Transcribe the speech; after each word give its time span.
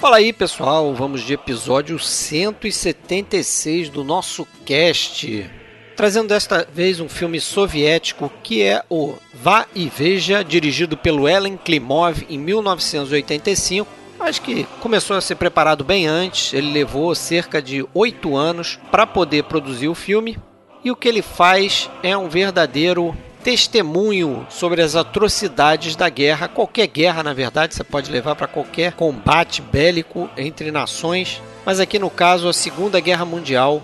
Fala 0.00 0.18
aí 0.18 0.32
pessoal, 0.32 0.94
vamos 0.94 1.22
de 1.22 1.34
episódio 1.34 1.98
176 1.98 3.88
do 3.88 4.04
nosso 4.04 4.46
cast. 4.64 5.50
Trazendo 5.96 6.28
desta 6.28 6.64
vez 6.72 7.00
um 7.00 7.08
filme 7.08 7.40
soviético 7.40 8.30
que 8.44 8.62
é 8.62 8.84
o 8.88 9.14
Vá 9.34 9.66
e 9.74 9.88
Veja, 9.88 10.44
dirigido 10.44 10.96
pelo 10.96 11.28
Ellen 11.28 11.56
Klimov 11.56 12.24
em 12.30 12.38
1985. 12.38 13.90
Acho 14.20 14.40
que 14.40 14.62
começou 14.78 15.16
a 15.16 15.20
ser 15.20 15.34
preparado 15.34 15.82
bem 15.82 16.06
antes, 16.06 16.54
ele 16.54 16.70
levou 16.70 17.12
cerca 17.16 17.60
de 17.60 17.84
oito 17.92 18.36
anos 18.36 18.78
para 18.92 19.04
poder 19.04 19.44
produzir 19.44 19.88
o 19.88 19.96
filme. 19.96 20.38
E 20.84 20.92
o 20.92 20.96
que 20.96 21.08
ele 21.08 21.22
faz 21.22 21.90
é 22.04 22.16
um 22.16 22.28
verdadeiro 22.28 23.16
testemunho 23.42 24.46
sobre 24.50 24.82
as 24.82 24.96
atrocidades 24.96 25.96
da 25.96 26.08
guerra, 26.08 26.48
qualquer 26.48 26.86
guerra, 26.86 27.22
na 27.22 27.32
verdade, 27.32 27.74
você 27.74 27.84
pode 27.84 28.10
levar 28.10 28.34
para 28.34 28.46
qualquer 28.46 28.92
combate 28.92 29.62
bélico 29.62 30.28
entre 30.36 30.70
nações, 30.70 31.40
mas 31.64 31.80
aqui 31.80 31.98
no 31.98 32.10
caso 32.10 32.48
a 32.48 32.52
Segunda 32.52 33.00
Guerra 33.00 33.24
Mundial 33.24 33.82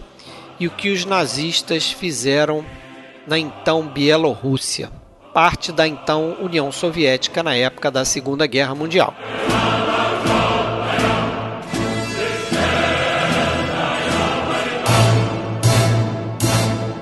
e 0.59 0.67
o 0.67 0.71
que 0.71 0.91
os 0.91 1.05
nazistas 1.05 1.91
fizeram 1.91 2.65
na 3.27 3.39
então 3.39 3.87
Bielorrússia, 3.87 4.91
parte 5.33 5.73
da 5.73 5.87
então 5.87 6.37
União 6.41 6.71
Soviética 6.71 7.43
na 7.43 7.55
época 7.55 7.91
da 7.91 8.05
Segunda 8.05 8.47
Guerra 8.47 8.75
Mundial. 8.75 9.15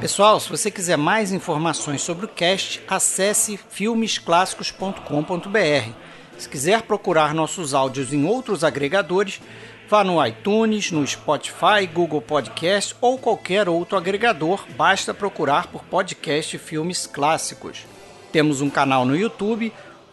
Pessoal, 0.02 0.38
se 0.40 0.50
você 0.50 0.68
quiser 0.68 0.98
mais 0.98 1.30
informações 1.30 2.02
sobre 2.02 2.26
o 2.26 2.28
cast, 2.28 2.82
acesse 2.88 3.56
filmesclássicos.com.br. 3.56 5.92
Se 6.36 6.48
quiser 6.48 6.82
procurar 6.82 7.32
nossos 7.32 7.72
áudios 7.72 8.12
em 8.12 8.26
outros 8.26 8.64
agregadores, 8.64 9.40
vá 9.88 10.02
no 10.02 10.26
iTunes, 10.26 10.90
no 10.90 11.06
Spotify, 11.06 11.86
Google 11.86 12.20
Podcast 12.20 12.96
ou 13.00 13.16
qualquer 13.16 13.68
outro 13.68 13.96
agregador, 13.96 14.66
basta 14.76 15.14
procurar 15.14 15.68
por 15.68 15.84
podcast 15.84 16.58
Filmes 16.58 17.06
Clássicos. 17.06 17.86
Temos 18.32 18.60
um 18.60 18.68
canal 18.68 19.04
no 19.04 19.16
YouTube 19.16 19.72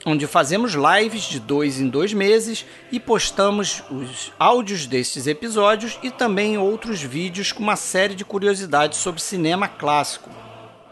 onde 0.09 0.25
fazemos 0.25 0.73
lives 0.73 1.23
de 1.23 1.39
dois 1.39 1.79
em 1.79 1.87
dois 1.87 2.13
meses 2.13 2.65
e 2.91 2.99
postamos 2.99 3.83
os 3.91 4.33
áudios 4.39 4.87
destes 4.87 5.27
episódios 5.27 5.99
e 6.01 6.09
também 6.09 6.57
outros 6.57 7.01
vídeos 7.01 7.51
com 7.51 7.61
uma 7.61 7.75
série 7.75 8.15
de 8.15 8.25
curiosidades 8.25 8.97
sobre 8.97 9.21
cinema 9.21 9.67
clássico. 9.67 10.29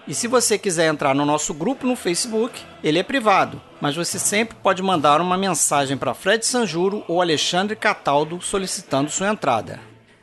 E 0.08 0.14
se 0.14 0.28
você 0.28 0.58
quiser 0.58 0.88
entrar 0.88 1.14
no 1.14 1.26
nosso 1.26 1.54
grupo 1.54 1.86
no 1.86 1.96
Facebook, 1.96 2.62
ele 2.84 3.00
é 3.00 3.04
privado, 3.04 3.62
mas 3.82 3.96
você 3.96 4.18
sempre 4.18 4.56
pode 4.62 4.82
mandar 4.82 5.20
uma 5.20 5.38
mensagem 5.38 5.98
para 5.98 6.14
Fred 6.14 6.46
Sanjuro 6.46 7.04
ou 7.08 7.22
Alexandre 7.22 7.76
Cataldo 7.76 8.40
solicitando 8.40 9.09
sua 9.09 9.28
entrada. 9.28 9.81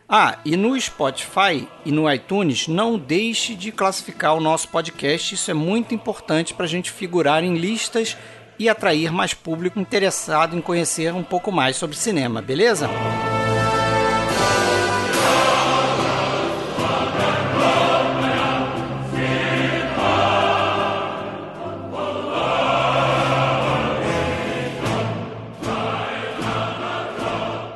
Ah, 0.08 0.39
e 0.45 0.56
no 0.56 0.79
Spotify 0.81 1.67
e 1.84 1.91
no 1.91 2.11
iTunes, 2.11 2.69
não 2.69 2.98
deixe 2.98 3.55
de 3.55 3.73
classificar 3.73 4.36
o 4.36 4.41
nosso 4.41 4.69
podcast, 4.69 5.34
isso 5.34 5.51
é 5.51 5.55
muito 5.55 5.95
importante 5.95 6.55
para 6.55 6.67
a 6.67 6.69
gente 6.69 6.91
figurar 6.91 7.42
em 7.42 7.56
listas 7.56 8.17
e 8.58 8.69
atrair 8.69 9.12
mais 9.12 9.34
público 9.34 9.80
interessado 9.80 10.56
em 10.56 10.60
conhecer 10.60 11.12
um 11.12 11.22
pouco 11.22 11.50
mais 11.50 11.77
sobre 11.77 11.97
cinema, 11.97 12.41
beleza? 12.41 12.88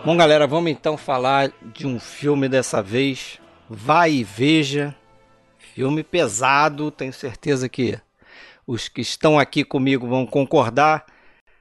Bom, 0.08 0.16
galera, 0.16 0.46
vamos 0.46 0.70
então 0.70 0.96
falar 0.96 1.52
de 1.74 1.86
um 1.86 2.00
filme 2.00 2.48
dessa 2.48 2.82
vez. 2.82 3.38
Vai 3.68 4.12
e 4.12 4.24
veja. 4.24 4.96
Filme 5.58 6.02
pesado, 6.02 6.90
tenho 6.90 7.12
certeza 7.12 7.68
que 7.68 7.98
os 8.68 8.86
que 8.86 9.00
estão 9.00 9.38
aqui 9.38 9.64
comigo 9.64 10.06
vão 10.06 10.26
concordar. 10.26 11.06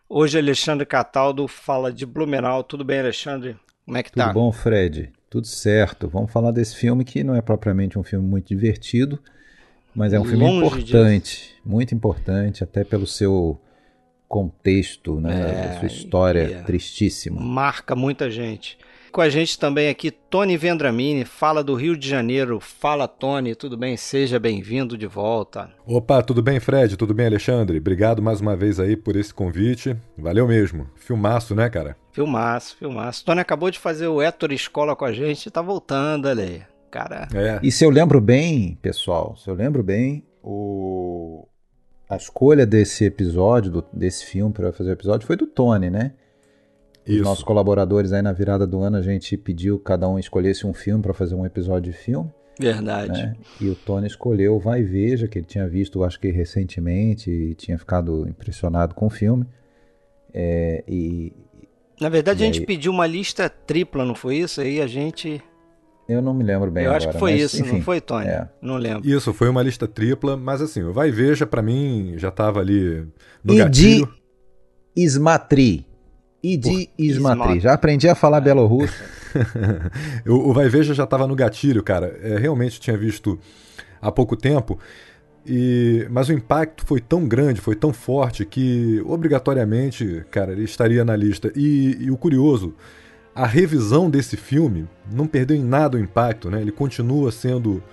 Hoje 0.10 0.38
Alexandre 0.38 0.86
Cataldo 0.86 1.48
fala 1.48 1.92
de 1.92 2.06
Blumenau. 2.06 2.66
Tudo 2.66 2.84
bem, 2.84 3.00
Alexandre? 3.00 3.56
Como 3.86 3.98
é 3.98 4.04
que 4.04 4.12
Tudo 4.12 4.20
tá? 4.20 4.28
Tudo 4.28 4.34
bom, 4.34 4.52
Fred? 4.52 5.14
Tudo 5.30 5.48
certo. 5.48 6.10
Vamos 6.10 6.30
falar 6.30 6.52
desse 6.52 6.76
filme 6.76 7.06
que 7.06 7.24
não 7.24 7.34
é 7.34 7.42
propriamente 7.42 7.98
um 7.98 8.04
filme 8.04 8.28
muito 8.28 8.50
divertido, 8.50 9.18
mas 9.96 10.12
é 10.12 10.20
um 10.20 10.26
filme 10.26 10.44
Longe 10.44 10.82
importante, 10.82 11.56
de... 11.64 11.70
muito 11.70 11.96
importante, 11.96 12.62
até 12.62 12.84
pelo 12.84 13.08
seu 13.08 13.58
contexto, 14.28 15.22
né, 15.22 15.76
é, 15.76 15.80
sua 15.80 15.88
história 15.88 16.42
é. 16.42 16.64
tristíssima. 16.64 17.40
Marca 17.40 17.96
muita 17.96 18.30
gente 18.30 18.78
com 19.12 19.22
a 19.22 19.30
gente 19.30 19.58
também 19.58 19.90
aqui 19.90 20.12
Tony 20.12 20.58
Vendramini, 20.58 21.26
fala 21.26 21.64
do 21.64 21.76
Rio 21.76 21.98
de 21.98 22.08
Janeiro. 22.08 22.60
Fala, 22.60 23.08
Tony, 23.08 23.56
tudo 23.56 23.78
bem? 23.78 23.98
Seja 23.98 24.40
bem-vindo 24.40 24.98
de 24.98 25.08
volta. 25.08 25.70
Opa, 25.86 26.22
tudo 26.22 26.42
bem, 26.42 26.60
Fred? 26.60 26.96
Tudo 26.98 27.14
bem, 27.14 27.28
Alexandre? 27.28 27.78
Obrigado 27.78 28.22
mais 28.22 28.42
uma 28.42 28.56
vez 28.56 28.80
aí 28.80 28.96
por 28.96 29.16
esse 29.16 29.34
convite. 29.34 29.96
Valeu 30.18 30.48
mesmo. 30.48 30.88
Filmaço, 30.96 31.56
né, 31.56 31.70
cara? 31.70 31.96
Filmaço, 32.12 32.76
filmaço. 32.78 33.26
Tony 33.26 33.42
acabou 33.42 33.72
de 33.72 33.80
fazer 33.80 34.08
o 34.08 34.22
Héctor 34.22 34.52
Escola 34.52 34.96
com 34.96 35.06
a 35.06 35.12
gente 35.12 35.46
e 35.46 35.52
tá 35.52 35.62
voltando 35.62 36.28
ali. 36.28 36.62
Cara. 36.90 37.28
É. 37.34 37.60
E 37.62 37.72
se 37.72 37.84
eu 37.84 37.90
lembro 37.90 38.22
bem, 38.22 38.78
pessoal, 38.82 39.36
se 39.38 39.50
eu 39.50 39.54
lembro 39.54 39.84
bem, 39.84 40.24
o 40.42 41.48
a 42.10 42.16
escolha 42.16 42.66
desse 42.66 43.04
episódio, 43.04 43.70
do, 43.70 43.86
desse 43.92 44.26
filme 44.26 44.54
para 44.54 44.72
fazer 44.72 44.92
o 44.92 44.94
episódio 44.94 45.28
foi 45.28 45.36
do 45.36 45.46
Tony, 45.46 45.90
né? 45.90 46.14
Isso. 47.08 47.22
Os 47.22 47.22
nossos 47.22 47.44
colaboradores 47.44 48.12
aí 48.12 48.22
na 48.22 48.34
virada 48.34 48.68
do 48.68 48.82
ano, 48.82 48.98
a 48.98 49.02
gente 49.02 49.38
pediu 49.38 49.80
cada 49.80 50.08
um 50.10 50.20
escolhesse 50.20 50.68
um 50.68 50.74
filme 50.74 51.02
para 51.02 51.14
fazer 51.14 51.36
um 51.36 51.46
episódio 51.46 51.92
de 51.92 51.98
filme. 51.98 52.30
Verdade. 52.60 53.22
Né? 53.22 53.36
E 53.62 53.70
o 53.70 53.76
Tony 53.76 54.08
escolheu 54.08 54.60
Vai 54.60 54.84
Veja, 54.84 55.28
que 55.28 55.38
ele 55.38 55.46
tinha 55.46 55.68
visto, 55.68 56.04
acho 56.04 56.20
que 56.20 56.30
recentemente, 56.30 57.30
e 57.30 57.56
tinha 57.56 57.78
ficado 57.78 58.28
impressionado 58.28 58.94
com 58.94 59.06
o 59.06 59.10
filme. 59.10 59.46
É, 60.34 60.84
e, 60.88 61.32
Na 62.02 62.10
verdade, 62.10 62.42
e 62.42 62.44
a 62.44 62.46
gente 62.46 62.60
aí... 62.60 62.66
pediu 62.66 62.92
uma 62.92 63.08
lista 63.08 63.50
tripla, 63.50 64.04
não 64.04 64.16
foi 64.16 64.38
isso? 64.38 64.60
Aí 64.60 64.82
a 64.82 64.88
gente. 64.88 65.42
Eu 66.10 66.22
não 66.22 66.34
me 66.34 66.44
lembro 66.44 66.72
bem 66.72 66.84
Eu 66.84 66.92
agora, 66.92 67.04
acho 67.04 67.14
que 67.14 67.20
foi 67.20 67.34
mas, 67.34 67.42
isso, 67.42 67.62
enfim, 67.62 67.74
não 67.74 67.82
foi, 67.82 68.02
Tony? 68.02 68.28
É. 68.28 68.48
Não 68.62 68.78
lembro. 68.78 69.08
Isso, 69.08 69.34
foi 69.34 69.50
uma 69.50 69.62
lista 69.62 69.88
tripla, 69.88 70.36
mas 70.36 70.62
assim, 70.62 70.84
o 70.84 70.94
Vai 70.94 71.12
Veja, 71.12 71.46
para 71.46 71.62
mim, 71.62 72.14
já 72.18 72.32
tava 72.32 72.60
ali 72.60 73.06
no 73.44 73.54
e 73.54 73.58
gatilho. 73.58 74.06
De 74.06 75.04
Ismatri. 75.04 75.87
E 76.48 76.56
de 76.56 76.90
Ismatri. 76.98 77.60
Já 77.60 77.74
aprendi 77.74 78.08
a 78.08 78.16
falar 78.16 78.40
belorrusso. 78.40 78.94
o, 80.26 80.50
o 80.50 80.54
Vai 80.54 80.70
Veja 80.70 80.94
já 80.94 81.04
estava 81.04 81.28
no 81.28 81.36
gatilho, 81.36 81.84
cara. 81.84 82.18
É, 82.22 82.38
realmente 82.38 82.80
tinha 82.80 82.98
visto 82.98 83.38
há 84.02 84.10
pouco 84.10 84.38
tempo. 84.38 84.80
E, 85.46 86.08
mas 86.10 86.30
o 86.30 86.34
impacto 86.34 86.86
foi 86.86 87.02
tão 87.02 87.28
grande, 87.28 87.60
foi 87.60 87.76
tão 87.76 87.92
forte 87.92 88.46
que 88.46 89.02
obrigatoriamente, 89.06 90.26
cara, 90.32 90.54
ele 90.54 90.64
estaria 90.64 91.04
na 91.04 91.18
lista. 91.18 91.52
E, 91.54 91.98
e, 92.00 92.12
o 92.12 92.16
curioso, 92.16 92.74
a 93.36 93.46
revisão 93.46 94.10
desse 94.10 94.38
filme 94.38 94.88
não 95.12 95.28
perdeu 95.28 95.58
em 95.58 95.64
nada 95.64 95.98
o 95.98 96.00
impacto, 96.00 96.50
né? 96.50 96.62
Ele 96.62 96.72
continua 96.72 97.30
sendo 97.30 97.84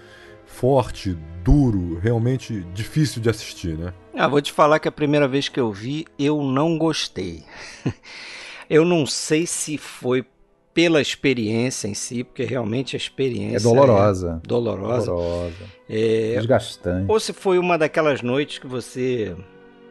forte, 0.46 1.16
duro, 1.42 1.98
realmente 2.00 2.64
difícil 2.72 3.20
de 3.20 3.28
assistir, 3.28 3.76
né? 3.76 3.92
Ah, 4.16 4.28
vou 4.28 4.40
te 4.40 4.52
falar 4.52 4.78
que 4.78 4.86
a 4.86 4.92
primeira 4.92 5.26
vez 5.26 5.48
que 5.48 5.58
eu 5.58 5.72
vi, 5.72 6.06
eu 6.16 6.40
não 6.42 6.78
gostei. 6.78 7.42
Eu 8.68 8.84
não 8.84 9.06
sei 9.06 9.46
se 9.46 9.76
foi 9.78 10.24
pela 10.74 11.00
experiência 11.00 11.86
em 11.86 11.94
si, 11.94 12.24
porque 12.24 12.42
realmente 12.42 12.96
a 12.96 12.98
experiência 12.98 13.56
é 13.56 13.60
dolorosa. 13.60 14.40
É 14.42 14.48
dolorosa. 14.48 15.06
Dolorosa. 15.06 15.52
É, 15.88 16.34
Desgastante. 16.36 17.04
Ou 17.08 17.20
se 17.20 17.32
foi 17.32 17.58
uma 17.58 17.78
daquelas 17.78 18.20
noites 18.22 18.58
que 18.58 18.66
você, 18.66 19.36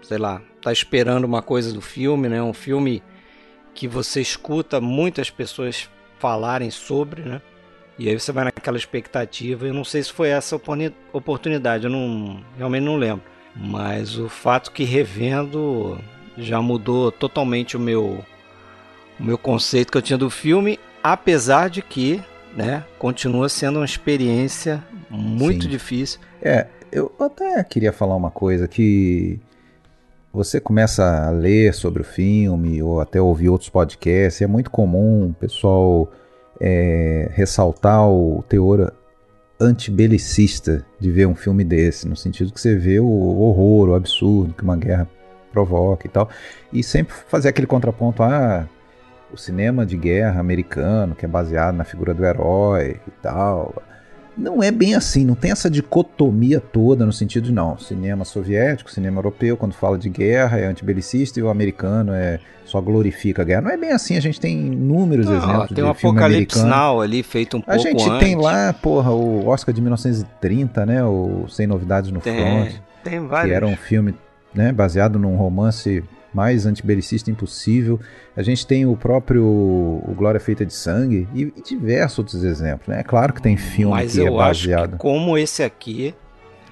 sei 0.01 0.17
lá, 0.17 0.41
tá 0.61 0.73
esperando 0.73 1.23
uma 1.23 1.41
coisa 1.41 1.71
do 1.71 1.79
filme, 1.79 2.27
né? 2.27 2.43
Um 2.43 2.53
filme 2.53 3.01
que 3.73 3.87
você 3.87 4.19
escuta 4.19 4.81
muitas 4.81 5.29
pessoas 5.29 5.89
falarem 6.19 6.69
sobre, 6.69 7.21
né? 7.21 7.41
E 7.97 8.09
aí 8.09 8.19
você 8.19 8.31
vai 8.31 8.43
naquela 8.43 8.77
expectativa. 8.77 9.65
Eu 9.65 9.73
não 9.73 9.85
sei 9.85 10.03
se 10.03 10.11
foi 10.11 10.29
essa 10.29 10.59
oportunidade, 11.13 11.85
eu 11.85 11.89
não 11.89 12.43
realmente 12.57 12.83
não 12.83 12.97
lembro. 12.97 13.23
Mas 13.55 14.17
o 14.17 14.27
fato 14.27 14.71
que 14.71 14.83
revendo 14.83 15.97
já 16.37 16.61
mudou 16.61 17.11
totalmente 17.11 17.77
o 17.77 17.79
meu 17.79 18.25
o 19.23 19.25
meu 19.25 19.37
conceito 19.37 19.89
que 19.89 19.97
eu 19.97 20.01
tinha 20.01 20.17
do 20.17 20.29
filme, 20.29 20.77
apesar 21.01 21.69
de 21.69 21.81
que, 21.81 22.21
né, 22.55 22.83
continua 22.99 23.47
sendo 23.47 23.79
uma 23.79 23.85
experiência 23.85 24.83
muito 25.09 25.63
Sim. 25.63 25.69
difícil. 25.69 26.19
É, 26.41 26.67
eu 26.91 27.09
até 27.17 27.63
queria 27.63 27.93
falar 27.93 28.17
uma 28.17 28.29
coisa 28.29 28.67
que 28.67 29.39
você 30.33 30.59
começa 30.59 31.27
a 31.27 31.29
ler 31.29 31.73
sobre 31.73 32.01
o 32.01 32.05
filme 32.05 32.83
ou 32.83 32.99
até 32.99 33.21
ouvir 33.21 33.47
outros 33.47 33.69
podcasts, 33.69 34.41
é 34.41 34.47
muito 34.47 34.69
comum 34.69 35.29
o 35.29 35.33
pessoal 35.33 36.11
é, 36.59 37.31
ressaltar 37.33 38.05
o 38.09 38.43
teor 38.49 38.91
antibelicista 39.57 40.85
de 40.99 41.09
ver 41.09 41.27
um 41.27 41.35
filme 41.35 41.63
desse, 41.63 42.07
no 42.09 42.15
sentido 42.17 42.51
que 42.51 42.59
você 42.59 42.75
vê 42.75 42.99
o 42.99 43.07
horror, 43.07 43.89
o 43.89 43.95
absurdo 43.95 44.53
que 44.53 44.63
uma 44.63 44.75
guerra 44.75 45.07
provoca 45.53 46.07
e 46.07 46.09
tal, 46.09 46.27
e 46.73 46.83
sempre 46.83 47.13
fazer 47.29 47.49
aquele 47.49 47.67
contraponto, 47.67 48.21
ah, 48.23 48.67
o 49.33 49.37
cinema 49.37 49.85
de 49.85 49.97
guerra 49.97 50.39
americano, 50.39 51.15
que 51.15 51.25
é 51.25 51.27
baseado 51.27 51.75
na 51.75 51.83
figura 51.83 52.13
do 52.13 52.23
herói 52.23 52.99
e 53.07 53.11
tal, 53.21 53.73
não 54.37 54.63
é 54.63 54.71
bem 54.71 54.95
assim, 54.95 55.25
não 55.25 55.35
tem 55.35 55.51
essa 55.51 55.69
dicotomia 55.69 56.59
toda 56.59 57.05
no 57.05 57.13
sentido 57.13 57.45
de 57.45 57.51
não, 57.51 57.77
cinema 57.77 58.25
soviético, 58.25 58.91
cinema 58.91 59.19
europeu, 59.19 59.55
quando 59.55 59.73
fala 59.73 59.97
de 59.97 60.09
guerra 60.09 60.57
é 60.57 60.65
antibelicista 60.65 61.39
e 61.39 61.43
o 61.43 61.49
americano 61.49 62.13
é 62.13 62.39
só 62.65 62.81
glorifica 62.81 63.43
a 63.43 63.45
guerra. 63.45 63.61
Não 63.61 63.71
é 63.71 63.77
bem 63.77 63.91
assim, 63.91 64.17
a 64.17 64.19
gente 64.19 64.39
tem 64.39 64.67
inúmeros 64.67 65.27
não, 65.27 65.37
exemplos 65.37 65.67
tem 65.67 65.75
de 65.75 65.83
um 65.83 65.89
Apocalipse 65.89 66.59
americano. 66.59 66.69
Now 66.69 67.01
ali 67.01 67.21
feito 67.21 67.57
um 67.57 67.61
pouco 67.61 67.71
A 67.71 67.77
gente 67.77 68.09
antes. 68.09 68.19
tem 68.19 68.35
lá, 68.35 68.73
porra, 68.73 69.11
o 69.11 69.47
Oscar 69.47 69.73
de 69.73 69.81
1930, 69.81 70.85
né, 70.85 71.03
o 71.03 71.45
Sem 71.47 71.67
Novidades 71.67 72.11
no 72.11 72.19
tem, 72.19 72.35
Front. 72.35 72.81
Tem 73.03 73.19
vários. 73.19 73.51
Que 73.51 73.55
era 73.55 73.67
um 73.67 73.75
filme, 73.75 74.15
né, 74.53 74.71
baseado 74.71 75.19
num 75.19 75.35
romance 75.35 76.03
mais 76.33 76.65
antibelicista 76.65 77.29
impossível. 77.29 77.99
A 78.35 78.41
gente 78.41 78.65
tem 78.65 78.85
o 78.85 78.95
próprio 78.95 79.43
o 79.45 80.13
Glória 80.15 80.39
Feita 80.39 80.65
de 80.65 80.73
Sangue 80.73 81.27
e, 81.33 81.53
e 81.55 81.61
diversos 81.61 82.19
outros 82.19 82.43
exemplos. 82.43 82.87
Né? 82.87 82.99
É 82.99 83.03
claro 83.03 83.33
que 83.33 83.41
tem 83.41 83.55
filme 83.55 83.93
Mas 83.93 84.13
que 84.13 84.25
é 84.25 84.29
baseado. 84.29 84.81
Acho 84.81 84.91
que 84.91 84.97
como 84.97 85.37
esse 85.37 85.63
aqui, 85.63 86.15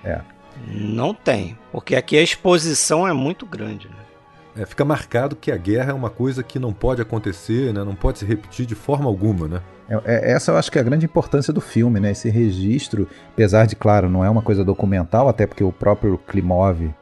é. 0.03 0.21
não 0.67 1.13
tem. 1.13 1.57
Porque 1.71 1.95
aqui 1.95 2.17
a 2.17 2.21
exposição 2.21 3.07
é 3.07 3.13
muito 3.13 3.45
grande. 3.45 3.87
Né? 3.87 4.63
É, 4.63 4.65
fica 4.65 4.83
marcado 4.83 5.35
que 5.35 5.51
a 5.51 5.57
guerra 5.57 5.91
é 5.91 5.93
uma 5.93 6.09
coisa 6.09 6.43
que 6.43 6.59
não 6.59 6.73
pode 6.73 7.01
acontecer, 7.01 7.73
né? 7.73 7.83
não 7.83 7.95
pode 7.95 8.19
se 8.19 8.25
repetir 8.25 8.65
de 8.65 8.75
forma 8.75 9.07
alguma. 9.07 9.47
Né? 9.47 9.61
É, 9.87 9.95
é, 10.05 10.31
essa 10.31 10.51
eu 10.51 10.57
acho 10.57 10.71
que 10.71 10.77
é 10.77 10.81
a 10.81 10.83
grande 10.83 11.05
importância 11.05 11.53
do 11.53 11.61
filme, 11.61 11.99
né? 11.99 12.11
esse 12.11 12.29
registro, 12.29 13.07
apesar 13.31 13.65
de, 13.65 13.75
claro, 13.75 14.09
não 14.09 14.25
é 14.25 14.29
uma 14.29 14.41
coisa 14.41 14.63
documental, 14.63 15.29
até 15.29 15.47
porque 15.47 15.63
o 15.63 15.71
próprio 15.71 16.17
Klimov 16.17 16.93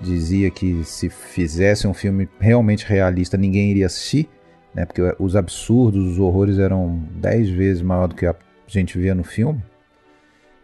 dizia 0.00 0.50
que 0.50 0.84
se 0.84 1.08
fizesse 1.08 1.86
um 1.86 1.94
filme 1.94 2.28
realmente 2.38 2.86
realista, 2.86 3.36
ninguém 3.36 3.70
iria 3.70 3.86
assistir, 3.86 4.28
né? 4.74 4.84
Porque 4.84 5.02
os 5.18 5.34
absurdos, 5.34 6.12
os 6.12 6.18
horrores 6.18 6.58
eram 6.58 7.02
dez 7.12 7.48
vezes 7.48 7.82
maior 7.82 8.08
do 8.08 8.14
que 8.14 8.26
a 8.26 8.34
gente 8.66 8.98
via 8.98 9.14
no 9.14 9.24
filme. 9.24 9.62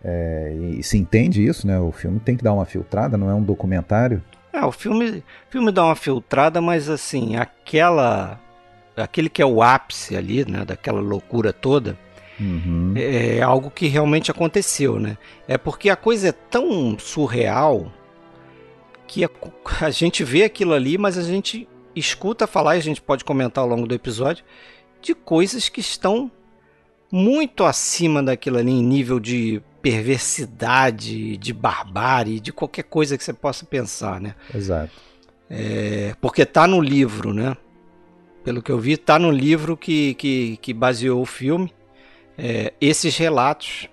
É, 0.05 0.52
e 0.79 0.82
se 0.82 0.99
entende 0.99 1.46
isso, 1.46 1.67
né? 1.67 1.79
O 1.79 1.93
filme 1.93 2.19
tem 2.19 2.37
que 2.37 2.43
dar 2.43 2.52
uma 2.52 2.64
filtrada, 2.64 3.17
não 3.17 3.31
é 3.31 3.34
um 3.34 3.43
documentário. 3.43 4.23
É, 4.52 4.64
o 4.64 4.73
filme, 4.73 5.23
filme 5.49 5.73
dá 5.73 5.85
uma 5.85 5.96
filtrada, 5.96 6.61
mas 6.61 6.90
assim, 6.90 7.37
aquela. 7.37 8.38
aquele 8.96 9.28
que 9.28 9.40
é 9.40 9.46
o 9.46 9.62
ápice 9.62 10.17
ali, 10.17 10.44
né? 10.44 10.64
Daquela 10.64 11.00
loucura 11.00 11.52
toda. 11.52 11.96
Uhum. 12.38 12.93
É, 12.96 13.37
é 13.38 13.43
algo 13.43 13.70
que 13.70 13.87
realmente 13.87 14.31
aconteceu, 14.31 14.99
né? 14.99 15.17
É 15.46 15.56
porque 15.56 15.88
a 15.88 15.96
coisa 15.96 16.28
é 16.28 16.32
tão 16.32 16.99
surreal 16.99 17.93
a, 19.81 19.91
gente 19.91 20.25
vê 20.25 20.44
aquilo 20.44 20.73
ali, 20.73 20.99
mas 20.99 21.19
a 21.19 21.23
gente 21.23 21.69
escuta 21.94 22.47
falar, 22.47 22.77
e 22.77 22.79
a 22.79 22.83
gente 22.83 23.00
pode 23.00 23.25
comentar 23.25 23.62
ao 23.62 23.69
longo 23.69 23.87
do 23.87 23.94
episódio, 23.94 24.44
de 25.00 25.15
coisas 25.15 25.69
que 25.69 25.81
estão 25.81 26.31
muito 27.11 27.65
acima 27.65 28.23
daquilo 28.23 28.59
ali 28.59 28.71
em 28.71 28.83
nível 28.83 29.21
de 29.21 29.62
perversidade, 29.83 31.37
de 31.37 31.53
barbárie, 31.53 32.41
de 32.41 32.53
qualquer 32.53 32.85
coisa 32.85 33.19
que 33.19 33.25
você 33.25 33.33
possa 33.33 33.67
pensar, 33.67 34.21
né? 34.21 34.35
Exato. 34.55 34.93
É, 35.50 36.15
porque 36.21 36.47
tá 36.47 36.67
no 36.67 36.81
livro, 36.81 37.35
né? 37.35 37.56
Pelo 38.43 38.62
que 38.62 38.71
eu 38.71 38.79
vi, 38.79 38.97
tá 38.97 39.19
no 39.19 39.31
livro 39.31 39.77
que, 39.77 40.15
que, 40.15 40.56
que 40.62 40.73
baseou 40.73 41.21
o 41.21 41.27
filme. 41.27 41.73
É, 42.38 42.73
esses 42.81 43.17
relatos 43.17 43.88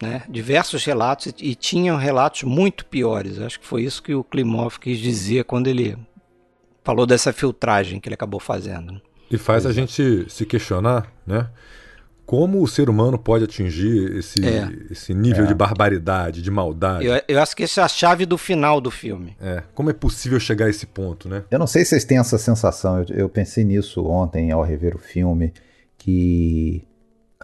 né, 0.00 0.22
diversos 0.28 0.84
relatos 0.84 1.32
e 1.38 1.54
tinham 1.54 1.96
relatos 1.96 2.42
muito 2.42 2.84
piores. 2.86 3.38
Acho 3.38 3.60
que 3.60 3.66
foi 3.66 3.82
isso 3.82 4.02
que 4.02 4.14
o 4.14 4.24
Klimov 4.24 4.78
quis 4.78 4.98
dizer 4.98 5.44
quando 5.44 5.68
ele 5.68 5.96
falou 6.84 7.06
dessa 7.06 7.32
filtragem 7.32 7.98
que 7.98 8.08
ele 8.08 8.14
acabou 8.14 8.40
fazendo. 8.40 9.00
E 9.30 9.36
faz 9.36 9.66
a 9.66 9.72
gente 9.72 10.26
se 10.28 10.46
questionar, 10.46 11.12
né? 11.26 11.48
Como 12.24 12.60
o 12.60 12.66
ser 12.66 12.90
humano 12.90 13.16
pode 13.16 13.44
atingir 13.44 14.16
esse, 14.16 14.44
é. 14.44 14.68
esse 14.90 15.14
nível 15.14 15.44
é. 15.44 15.46
de 15.46 15.54
barbaridade, 15.54 16.42
de 16.42 16.50
maldade? 16.50 17.06
Eu, 17.06 17.22
eu, 17.28 17.40
acho 17.40 17.54
que 17.54 17.62
essa 17.62 17.80
é 17.80 17.84
a 17.84 17.88
chave 17.88 18.26
do 18.26 18.36
final 18.36 18.80
do 18.80 18.90
filme. 18.90 19.36
É. 19.40 19.62
Como 19.74 19.90
é 19.90 19.92
possível 19.92 20.38
chegar 20.40 20.66
a 20.66 20.70
esse 20.70 20.86
ponto, 20.86 21.28
né? 21.28 21.44
Eu 21.48 21.58
não 21.58 21.68
sei 21.68 21.84
se 21.84 21.90
vocês 21.90 22.04
têm 22.04 22.18
essa 22.18 22.36
sensação. 22.36 22.98
Eu, 22.98 23.06
eu 23.16 23.28
pensei 23.28 23.64
nisso 23.64 24.04
ontem 24.04 24.50
ao 24.50 24.62
rever 24.62 24.96
o 24.96 24.98
filme, 24.98 25.52
que 25.96 26.84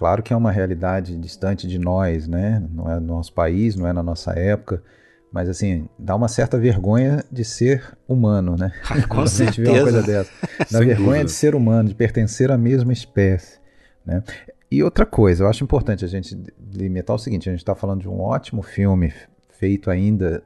Claro 0.02 0.20
que 0.20 0.32
é 0.32 0.36
uma 0.36 0.50
realidade 0.50 1.16
distante 1.16 1.68
de 1.68 1.78
nós, 1.78 2.26
né? 2.26 2.60
Não 2.74 2.90
é 2.90 2.98
no 2.98 3.06
nosso 3.06 3.32
país, 3.32 3.76
não 3.76 3.86
é 3.86 3.92
na 3.92 4.02
nossa 4.02 4.32
época, 4.32 4.82
mas 5.30 5.48
assim, 5.48 5.88
dá 5.96 6.16
uma 6.16 6.26
certa 6.26 6.58
vergonha 6.58 7.24
de 7.30 7.44
ser 7.44 7.96
humano, 8.08 8.56
né? 8.58 8.72
Com 9.08 9.24
certeza. 9.28 9.44
A 9.44 9.46
gente 9.46 9.60
vê 9.62 9.70
uma 9.70 9.82
coisa 9.82 10.02
dessa. 10.02 10.30
Dá 10.72 10.80
vergonha 10.80 11.04
dúvida. 11.04 11.24
de 11.26 11.30
ser 11.30 11.54
humano, 11.54 11.88
de 11.88 11.94
pertencer 11.94 12.50
à 12.50 12.58
mesma 12.58 12.92
espécie, 12.92 13.60
né? 14.04 14.24
E 14.68 14.82
outra 14.82 15.06
coisa, 15.06 15.44
eu 15.44 15.48
acho 15.48 15.62
importante 15.62 16.04
a 16.04 16.08
gente 16.08 16.36
limitar 16.74 17.14
o 17.14 17.18
seguinte, 17.20 17.48
a 17.48 17.52
gente 17.52 17.60
está 17.60 17.76
falando 17.76 18.00
de 18.00 18.08
um 18.08 18.20
ótimo 18.20 18.60
filme 18.60 19.14
feito 19.50 19.88
ainda 19.88 20.42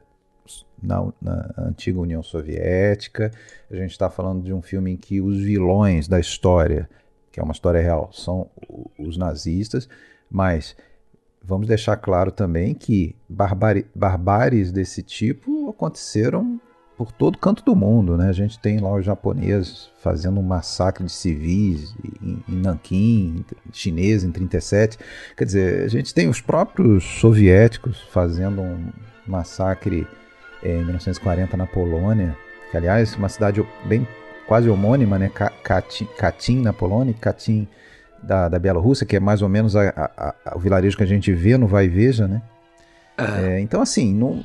na, 0.79 1.11
na, 1.19 1.51
antiga 1.57 1.99
União 1.99 2.21
Soviética. 2.21 3.31
A 3.71 3.75
gente 3.75 3.89
está 3.89 4.07
falando 4.07 4.43
de 4.43 4.53
um 4.53 4.61
filme 4.61 4.91
em 4.91 4.97
que 4.97 5.19
os 5.19 5.39
vilões 5.39 6.07
da 6.07 6.19
história 6.19 6.87
que 7.37 7.41
é 7.41 7.43
uma 7.43 7.53
história 7.53 7.79
real, 7.79 8.09
são 8.11 8.49
os 8.97 9.15
nazistas, 9.15 9.87
mas 10.27 10.75
vamos 11.39 11.67
deixar 11.67 11.95
claro 11.95 12.31
também 12.31 12.73
que 12.73 13.15
barbáries 13.29 14.71
desse 14.71 15.03
tipo 15.03 15.69
aconteceram 15.69 16.59
por 16.97 17.11
todo 17.11 17.37
canto 17.37 17.63
do 17.63 17.75
mundo, 17.75 18.17
né? 18.17 18.27
A 18.27 18.33
gente 18.33 18.57
tem 18.57 18.79
lá 18.79 18.91
os 18.91 19.05
japoneses 19.05 19.87
fazendo 20.01 20.39
um 20.39 20.43
massacre 20.43 21.05
de 21.05 21.11
civis 21.11 21.93
em, 22.23 22.43
em 22.49 22.55
Nanquim, 22.55 23.45
chinês 23.71 24.23
em 24.23 24.31
37. 24.31 24.97
Quer 25.37 25.45
dizer, 25.45 25.83
a 25.83 25.87
gente 25.89 26.15
tem 26.15 26.27
os 26.27 26.41
próprios 26.41 27.03
soviéticos 27.03 28.01
fazendo 28.11 28.63
um 28.63 28.89
massacre 29.27 30.07
é, 30.63 30.71
em 30.71 30.83
1940 30.85 31.55
na 31.55 31.67
Polônia, 31.67 32.35
que 32.71 32.77
aliás 32.77 33.13
uma 33.15 33.29
cidade 33.29 33.63
bem 33.85 34.07
quase 34.47 34.69
homônima, 34.69 35.19
né? 35.19 35.29
Katin, 35.63 36.61
na 36.61 36.73
Polônia, 36.73 37.13
Katin 37.19 37.67
da, 38.21 38.49
da 38.49 38.57
Bielorrússia, 38.57 39.05
que 39.05 39.15
é 39.15 39.19
mais 39.19 39.41
ou 39.41 39.49
menos 39.49 39.75
a, 39.75 39.89
a, 39.89 40.35
a, 40.45 40.57
o 40.57 40.59
vilarejo 40.59 40.97
que 40.97 41.03
a 41.03 41.07
gente 41.07 41.31
vê 41.31 41.57
no 41.57 41.67
Vai 41.67 41.85
e 41.85 41.89
Veja, 41.89 42.27
né? 42.27 42.41
É, 43.17 43.59
então, 43.59 43.81
assim, 43.81 44.13
não, 44.13 44.43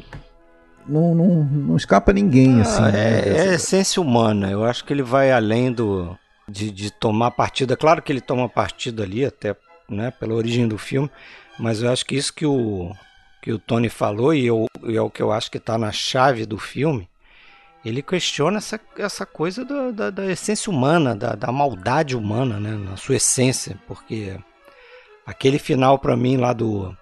não, 0.87 1.14
não, 1.14 1.44
não 1.44 1.76
escapa 1.76 2.12
ninguém. 2.12 2.58
Ah, 2.58 2.62
assim, 2.62 2.82
é, 2.84 2.90
né? 2.90 3.38
é 3.50 3.54
essência 3.54 4.00
humana. 4.00 4.50
Eu 4.50 4.64
acho 4.64 4.84
que 4.84 4.93
ele 4.93 5.03
vai 5.03 5.31
além 5.31 5.70
do 5.70 6.17
de, 6.48 6.70
de 6.70 6.91
tomar 6.91 7.31
partida. 7.31 7.76
Claro 7.76 8.03
que 8.03 8.12
ele 8.12 8.20
toma 8.20 8.48
partida 8.48 9.03
ali, 9.03 9.24
até 9.24 9.56
né, 9.88 10.10
pela 10.10 10.34
origem 10.34 10.67
do 10.67 10.79
filme, 10.79 11.10
mas 11.58 11.82
eu 11.82 11.91
acho 11.91 12.05
que 12.05 12.17
isso 12.17 12.32
que 12.32 12.46
o, 12.46 12.93
que 13.43 13.53
o 13.53 13.58
Tony 13.58 13.88
falou, 13.88 14.34
e, 14.34 14.46
eu, 14.46 14.67
e 14.84 14.96
é 14.96 15.00
o 15.00 15.10
que 15.10 15.22
eu 15.22 15.32
acho 15.32 15.50
que 15.50 15.58
está 15.58 15.76
na 15.76 15.93
chave 15.93 16.46
do 16.46 16.58
filme, 16.58 17.08
ele 17.84 18.03
questiona 18.03 18.58
essa, 18.58 18.81
essa 18.96 19.27
coisa 19.27 19.65
da, 19.65 19.91
da, 19.91 20.10
da 20.10 20.31
essência 20.31 20.70
humana, 20.70 21.17
da, 21.17 21.34
da, 21.34 21.51
maldade 21.51 22.17
humana, 22.17 22.60
né, 22.60 22.70
na 22.70 22.96
sua 22.96 23.17
essência, 23.17 23.77
porque 23.89 24.36
aquele 25.27 25.58
final 25.58 25.98
para 25.98 26.17
mim 26.17 26.36
lá 26.36 26.53
do, 26.53 26.96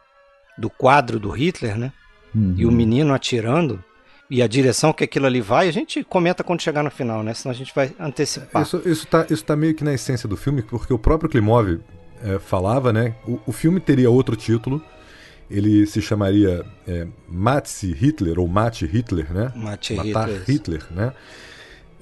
do 0.57 0.71
quadro 0.71 1.21
do 1.21 1.31
Hitler, 1.31 1.77
né, 1.77 1.93
uhum. 2.35 2.55
e 2.57 2.65
o 2.65 2.73
menino 2.73 3.13
atirando, 3.13 3.83
e 4.31 4.43
a 4.43 4.47
direção 4.47 4.93
que 4.93 5.05
aquilo 5.05 5.27
ali 5.27 5.41
vai, 5.41 5.69
a 5.69 5.73
gente 5.73 6.03
comenta 6.05 6.43
quando 6.43 6.63
chegar 6.63 6.83
no 6.83 6.91
final, 6.91 7.23
né, 7.23 7.35
senão 7.35 7.53
a 7.53 7.57
gente 7.57 7.75
vai 7.75 7.93
antecipar. 7.99 8.63
Isso, 8.63 8.83
isso, 8.87 9.07
tá, 9.07 9.27
isso 9.29 9.45
tá 9.45 9.55
meio 9.55 9.75
que 9.75 9.85
na 9.85 9.93
essência 9.93 10.29
do 10.29 10.37
filme, 10.37 10.63
porque 10.63 10.95
o 10.95 10.99
próprio 10.99 11.29
Klimov 11.29 11.79
é, 12.23 12.39
falava, 12.39 12.91
né, 12.91 13.15
o, 13.27 13.39
o 13.47 13.53
filme 13.53 13.81
teria 13.81 14.11
outro 14.11 14.35
título, 14.35 14.83
ele 15.51 15.85
se 15.87 16.01
chamaria 16.01 16.65
é, 16.87 17.07
Matzi 17.29 17.93
Hitler, 17.93 18.39
ou 18.39 18.47
Mate 18.47 18.87
Hitler, 18.87 19.33
né? 19.33 19.53
Mate 19.57 19.95
Matar 19.95 20.29
Hitler. 20.29 20.45
Hitler, 20.47 20.87
né? 20.91 21.13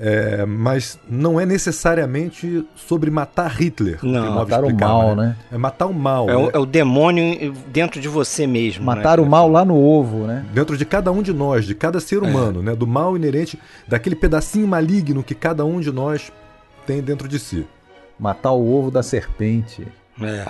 É, 0.01 0.47
mas 0.47 0.97
não 1.09 1.41
é 1.41 1.45
necessariamente 1.45 2.65
sobre 2.77 3.11
matar 3.11 3.51
Hitler. 3.51 3.99
Não, 4.01 4.37
matar 4.37 4.63
o 4.63 4.73
mal, 4.73 5.17
né? 5.17 5.27
né? 5.27 5.37
É 5.51 5.59
matar 5.59 5.87
o 5.87 5.95
mal. 5.95 6.31
É, 6.31 6.33
né? 6.33 6.37
o, 6.37 6.51
é, 6.51 6.59
o, 6.59 6.65
demônio 6.65 7.53
dentro 7.67 8.01
de 8.01 8.07
você 8.07 8.47
mesmo. 8.47 8.85
Matar 8.85 9.19
né? 9.19 9.25
o 9.25 9.27
mal 9.27 9.51
lá 9.51 9.65
no 9.65 9.77
ovo, 9.77 10.25
né? 10.25 10.47
Dentro 10.53 10.77
de 10.77 10.85
cada 10.85 11.11
um 11.11 11.21
de 11.21 11.33
nós, 11.33 11.65
de 11.65 11.75
cada 11.75 11.99
ser 11.99 12.23
é. 12.23 12.27
humano, 12.27 12.63
né? 12.63 12.77
Do 12.77 12.87
mal 12.87 13.17
inerente, 13.17 13.59
daquele 13.89 14.15
pedacinho 14.15 14.69
maligno 14.69 15.25
que 15.25 15.35
cada 15.35 15.65
um 15.65 15.81
de 15.81 15.91
nós 15.91 16.33
tem 16.87 17.03
dentro 17.03 17.27
de 17.27 17.41
si. 17.41 17.67
Matar 18.17 18.53
o 18.53 18.73
ovo 18.73 18.93
da 18.93 19.03
serpente. 19.03 19.85
É. 20.21 20.47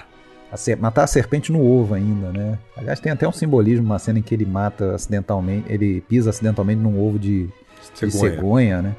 A 0.50 0.76
matar 0.76 1.04
a 1.04 1.06
serpente 1.06 1.52
no 1.52 1.62
ovo 1.62 1.94
ainda, 1.94 2.32
né? 2.32 2.58
Aliás, 2.76 3.00
tem 3.00 3.12
até 3.12 3.28
um 3.28 3.32
simbolismo, 3.32 3.84
uma 3.84 3.98
cena 3.98 4.18
em 4.18 4.22
que 4.22 4.34
ele 4.34 4.46
mata 4.46 4.94
acidentalmente, 4.94 5.70
ele 5.70 6.00
pisa 6.02 6.30
acidentalmente 6.30 6.80
num 6.80 6.98
ovo 7.00 7.18
de 7.18 7.48
cegonha, 7.94 8.10
de 8.10 8.18
cegonha 8.18 8.82
né? 8.82 8.96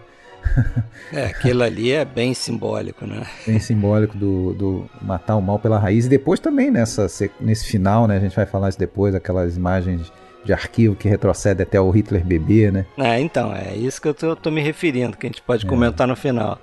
É, 1.12 1.26
aquilo 1.26 1.64
ali 1.64 1.92
é 1.92 2.06
bem 2.06 2.34
simbólico, 2.34 3.06
né? 3.06 3.26
Bem 3.46 3.60
simbólico 3.60 4.16
do, 4.16 4.54
do 4.54 4.90
matar 5.02 5.36
o 5.36 5.42
mal 5.42 5.58
pela 5.58 5.80
raiz. 5.80 6.06
E 6.06 6.10
depois 6.10 6.40
também 6.40 6.70
nessa, 6.70 7.08
nesse 7.40 7.66
final, 7.66 8.08
né? 8.08 8.18
A 8.18 8.20
gente 8.20 8.36
vai 8.36 8.46
falar 8.46 8.70
isso 8.70 8.78
depois, 8.78 9.16
aquelas 9.16 9.58
imagens 9.58 10.12
de 10.44 10.54
arquivo 10.54 10.96
que 10.96 11.10
retrocede 11.10 11.64
até 11.64 11.82
o 11.82 11.90
Hitler 11.90 12.24
bebê, 12.24 12.72
né? 12.72 12.86
É, 12.98 13.20
então, 13.20 13.54
é 13.54 13.76
isso 13.76 14.02
que 14.02 14.08
eu 14.08 14.14
tô, 14.14 14.36
tô 14.36 14.52
me 14.52 14.62
referindo, 14.62 15.18
que 15.18 15.26
a 15.26 15.30
gente 15.30 15.42
pode 15.42 15.66
é. 15.66 15.70
comentar 15.70 16.08
no 16.08 16.16
final. 16.16 16.60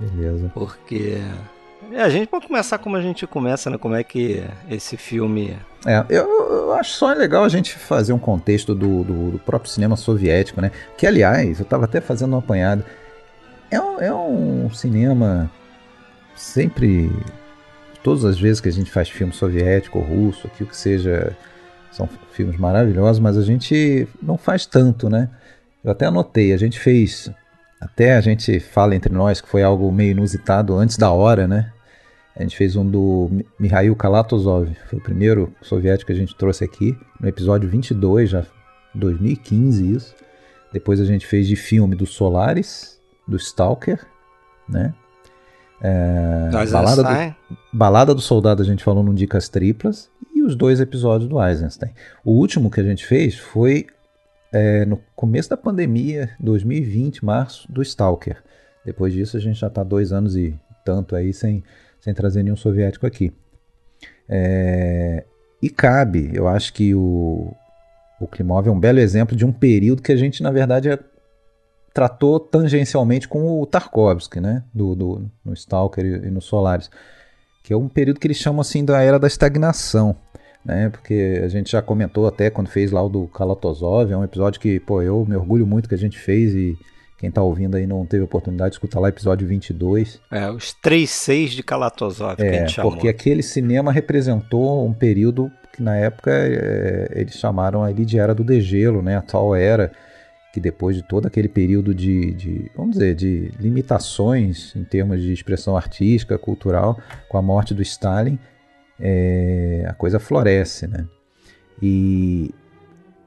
Beleza. 0.00 0.50
Porque 0.54 1.20
é, 1.90 2.02
a 2.02 2.08
gente 2.08 2.28
pode 2.28 2.46
começar 2.46 2.78
como 2.78 2.96
a 2.96 3.00
gente 3.00 3.26
começa, 3.26 3.68
né? 3.68 3.78
Como 3.78 3.94
é 3.94 4.04
que 4.04 4.42
esse 4.70 4.96
filme. 4.96 5.56
É, 5.86 6.04
eu, 6.08 6.24
eu 6.24 6.72
acho 6.74 6.92
só 6.92 7.12
legal 7.12 7.44
a 7.44 7.48
gente 7.48 7.74
fazer 7.74 8.12
um 8.12 8.18
contexto 8.18 8.74
do, 8.74 9.02
do, 9.02 9.30
do 9.32 9.38
próprio 9.38 9.70
cinema 9.70 9.96
soviético, 9.96 10.60
né? 10.60 10.70
Que, 10.96 11.06
aliás, 11.06 11.58
eu 11.58 11.64
estava 11.64 11.84
até 11.84 12.00
fazendo 12.00 12.34
um 12.34 12.38
apanhado. 12.38 12.84
É 13.70 13.80
um, 13.80 14.00
é 14.00 14.14
um 14.14 14.70
cinema 14.72 15.50
sempre. 16.36 17.10
Todas 18.02 18.24
as 18.24 18.38
vezes 18.38 18.60
que 18.60 18.68
a 18.68 18.72
gente 18.72 18.90
faz 18.90 19.08
filme 19.08 19.32
soviético 19.32 20.00
russo, 20.00 20.46
aquilo 20.46 20.68
que 20.68 20.76
seja, 20.76 21.36
são 21.90 22.08
filmes 22.32 22.56
maravilhosos, 22.56 23.20
mas 23.20 23.38
a 23.38 23.42
gente 23.42 24.08
não 24.20 24.36
faz 24.36 24.66
tanto, 24.66 25.08
né? 25.08 25.28
Eu 25.84 25.92
até 25.92 26.06
anotei, 26.06 26.52
a 26.52 26.56
gente 26.56 26.78
fez. 26.78 27.30
Até 27.82 28.16
a 28.16 28.20
gente 28.20 28.60
fala 28.60 28.94
entre 28.94 29.12
nós 29.12 29.40
que 29.40 29.48
foi 29.48 29.62
algo 29.62 29.90
meio 29.90 30.12
inusitado 30.12 30.76
antes 30.76 30.96
da 30.96 31.10
hora, 31.10 31.48
né? 31.48 31.72
A 32.36 32.42
gente 32.42 32.56
fez 32.56 32.76
um 32.76 32.88
do 32.88 33.28
Mikhail 33.58 33.94
Kalatozov, 33.96 34.72
foi 34.88 34.98
o 35.00 35.02
primeiro 35.02 35.52
soviético 35.60 36.06
que 36.06 36.12
a 36.12 36.16
gente 36.16 36.34
trouxe 36.36 36.64
aqui, 36.64 36.96
no 37.20 37.28
episódio 37.28 37.68
22, 37.68 38.30
já 38.30 38.46
2015 38.94 39.92
isso. 39.96 40.14
Depois 40.72 41.00
a 41.00 41.04
gente 41.04 41.26
fez 41.26 41.48
de 41.48 41.56
filme 41.56 41.96
do 41.96 42.06
Solaris, 42.06 43.00
do 43.26 43.36
Stalker, 43.36 43.98
né? 44.68 44.94
É, 45.80 46.50
balada, 46.70 47.02
do, 47.02 47.56
balada 47.72 48.14
do 48.14 48.20
Soldado 48.20 48.62
a 48.62 48.64
gente 48.64 48.84
falou 48.84 49.02
no 49.02 49.12
Dicas 49.12 49.48
Triplas 49.48 50.08
e 50.32 50.40
os 50.40 50.54
dois 50.54 50.78
episódios 50.78 51.28
do 51.28 51.44
Eisenstein. 51.44 51.90
O 52.24 52.30
último 52.30 52.70
que 52.70 52.80
a 52.80 52.84
gente 52.84 53.04
fez 53.04 53.36
foi 53.36 53.88
é, 54.52 54.84
no 54.84 54.98
começo 55.16 55.48
da 55.50 55.56
pandemia, 55.56 56.30
2020, 56.38 57.24
março, 57.24 57.70
do 57.72 57.82
Stalker. 57.82 58.42
Depois 58.84 59.12
disso 59.12 59.36
a 59.36 59.40
gente 59.40 59.58
já 59.58 59.68
está 59.68 59.82
dois 59.82 60.12
anos 60.12 60.36
e 60.36 60.58
tanto 60.84 61.16
aí 61.16 61.32
sem, 61.32 61.62
sem 62.00 62.12
trazer 62.12 62.42
nenhum 62.42 62.56
soviético 62.56 63.06
aqui. 63.06 63.32
É, 64.28 65.24
e 65.62 65.70
cabe, 65.70 66.30
eu 66.34 66.48
acho 66.48 66.72
que 66.72 66.94
o, 66.94 67.54
o 68.20 68.26
Klimov 68.26 68.68
é 68.68 68.70
um 68.70 68.78
belo 68.78 68.98
exemplo 68.98 69.36
de 69.36 69.44
um 69.44 69.52
período 69.52 70.02
que 70.02 70.12
a 70.12 70.16
gente, 70.16 70.42
na 70.42 70.50
verdade, 70.50 70.90
é 70.90 70.98
tratou 71.92 72.40
tangencialmente 72.40 73.28
com 73.28 73.60
o 73.60 73.66
Tarkovsky, 73.66 74.40
né? 74.40 74.64
Do, 74.72 74.94
do, 74.94 75.30
no 75.44 75.52
Stalker 75.52 76.04
e, 76.04 76.26
e 76.26 76.30
no 76.30 76.40
Solaris. 76.40 76.90
Que 77.62 77.72
é 77.72 77.76
um 77.76 77.88
período 77.88 78.18
que 78.18 78.26
eles 78.26 78.38
chamam 78.38 78.60
assim 78.60 78.84
da 78.84 79.00
era 79.02 79.18
da 79.18 79.26
estagnação. 79.26 80.16
Né, 80.64 80.88
porque 80.90 81.40
a 81.44 81.48
gente 81.48 81.72
já 81.72 81.82
comentou 81.82 82.24
até 82.24 82.48
quando 82.48 82.68
fez 82.68 82.92
lá 82.92 83.02
o 83.02 83.08
do 83.08 83.26
Kalatozov, 83.26 84.12
é 84.12 84.16
um 84.16 84.22
episódio 84.22 84.60
que, 84.60 84.78
pô, 84.78 85.02
eu 85.02 85.26
me 85.26 85.34
orgulho 85.34 85.66
muito 85.66 85.88
que 85.88 85.94
a 85.94 85.98
gente 85.98 86.16
fez 86.16 86.54
e 86.54 86.78
quem 87.18 87.28
está 87.28 87.42
ouvindo 87.42 87.76
aí 87.76 87.84
não 87.84 88.06
teve 88.06 88.22
oportunidade 88.22 88.70
de 88.70 88.74
escutar 88.76 89.00
lá 89.00 89.08
episódio 89.08 89.46
22. 89.46 90.20
É, 90.30 90.48
os 90.50 90.74
3-6 90.84 91.48
de 91.48 91.62
Kalatozov 91.64 92.34
é, 92.34 92.36
que 92.36 92.42
a 92.42 92.58
gente 92.60 92.72
chamou. 92.72 92.92
porque 92.92 93.08
aquele 93.08 93.42
cinema 93.42 93.92
representou 93.92 94.86
um 94.86 94.92
período 94.92 95.50
que 95.72 95.82
na 95.82 95.96
época 95.96 96.30
é, 96.30 97.08
eles 97.12 97.34
chamaram 97.34 97.82
ali 97.82 98.04
de 98.04 98.18
era 98.18 98.34
do 98.34 98.44
degelo, 98.44 99.02
né, 99.02 99.16
a 99.16 99.22
tal 99.22 99.56
era 99.56 99.90
que 100.52 100.60
depois 100.60 100.94
de 100.94 101.02
todo 101.02 101.26
aquele 101.26 101.48
período 101.48 101.94
de, 101.94 102.34
de, 102.34 102.70
vamos 102.76 102.92
dizer, 102.92 103.14
de 103.14 103.50
limitações 103.58 104.76
em 104.76 104.84
termos 104.84 105.22
de 105.22 105.32
expressão 105.32 105.76
artística, 105.76 106.36
cultural, 106.36 107.00
com 107.28 107.38
a 107.38 107.42
morte 107.42 107.72
do 107.72 107.80
Stalin, 107.80 108.38
é, 109.04 109.84
a 109.88 109.92
coisa 109.92 110.20
floresce, 110.20 110.86
né? 110.86 111.04
E, 111.82 112.54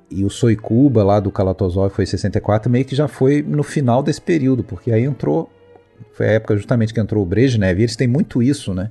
e 0.10 0.24
o 0.24 0.30
Soikuba 0.30 1.04
lá 1.04 1.20
do 1.20 1.30
Kalatozov 1.30 1.94
foi 1.94 2.06
em 2.06 2.08
64, 2.08 2.72
meio 2.72 2.86
que 2.86 2.96
já 2.96 3.10
foi 3.10 3.42
no 3.42 3.62
final 3.62 4.02
desse 4.02 4.22
período, 4.22 4.64
porque 4.64 4.94
aí 4.94 5.04
entrou, 5.04 5.52
foi 6.14 6.28
a 6.28 6.32
época 6.32 6.56
justamente 6.56 6.94
que 6.94 7.00
entrou 7.00 7.22
o 7.22 7.26
Brezhnev, 7.26 7.78
e 7.78 7.84
eles 7.84 7.98
têm 7.98 8.08
muito 8.08 8.42
isso, 8.42 8.74
né? 8.74 8.90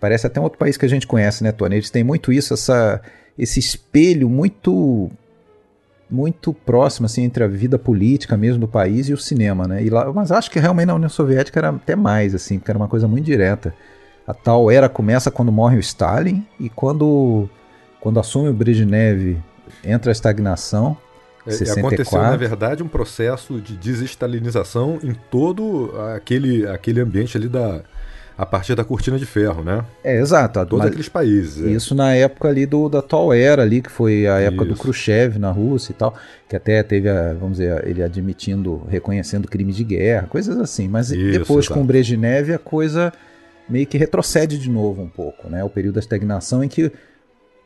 Parece 0.00 0.26
até 0.26 0.40
um 0.40 0.44
outro 0.44 0.58
país 0.58 0.78
que 0.78 0.86
a 0.86 0.88
gente 0.88 1.06
conhece, 1.06 1.44
né, 1.44 1.52
Tony? 1.52 1.76
Eles 1.76 1.90
têm 1.90 2.02
muito 2.02 2.32
isso, 2.32 2.54
essa, 2.54 3.02
esse 3.38 3.60
espelho 3.60 4.28
muito 4.28 5.10
muito 6.10 6.52
próximo 6.52 7.06
assim 7.06 7.22
entre 7.22 7.42
a 7.42 7.48
vida 7.48 7.78
política 7.78 8.36
mesmo 8.36 8.60
do 8.60 8.68
país 8.68 9.08
e 9.08 9.12
o 9.12 9.18
cinema, 9.18 9.66
né? 9.66 9.82
E 9.82 9.90
lá, 9.90 10.12
mas 10.12 10.30
acho 10.30 10.50
que 10.50 10.60
realmente 10.60 10.86
na 10.86 10.94
União 10.94 11.08
Soviética 11.08 11.58
era 11.58 11.70
até 11.70 11.96
mais 11.96 12.34
assim, 12.34 12.58
porque 12.58 12.70
era 12.70 12.78
uma 12.78 12.88
coisa 12.88 13.08
muito 13.08 13.24
direta. 13.24 13.74
A 14.26 14.32
tal 14.32 14.70
era 14.70 14.88
começa 14.88 15.30
quando 15.30 15.52
morre 15.52 15.76
o 15.76 15.80
Stalin 15.80 16.46
e 16.58 16.68
quando 16.68 17.48
quando 18.00 18.20
assume 18.20 18.50
o 18.50 18.52
Brezhnev 18.52 19.38
entra 19.82 20.10
a 20.10 20.12
estagnação. 20.12 20.96
É, 21.46 21.50
64. 21.50 21.86
Aconteceu, 21.86 22.22
na 22.22 22.36
verdade, 22.36 22.82
um 22.82 22.88
processo 22.88 23.60
de 23.60 23.76
desestalinização 23.76 24.98
em 25.02 25.14
todo 25.30 25.92
aquele, 26.14 26.66
aquele 26.66 27.00
ambiente 27.00 27.36
ali 27.36 27.48
da, 27.48 27.82
a 28.36 28.44
partir 28.44 28.74
da 28.74 28.82
cortina 28.82 29.18
de 29.18 29.26
ferro, 29.26 29.62
né? 29.62 29.84
É, 30.02 30.18
exato. 30.18 30.64
Todos 30.66 30.86
aqueles 30.86 31.08
países. 31.08 31.64
É. 31.64 31.70
Isso 31.70 31.94
na 31.94 32.14
época 32.14 32.48
ali 32.48 32.66
do, 32.66 32.88
da 32.88 33.00
tal 33.00 33.32
era 33.32 33.62
ali, 33.62 33.80
que 33.80 33.90
foi 33.90 34.26
a 34.26 34.40
época 34.40 34.64
isso. 34.64 34.74
do 34.74 34.80
Khrushchev 34.80 35.38
na 35.38 35.50
Rússia 35.50 35.92
e 35.92 35.94
tal, 35.94 36.14
que 36.48 36.56
até 36.56 36.82
teve, 36.82 37.08
a, 37.08 37.32
vamos 37.34 37.58
dizer, 37.58 37.86
ele 37.86 38.02
admitindo, 38.02 38.82
reconhecendo 38.88 39.46
crimes 39.46 39.76
de 39.76 39.84
guerra, 39.84 40.26
coisas 40.26 40.58
assim. 40.58 40.88
Mas 40.88 41.10
isso, 41.10 41.38
depois 41.38 41.66
exato. 41.66 41.74
com 41.74 41.80
o 41.82 41.86
Brezhnev 41.86 42.52
a 42.52 42.58
coisa 42.58 43.12
meio 43.68 43.86
que 43.86 43.98
retrocede 43.98 44.58
de 44.58 44.70
novo 44.70 45.02
um 45.02 45.08
pouco, 45.08 45.48
né? 45.48 45.62
O 45.64 45.70
período 45.70 45.94
da 45.94 46.00
estagnação 46.00 46.62
em 46.62 46.68
que 46.68 46.90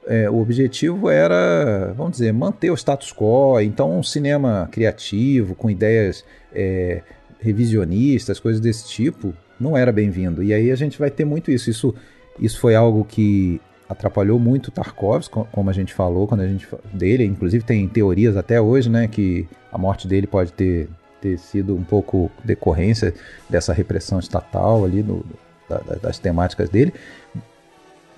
é, 0.07 0.28
o 0.31 0.40
objetivo 0.40 1.11
era, 1.11 1.93
vamos 1.97 2.12
dizer, 2.12 2.33
manter 2.33 2.71
o 2.71 2.75
status 2.75 3.12
quo. 3.12 3.61
Então, 3.61 3.99
um 3.99 4.02
cinema 4.02 4.69
criativo, 4.73 5.55
com 5.55 5.71
ideias 5.71 6.25
é, 6.52 7.02
revisionistas, 7.38 8.40
coisas 8.40 8.61
desse 8.61 8.88
tipo, 8.88 9.35
não 9.61 9.76
era 9.76 9.93
bem-vindo. 9.93 10.43
E 10.43 10.52
aí 10.55 10.71
a 10.71 10.76
gente 10.76 10.99
vai 10.99 11.11
ter 11.11 11.25
muito 11.25 11.50
isso. 11.50 11.69
Isso, 11.69 11.95
isso 12.40 12.59
foi 12.59 12.75
algo 12.75 13.05
que 13.05 13.61
atrapalhou 13.88 14.38
muito 14.38 14.71
Tarkovsky, 14.71 15.40
como 15.50 15.71
a 15.71 15.73
gente 15.73 15.95
falou 15.95 16.26
quando 16.26 16.43
a 16.43 16.49
gente 16.49 16.69
dele, 16.93 17.25
inclusive 17.25 17.64
tem 17.64 17.88
teorias 17.88 18.37
até 18.37 18.61
hoje, 18.61 18.90
né, 18.90 19.09
que 19.09 19.49
a 19.73 19.78
morte 19.78 20.07
dele 20.07 20.26
pode 20.26 20.52
ter, 20.52 20.90
ter 21.23 21.38
sido 21.38 21.75
um 21.75 21.83
pouco 21.83 22.31
decorrência 22.45 23.14
dessa 23.49 23.73
repressão 23.73 24.19
estatal 24.19 24.85
ali 24.85 25.02
no, 25.02 25.25
da, 25.69 25.79
das 25.97 26.19
temáticas 26.19 26.69
dele. 26.69 26.93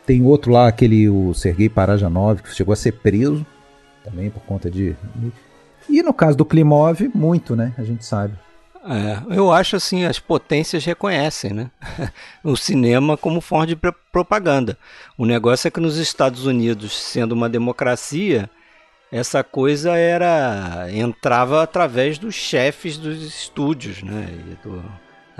Tem 0.07 0.25
outro 0.25 0.53
lá, 0.53 0.67
aquele 0.67 1.09
o 1.09 1.35
Sergei 1.35 1.69
Parajanov, 1.69 2.43
que 2.43 2.55
chegou 2.55 2.73
a 2.73 2.77
ser 2.77 2.93
preso 2.93 3.47
também 4.05 4.31
por 4.31 4.41
conta 4.43 4.71
de 4.71 4.97
e 5.89 6.03
no 6.03 6.15
caso 6.15 6.37
do 6.37 6.45
Klimov, 6.45 7.11
muito, 7.15 7.57
né? 7.57 7.73
A 7.77 7.83
gente 7.83 8.05
sabe. 8.05 8.35
É, 8.85 9.37
eu 9.37 9.53
acho 9.53 9.77
assim, 9.77 10.05
as 10.05 10.19
potências 10.19 10.85
reconhecem 10.85 11.53
né? 11.53 11.71
o 12.43 12.57
cinema 12.57 13.17
como 13.17 13.41
forma 13.41 13.67
de 13.67 13.77
propaganda. 14.11 14.79
O 15.19 15.27
negócio 15.27 15.69
é 15.69 15.71
que 15.71 15.81
nos 15.81 15.99
Estados 15.99 16.47
Unidos, 16.47 16.93
sendo 16.93 17.33
uma 17.33 17.49
democracia, 17.49 18.49
essa 19.13 19.43
coisa 19.43 19.97
era 19.97 20.87
entrava 20.93 21.63
através 21.63 22.19
dos 22.19 22.35
chefes 22.35 22.97
dos 22.97 23.23
estúdios, 23.23 24.03
né? 24.03 24.29
Do, 24.63 24.83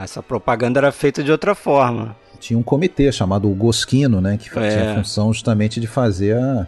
essa 0.05 0.23
propaganda 0.23 0.81
era 0.81 0.93
feita 0.93 1.23
de 1.23 1.31
outra 1.31 1.55
forma. 1.55 2.17
Tinha 2.39 2.59
um 2.59 2.63
comitê 2.63 3.13
chamado 3.13 3.49
Gosquino, 3.51 4.21
né, 4.21 4.39
que 4.39 4.49
é. 4.59 4.71
tinha 4.71 4.93
a 4.93 4.95
função 4.97 5.33
justamente 5.33 5.79
de 5.79 5.87
fazer 5.87 6.37
a, 6.37 6.67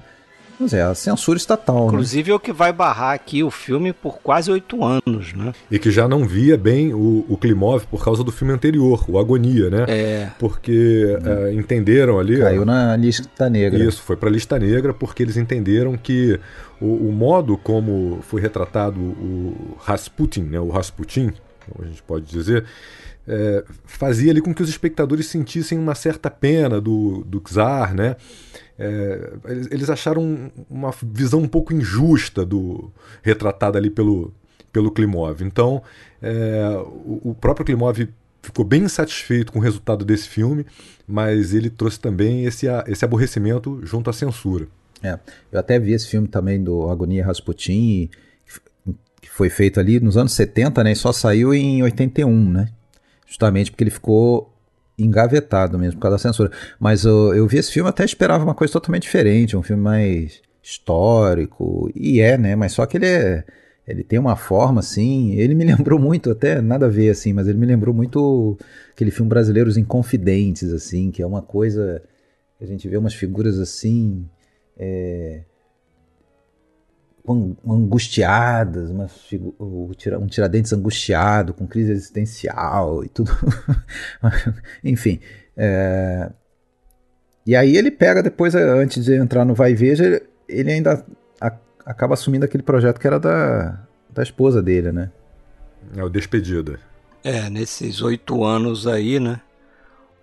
é, 0.71 0.83
a 0.83 0.95
censura 0.95 1.37
estatal. 1.37 1.81
Né? 1.81 1.87
Inclusive 1.87 2.29
né? 2.29 2.33
é 2.33 2.37
o 2.37 2.41
que 2.41 2.53
vai 2.53 2.73
barrar 2.73 3.15
aqui 3.15 3.43
o 3.43 3.51
filme 3.51 3.93
por 3.93 4.19
quase 4.19 4.51
oito 4.51 4.85
anos, 4.85 5.33
né? 5.33 5.53
E 5.71 5.79
que 5.79 5.91
já 5.91 6.07
não 6.07 6.27
via 6.27 6.57
bem 6.57 6.93
o, 6.93 7.25
o 7.29 7.37
Klimov 7.37 7.87
por 7.87 8.05
causa 8.05 8.23
do 8.23 8.31
filme 8.31 8.53
anterior, 8.53 9.05
o 9.09 9.19
Agonia, 9.19 9.71
né? 9.71 9.85
É. 9.89 10.31
Porque 10.39 11.17
hum. 11.21 11.47
é, 11.47 11.55
entenderam 11.55 12.19
ali. 12.19 12.39
Caiu 12.39 12.65
na 12.65 12.95
lista 12.97 13.49
negra. 13.49 13.83
Isso, 13.83 14.03
foi 14.03 14.17
para 14.17 14.29
a 14.29 14.33
lista 14.33 14.59
negra 14.59 14.93
porque 14.93 15.23
eles 15.23 15.37
entenderam 15.37 15.97
que 15.97 16.39
o, 16.81 17.09
o, 17.09 17.13
modo 17.13 17.57
como 17.57 18.21
foi 18.23 18.41
retratado 18.41 19.01
o 19.01 19.77
Rasputin, 19.81 20.43
né? 20.43 20.61
O 20.61 20.69
Rasputin, 20.69 21.33
como 21.67 21.85
a 21.85 21.89
gente 21.89 22.03
pode 22.03 22.27
dizer. 22.27 22.65
É, 23.27 23.65
fazia 23.85 24.33
ali 24.33 24.41
com 24.41 24.53
que 24.53 24.63
os 24.63 24.69
espectadores 24.69 25.27
sentissem 25.27 25.79
uma 25.79 25.95
certa 25.95 26.29
pena 26.31 26.81
do, 26.81 27.23
do 27.25 27.41
czar, 27.41 27.95
né? 27.95 28.17
É, 28.79 29.33
eles, 29.47 29.69
eles, 29.71 29.91
acharam 29.91 30.51
uma 30.69 30.93
visão 31.03 31.41
um 31.41 31.49
pouco 31.49 31.73
injusta 31.73 32.45
do 32.45 32.91
retratada 33.23 33.79
ali 33.79 33.91
pelo, 33.91 34.35
pelo 34.73 34.91
Klimov. 34.91 35.43
Então, 35.43 35.83
é, 36.21 36.65
o, 37.05 37.31
o, 37.31 37.35
próprio 37.35 37.65
Klimov 37.65 38.09
ficou 38.43 38.65
bem 38.65 38.83
insatisfeito 38.83 39.53
com 39.53 39.61
o 39.61 39.63
resultado 39.63 40.05
desse 40.05 40.29
filme, 40.29 40.67
mas 41.07 41.55
ele 41.55 41.71
trouxe 41.71 42.01
também 42.01 42.45
esse, 42.45 42.67
esse 42.89 43.05
aborrecimento 43.05 43.81
junto 43.85 44.11
à 44.11 44.13
censura. 44.13 44.67
É, 45.03 45.19
eu 45.51 45.61
até 45.61 45.79
vi 45.79 45.93
esse 45.93 46.09
filme 46.09 46.27
também 46.27 46.63
do 46.63 46.89
Agonia 46.89 47.25
Rasputin, 47.25 48.09
que 49.21 49.31
foi 49.31 49.49
feito 49.49 49.79
ali 49.79 50.01
nos 50.01 50.17
anos 50.17 50.33
70, 50.33 50.83
né, 50.83 50.93
e 50.93 50.97
só 50.97 51.13
saiu 51.13 51.55
em 51.55 51.83
81, 51.83 52.51
né? 52.51 52.69
Justamente 53.33 53.71
porque 53.71 53.83
ele 53.83 53.91
ficou 53.91 54.55
engavetado 54.99 55.79
mesmo 55.79 55.95
por 55.95 56.03
causa 56.03 56.17
da 56.17 56.23
censura. 56.23 56.51
Mas 56.79 57.07
eu, 57.07 57.35
eu 57.35 57.47
vi 57.47 57.57
esse 57.57 57.73
filme 57.73 57.89
até 57.89 58.05
esperava 58.05 58.45
uma 58.45 58.55
coisa 58.55 58.75
totalmente 58.75 59.05
diferente, 59.05 59.57
um 59.57 59.63
filme 59.63 59.83
mais 59.83 60.43
histórico, 60.63 61.91
e 61.95 62.21
é, 62.21 62.37
né? 62.37 62.55
Mas 62.55 62.73
só 62.73 62.85
que 62.85 62.99
ele 62.99 63.07
é, 63.07 63.43
ele 63.89 64.05
tem 64.05 64.19
uma 64.19 64.37
forma 64.37 64.81
assim, 64.81 65.33
ele 65.33 65.55
me 65.55 65.65
lembrou 65.65 65.99
muito, 65.99 66.31
até 66.31 66.61
nada 66.61 66.87
a 66.87 66.91
ver 66.91 67.09
assim, 67.09 67.33
mas 67.33 67.49
ele 67.49 67.57
me 67.59 67.67
lembrou 67.67 67.95
muito 67.95 68.59
aquele 68.93 69.11
filme 69.11 69.31
Brasileiros 69.31 69.79
Inconfidentes, 69.79 70.71
assim, 70.71 71.11
que 71.11 71.23
é 71.23 71.27
uma 71.27 71.41
coisa 71.41 72.03
a 72.63 72.67
gente 72.67 72.89
vê 72.89 72.97
umas 72.97 73.15
figuras 73.15 73.59
assim, 73.59 74.25
é, 74.79 75.41
angustiadas, 77.29 78.91
uma, 78.91 79.07
um 79.61 80.27
Tiradentes 80.27 80.73
angustiado, 80.73 81.55
com 81.55 81.67
crise 81.67 81.93
existencial 81.93 83.05
e 83.05 83.09
tudo. 83.09 83.31
Enfim. 84.83 85.21
É, 85.57 86.31
e 87.47 87.57
aí 87.57 87.77
ele 87.77 87.91
pega 87.91 88.23
depois, 88.23 88.55
antes 88.55 89.05
de 89.05 89.15
entrar 89.15 89.45
no 89.45 89.55
Vai 89.55 89.75
Veja, 89.75 90.23
ele 90.49 90.73
ainda 90.73 91.05
a, 91.41 91.53
acaba 91.87 92.15
assumindo 92.15 92.45
aquele 92.45 92.63
projeto 92.63 92.99
que 92.99 93.07
era 93.07 93.19
da, 93.19 93.81
da 94.11 94.23
esposa 94.23 94.63
dele, 94.63 94.93
né? 94.93 95.11
É 95.97 96.03
o 96.03 96.09
Despedida. 96.09 96.79
É, 97.25 97.49
nesses 97.51 98.03
oito 98.03 98.45
anos 98.45 98.87
aí, 98.87 99.21
né? 99.21 99.41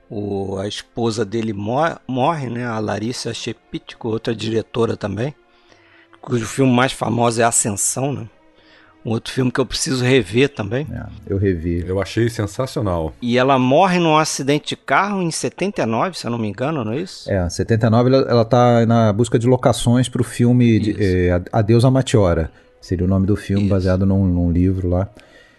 O, 0.10 0.58
a 0.58 0.68
esposa 0.68 1.24
dele 1.24 1.54
mor 1.54 2.00
morre, 2.08 2.50
né? 2.50 2.66
A 2.66 2.80
Larissa 2.80 3.34
Shepitko, 3.34 4.10
outra 4.10 4.34
diretora 4.34 4.98
também, 4.98 5.36
cujo 6.22 6.46
filme 6.46 6.72
mais 6.72 6.92
famoso 6.92 7.42
é 7.42 7.44
Ascensão, 7.44 8.14
né? 8.14 8.28
Um 9.06 9.12
outro 9.12 9.32
filme 9.34 9.50
que 9.50 9.60
eu 9.60 9.66
preciso 9.66 10.04
rever 10.04 10.50
também. 10.50 10.86
É, 10.92 11.06
eu 11.26 11.38
revi. 11.38 11.84
Eu 11.88 12.02
achei 12.02 12.30
sensacional. 12.30 13.14
E 13.22 13.38
ela 13.38 13.58
morre 13.58 13.98
num 13.98 14.18
acidente 14.18 14.70
de 14.70 14.76
carro 14.76 15.22
em 15.22 15.32
79, 15.32 16.18
se 16.18 16.28
eu 16.28 16.32
não 16.32 16.38
me 16.38 16.50
engano, 16.50 16.84
não 16.84 16.92
é 16.92 17.00
isso? 17.00 17.32
É, 17.32 17.50
79 17.50 18.10
ela, 18.10 18.30
ela 18.30 18.46
tá 18.46 18.86
na 18.86 19.14
busca 19.14 19.40
de 19.40 19.48
locações 19.48 20.10
para 20.10 20.22
o 20.22 20.26
filme 20.26 20.80
de, 20.80 20.96
é, 21.00 21.42
Adeus 21.52 21.86
a 21.86 21.92
Matiora. 21.92 22.52
Seria 22.82 23.06
o 23.06 23.10
nome 23.10 23.26
do 23.26 23.36
filme, 23.36 23.64
isso. 23.64 23.72
baseado 23.72 24.06
num, 24.06 24.26
num 24.26 24.52
livro 24.52 24.90
lá. 24.90 25.10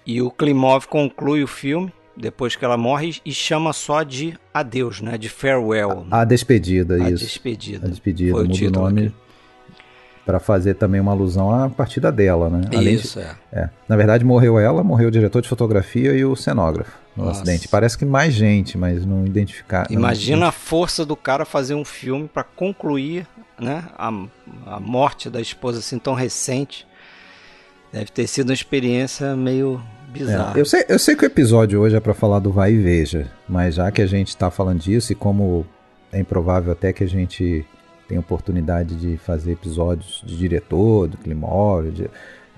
E 0.06 0.20
o 0.20 0.30
Klimov 0.30 0.86
conclui 0.86 1.42
o 1.42 1.46
filme 1.46 1.92
depois 2.16 2.56
que 2.56 2.64
ela 2.64 2.76
morre 2.76 3.16
e 3.24 3.32
chama 3.32 3.72
só 3.72 4.02
de 4.02 4.34
adeus, 4.52 5.00
né? 5.00 5.16
De 5.16 5.28
farewell. 5.28 6.06
A, 6.10 6.20
a 6.20 6.24
despedida, 6.24 6.96
a 6.96 7.10
isso. 7.10 7.24
Despedida. 7.24 7.86
A 7.86 7.90
despedida. 7.90 8.32
Foi 8.32 8.46
muda 8.46 8.64
o, 8.64 8.68
o 8.68 8.70
nome 8.70 9.14
para 10.24 10.38
fazer 10.38 10.74
também 10.74 11.00
uma 11.00 11.12
alusão 11.12 11.52
à 11.52 11.68
partida 11.68 12.12
dela, 12.12 12.48
né? 12.48 12.62
Além 12.74 12.94
isso, 12.94 13.18
de, 13.18 13.24
é. 13.24 13.34
é. 13.52 13.70
Na 13.88 13.96
verdade, 13.96 14.24
morreu 14.24 14.58
ela, 14.58 14.84
morreu 14.84 15.08
o 15.08 15.10
diretor 15.10 15.42
de 15.42 15.48
fotografia 15.48 16.12
e 16.12 16.24
o 16.24 16.36
cenógrafo 16.36 16.92
no 17.16 17.24
Nossa. 17.24 17.42
acidente. 17.42 17.68
Parece 17.68 17.96
que 17.98 18.04
mais 18.04 18.32
gente, 18.32 18.78
mas 18.78 19.04
não 19.04 19.26
identificar. 19.26 19.86
Imagina 19.90 20.40
não... 20.40 20.46
a 20.46 20.52
força 20.52 21.04
do 21.04 21.16
cara 21.16 21.44
fazer 21.44 21.74
um 21.74 21.84
filme 21.84 22.28
para 22.28 22.44
concluir, 22.44 23.26
né? 23.58 23.84
A, 23.96 24.08
a 24.66 24.80
morte 24.80 25.28
da 25.28 25.40
esposa 25.40 25.78
assim 25.78 25.98
tão 25.98 26.14
recente. 26.14 26.86
Deve 27.92 28.06
ter 28.06 28.26
sido 28.26 28.50
uma 28.50 28.54
experiência 28.54 29.34
meio 29.34 29.80
Bizarro. 30.10 30.58
É, 30.58 30.60
eu, 30.60 30.64
sei, 30.64 30.84
eu 30.88 30.98
sei 30.98 31.14
que 31.14 31.24
o 31.24 31.26
episódio 31.26 31.80
hoje 31.80 31.94
é 31.94 32.00
para 32.00 32.12
falar 32.12 32.40
do 32.40 32.50
vai 32.50 32.72
e 32.72 32.78
veja, 32.78 33.30
mas 33.48 33.76
já 33.76 33.90
que 33.92 34.02
a 34.02 34.06
gente 34.06 34.28
está 34.28 34.50
falando 34.50 34.80
disso 34.80 35.12
e 35.12 35.14
como 35.14 35.64
é 36.12 36.18
improvável 36.18 36.72
até 36.72 36.92
que 36.92 37.04
a 37.04 37.08
gente 37.08 37.64
tenha 38.10 38.20
oportunidade 38.20 38.94
de 38.94 39.16
fazer 39.16 39.52
episódios 39.52 40.22
de 40.26 40.36
diretor, 40.36 41.08
do 41.08 41.16
Climóvel, 41.16 41.90
de, 41.90 42.10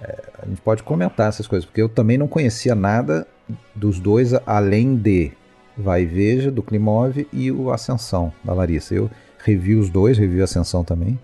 é, 0.02 0.22
a 0.42 0.46
gente 0.46 0.60
pode 0.60 0.82
comentar 0.82 1.28
essas 1.28 1.46
coisas, 1.46 1.64
porque 1.64 1.80
eu 1.80 1.88
também 1.88 2.18
não 2.18 2.26
conhecia 2.26 2.74
nada 2.74 3.26
dos 3.74 4.00
dois 4.00 4.32
além 4.46 4.96
de 4.96 5.32
Vai 5.76 6.02
e 6.02 6.06
Veja, 6.06 6.50
do 6.50 6.62
Klimov 6.62 7.26
e 7.32 7.52
o 7.52 7.70
Ascensão, 7.70 8.32
da 8.42 8.52
Larissa. 8.52 8.94
Eu 8.94 9.10
revi 9.38 9.74
os 9.76 9.88
dois, 9.88 10.18
revi 10.18 10.42
Ascensão 10.42 10.82
também 10.82 11.18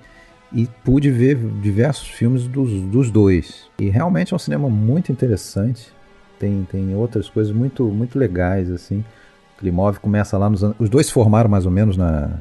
e 0.52 0.66
pude 0.84 1.10
ver 1.10 1.36
diversos 1.36 2.08
filmes 2.08 2.46
dos, 2.46 2.70
dos 2.82 3.10
dois. 3.10 3.66
E 3.78 3.88
realmente 3.88 4.32
é 4.32 4.36
um 4.36 4.38
cinema 4.38 4.68
muito 4.70 5.12
interessante 5.12 5.92
tem, 6.38 6.66
tem 6.70 6.94
outras 6.94 7.28
coisas 7.28 7.52
muito, 7.52 7.84
muito 7.84 8.18
legais, 8.18 8.70
assim. 8.70 9.04
Klimov 9.58 9.98
começa 9.98 10.38
lá 10.38 10.48
nos 10.48 10.62
anos... 10.62 10.76
Os 10.78 10.88
dois 10.88 11.10
formaram 11.10 11.50
mais 11.50 11.66
ou 11.66 11.72
menos 11.72 11.96
na, 11.96 12.38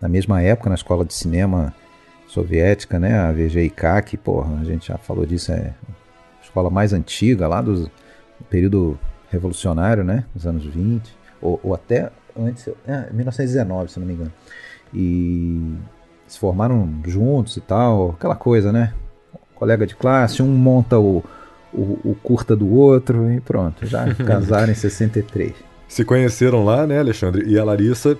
na 0.00 0.08
mesma 0.08 0.42
época, 0.42 0.68
na 0.68 0.74
escola 0.74 1.04
de 1.04 1.14
cinema 1.14 1.74
soviética, 2.26 2.98
né? 2.98 3.18
A 3.18 3.32
VGIK, 3.32 4.02
que, 4.04 4.16
porra, 4.16 4.58
a 4.60 4.64
gente 4.64 4.88
já 4.88 4.98
falou 4.98 5.26
disso, 5.26 5.52
é 5.52 5.74
a 6.40 6.44
escola 6.44 6.70
mais 6.70 6.92
antiga 6.92 7.48
lá 7.48 7.60
do, 7.60 7.84
do 7.84 7.90
período 8.48 8.98
revolucionário, 9.30 10.04
né? 10.04 10.24
Dos 10.34 10.46
anos 10.46 10.64
20, 10.64 11.16
ou, 11.40 11.58
ou 11.62 11.74
até 11.74 12.10
antes, 12.38 12.68
é, 12.86 13.08
1919, 13.12 13.90
se 13.90 13.98
não 13.98 14.06
me 14.06 14.14
engano. 14.14 14.32
E 14.94 15.74
se 16.26 16.38
formaram 16.38 16.88
juntos 17.06 17.56
e 17.56 17.60
tal, 17.60 18.10
aquela 18.10 18.36
coisa, 18.36 18.70
né? 18.70 18.92
Colega 19.54 19.86
de 19.86 19.96
classe, 19.96 20.42
um 20.42 20.46
monta 20.46 20.98
o, 20.98 21.24
o, 21.72 21.98
o 22.04 22.16
curta 22.22 22.54
do 22.54 22.70
outro 22.70 23.30
e 23.32 23.40
pronto, 23.40 23.84
já 23.86 24.14
casaram 24.24 24.70
em 24.70 24.74
63. 24.74 25.54
Se 25.88 26.04
conheceram 26.04 26.64
lá, 26.64 26.86
né, 26.86 26.98
Alexandre? 26.98 27.48
E 27.48 27.58
a 27.58 27.64
Larissa 27.64 28.16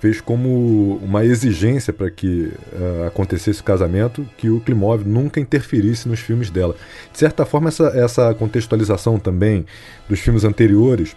fez 0.00 0.20
como 0.20 0.96
uma 1.02 1.24
exigência 1.24 1.92
para 1.92 2.10
que 2.10 2.50
uh, 2.72 3.06
acontecesse 3.06 3.60
o 3.60 3.64
casamento 3.64 4.26
que 4.38 4.48
o 4.48 4.58
Klimov 4.58 5.04
nunca 5.04 5.38
interferisse 5.38 6.08
nos 6.08 6.20
filmes 6.20 6.50
dela. 6.50 6.74
De 7.12 7.18
certa 7.18 7.44
forma, 7.44 7.68
essa, 7.68 7.88
essa 7.88 8.34
contextualização 8.34 9.18
também 9.18 9.66
dos 10.08 10.18
filmes 10.18 10.42
anteriores, 10.42 11.14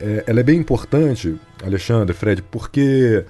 é, 0.00 0.24
ela 0.26 0.40
é 0.40 0.42
bem 0.42 0.58
importante, 0.58 1.36
Alexandre, 1.62 2.14
Fred, 2.14 2.42
porque 2.50 3.22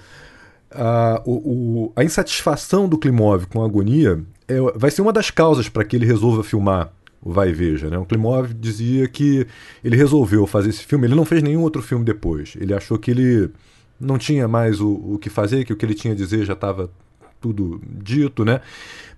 a, 0.71 1.21
o, 1.25 1.31
o, 1.31 1.93
a 1.97 2.03
insatisfação 2.03 2.87
do 2.87 2.97
Klimov 2.97 3.45
com 3.47 3.61
a 3.61 3.65
agonia 3.65 4.21
é, 4.47 4.55
vai 4.73 4.89
ser 4.89 5.01
uma 5.01 5.11
das 5.11 5.29
causas 5.29 5.67
para 5.67 5.83
que 5.83 5.97
ele 5.97 6.05
resolva 6.05 6.45
filmar 6.45 6.93
o 7.21 7.31
Vai 7.31 7.49
e 7.49 7.53
Veja. 7.53 7.89
Né? 7.89 7.97
O 7.97 8.05
Klimov 8.05 8.53
dizia 8.53 9.05
que 9.09 9.45
ele 9.83 9.97
resolveu 9.97 10.47
fazer 10.47 10.69
esse 10.69 10.85
filme, 10.85 11.07
ele 11.07 11.15
não 11.15 11.25
fez 11.25 11.43
nenhum 11.43 11.61
outro 11.61 11.81
filme 11.81 12.05
depois. 12.05 12.53
Ele 12.57 12.73
achou 12.73 12.97
que 12.97 13.11
ele 13.11 13.51
não 14.03 14.17
tinha 14.17 14.47
mais 14.47 14.79
o, 14.79 14.89
o 14.89 15.17
que 15.19 15.29
fazer, 15.29 15.65
que 15.65 15.73
o 15.73 15.75
que 15.75 15.85
ele 15.85 15.93
tinha 15.93 16.13
a 16.13 16.17
dizer 16.17 16.45
já 16.45 16.53
estava 16.53 16.89
tudo 17.41 17.81
dito, 17.85 18.45
né? 18.45 18.61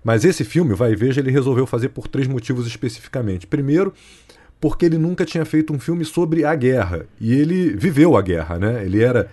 Mas 0.02 0.24
esse 0.24 0.44
filme, 0.44 0.74
Vai 0.74 0.92
e 0.92 0.96
Veja, 0.96 1.20
ele 1.20 1.30
resolveu 1.30 1.66
fazer 1.66 1.90
por 1.90 2.08
três 2.08 2.26
motivos 2.26 2.66
especificamente. 2.66 3.46
Primeiro, 3.46 3.92
porque 4.60 4.86
ele 4.86 4.98
nunca 4.98 5.24
tinha 5.24 5.44
feito 5.44 5.72
um 5.72 5.78
filme 5.78 6.04
sobre 6.04 6.44
a 6.44 6.54
guerra. 6.54 7.06
E 7.20 7.32
ele 7.32 7.70
viveu 7.70 8.16
a 8.16 8.22
guerra, 8.22 8.58
né? 8.58 8.84
Ele 8.84 9.02
era 9.02 9.30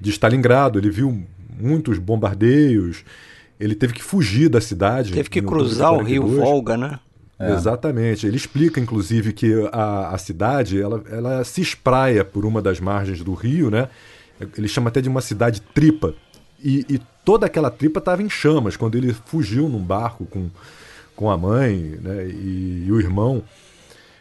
de 0.00 0.10
Stalingrado, 0.10 0.78
ele 0.78 0.90
viu 0.90 1.22
muitos 1.58 1.98
bombardeios, 1.98 3.04
ele 3.58 3.74
teve 3.74 3.92
que 3.92 4.02
fugir 4.02 4.48
da 4.48 4.60
cidade. 4.60 5.12
Teve 5.12 5.30
que 5.30 5.40
cruzar 5.40 5.92
o 5.92 6.02
rio 6.02 6.26
Volga, 6.26 6.76
né? 6.76 6.98
É. 7.38 7.52
Exatamente. 7.52 8.26
Ele 8.26 8.36
explica, 8.36 8.80
inclusive, 8.80 9.32
que 9.32 9.52
a, 9.72 10.10
a 10.10 10.18
cidade 10.18 10.80
ela, 10.80 11.02
ela 11.10 11.44
se 11.44 11.60
espraia 11.60 12.24
por 12.24 12.44
uma 12.44 12.62
das 12.62 12.80
margens 12.80 13.22
do 13.22 13.34
rio, 13.34 13.70
né? 13.70 13.88
Ele 14.56 14.68
chama 14.68 14.88
até 14.88 15.00
de 15.00 15.08
uma 15.08 15.20
cidade 15.20 15.60
tripa. 15.60 16.14
E, 16.62 16.84
e 16.88 17.00
toda 17.24 17.46
aquela 17.46 17.70
tripa 17.70 17.98
estava 17.98 18.22
em 18.22 18.30
chamas 18.30 18.76
quando 18.76 18.96
ele 18.96 19.12
fugiu 19.12 19.68
num 19.68 19.82
barco 19.82 20.24
com, 20.26 20.48
com 21.14 21.30
a 21.30 21.36
mãe 21.36 21.98
né? 22.00 22.26
e, 22.26 22.84
e 22.86 22.92
o 22.92 22.98
irmão. 22.98 23.42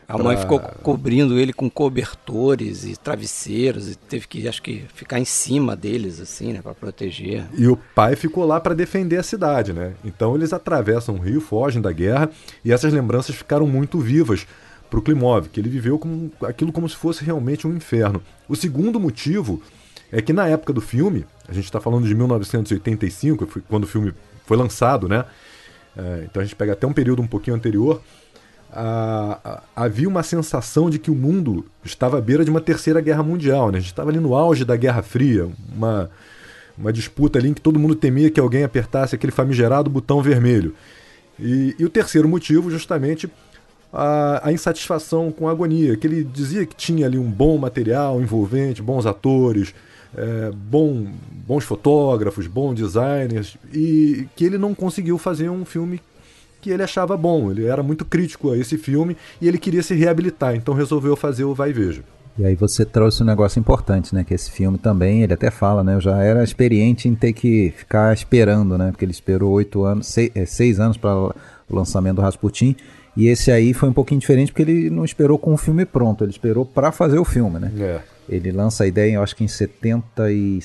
A 0.07 0.15
pra... 0.15 0.23
mãe 0.23 0.37
ficou 0.37 0.59
cobrindo 0.59 1.39
ele 1.39 1.53
com 1.53 1.69
cobertores 1.69 2.85
e 2.85 2.95
travesseiros 2.95 3.89
e 3.89 3.95
teve 3.95 4.27
que, 4.27 4.47
acho 4.47 4.61
que, 4.61 4.83
ficar 4.93 5.19
em 5.19 5.25
cima 5.25 5.75
deles, 5.75 6.19
assim, 6.19 6.53
né, 6.53 6.61
para 6.61 6.73
proteger. 6.73 7.45
E 7.57 7.67
o 7.67 7.77
pai 7.77 8.15
ficou 8.15 8.45
lá 8.45 8.59
para 8.59 8.73
defender 8.73 9.17
a 9.17 9.23
cidade, 9.23 9.73
né? 9.73 9.93
Então 10.03 10.35
eles 10.35 10.53
atravessam 10.53 11.15
o 11.15 11.19
rio, 11.19 11.39
fogem 11.39 11.81
da 11.81 11.91
guerra 11.91 12.29
e 12.63 12.71
essas 12.71 12.91
lembranças 12.91 13.35
ficaram 13.35 13.65
muito 13.65 13.99
vivas 13.99 14.45
para 14.89 14.99
o 14.99 15.01
Klimov, 15.01 15.47
que 15.49 15.59
ele 15.59 15.69
viveu 15.69 15.97
como, 15.97 16.31
aquilo 16.43 16.71
como 16.71 16.87
se 16.87 16.95
fosse 16.95 17.23
realmente 17.23 17.65
um 17.65 17.75
inferno. 17.75 18.21
O 18.47 18.55
segundo 18.55 18.99
motivo 18.99 19.61
é 20.19 20.21
que 20.21 20.31
na 20.31 20.47
época 20.47 20.71
do 20.71 20.81
filme, 20.81 21.25
a 21.47 21.53
gente 21.53 21.65
está 21.65 21.81
falando 21.81 22.07
de 22.07 22.15
1985, 22.15 23.61
quando 23.67 23.83
o 23.83 23.87
filme 23.87 24.13
foi 24.45 24.55
lançado, 24.55 25.09
né? 25.09 25.25
É, 25.97 26.23
então 26.23 26.41
a 26.41 26.45
gente 26.45 26.55
pega 26.55 26.73
até 26.73 26.87
um 26.87 26.93
período 26.93 27.21
um 27.21 27.27
pouquinho 27.27 27.55
anterior 27.55 28.01
havia 29.75 30.07
uma 30.07 30.23
sensação 30.23 30.89
de 30.89 30.97
que 30.97 31.11
o 31.11 31.15
mundo 31.15 31.65
estava 31.83 32.17
à 32.17 32.21
beira 32.21 32.43
de 32.43 32.49
uma 32.49 32.61
terceira 32.61 33.01
guerra 33.01 33.21
mundial. 33.21 33.71
Né? 33.71 33.77
A 33.77 33.81
gente 33.81 33.91
estava 33.91 34.09
ali 34.09 34.19
no 34.19 34.35
auge 34.35 34.65
da 34.65 34.75
Guerra 34.75 35.03
Fria, 35.03 35.47
uma, 35.75 36.09
uma 36.77 36.91
disputa 36.91 37.37
ali 37.37 37.49
em 37.49 37.53
que 37.53 37.61
todo 37.61 37.79
mundo 37.79 37.95
temia 37.95 38.31
que 38.31 38.39
alguém 38.39 38.63
apertasse 38.63 39.13
aquele 39.13 39.31
famigerado 39.31 39.89
botão 39.89 40.21
vermelho. 40.21 40.73
E, 41.39 41.75
e 41.77 41.85
o 41.85 41.89
terceiro 41.89 42.27
motivo, 42.27 42.71
justamente, 42.71 43.29
a, 43.91 44.47
a, 44.47 44.51
insatisfação 44.51 45.31
com 45.31 45.47
a 45.47 45.51
agonia, 45.51 45.95
que 45.95 46.07
ele 46.07 46.23
dizia 46.23 46.65
que 46.65 46.75
tinha 46.75 47.05
ali 47.05 47.17
um 47.17 47.29
bom 47.29 47.57
material 47.57 48.21
envolvente, 48.21 48.81
bons 48.81 49.05
atores, 49.05 49.73
é, 50.15 50.51
bom, 50.51 51.07
bons 51.45 51.63
fotógrafos, 51.63 52.47
bons 52.47 52.75
designers, 52.75 53.57
e 53.73 54.27
que 54.35 54.45
ele 54.45 54.57
não 54.57 54.73
conseguiu 54.73 55.17
fazer 55.17 55.49
um 55.49 55.65
filme 55.65 56.01
que 56.61 56.69
ele 56.69 56.83
achava 56.83 57.17
bom. 57.17 57.51
Ele 57.51 57.65
era 57.65 57.83
muito 57.83 58.05
crítico 58.05 58.51
a 58.51 58.57
esse 58.57 58.77
filme 58.77 59.17
e 59.41 59.47
ele 59.47 59.57
queria 59.57 59.83
se 59.83 59.93
reabilitar, 59.93 60.55
então 60.55 60.73
resolveu 60.73 61.15
fazer 61.15 61.43
o 61.43 61.53
Vai 61.53 61.71
e 61.71 61.73
Veja. 61.73 62.03
E 62.37 62.43
aí 62.43 62.55
você 62.55 62.83
trouxe 62.83 63.21
um 63.21 63.25
negócio 63.27 63.59
importante, 63.59 64.15
né? 64.15 64.23
Que 64.23 64.33
esse 64.33 64.49
filme 64.49 64.79
também, 64.79 65.21
ele 65.21 65.33
até 65.33 65.51
fala, 65.51 65.83
né? 65.83 65.93
Eu 65.93 66.01
já 66.01 66.17
era 66.17 66.43
experiente 66.43 67.07
em 67.07 67.13
ter 67.13 67.31
que 67.31 67.71
ficar 67.77 68.11
esperando, 68.11 68.75
né? 68.75 68.89
Porque 68.89 69.05
ele 69.05 69.11
esperou 69.11 69.51
oito 69.51 69.83
anos, 69.83 70.07
seis, 70.07 70.31
é, 70.33 70.43
seis 70.45 70.79
anos 70.79 70.97
para 70.97 71.15
o 71.15 71.35
lançamento 71.69 72.15
do 72.15 72.21
Rasputin. 72.23 72.75
E 73.15 73.27
esse 73.27 73.51
aí 73.51 73.71
foi 73.71 73.89
um 73.89 73.93
pouquinho 73.93 74.19
diferente 74.19 74.51
porque 74.51 74.63
ele 74.63 74.89
não 74.89 75.05
esperou 75.05 75.37
com 75.37 75.53
o 75.53 75.57
filme 75.57 75.85
pronto, 75.85 76.23
ele 76.23 76.31
esperou 76.31 76.65
para 76.65 76.91
fazer 76.91 77.19
o 77.19 77.25
filme, 77.25 77.59
né? 77.59 77.71
É. 77.77 78.01
Ele 78.27 78.51
lança 78.51 78.83
a 78.83 78.87
ideia, 78.87 79.15
eu 79.15 79.23
acho 79.23 79.35
que 79.35 79.43
em 79.43 79.47
70 79.47 80.31
e... 80.31 80.59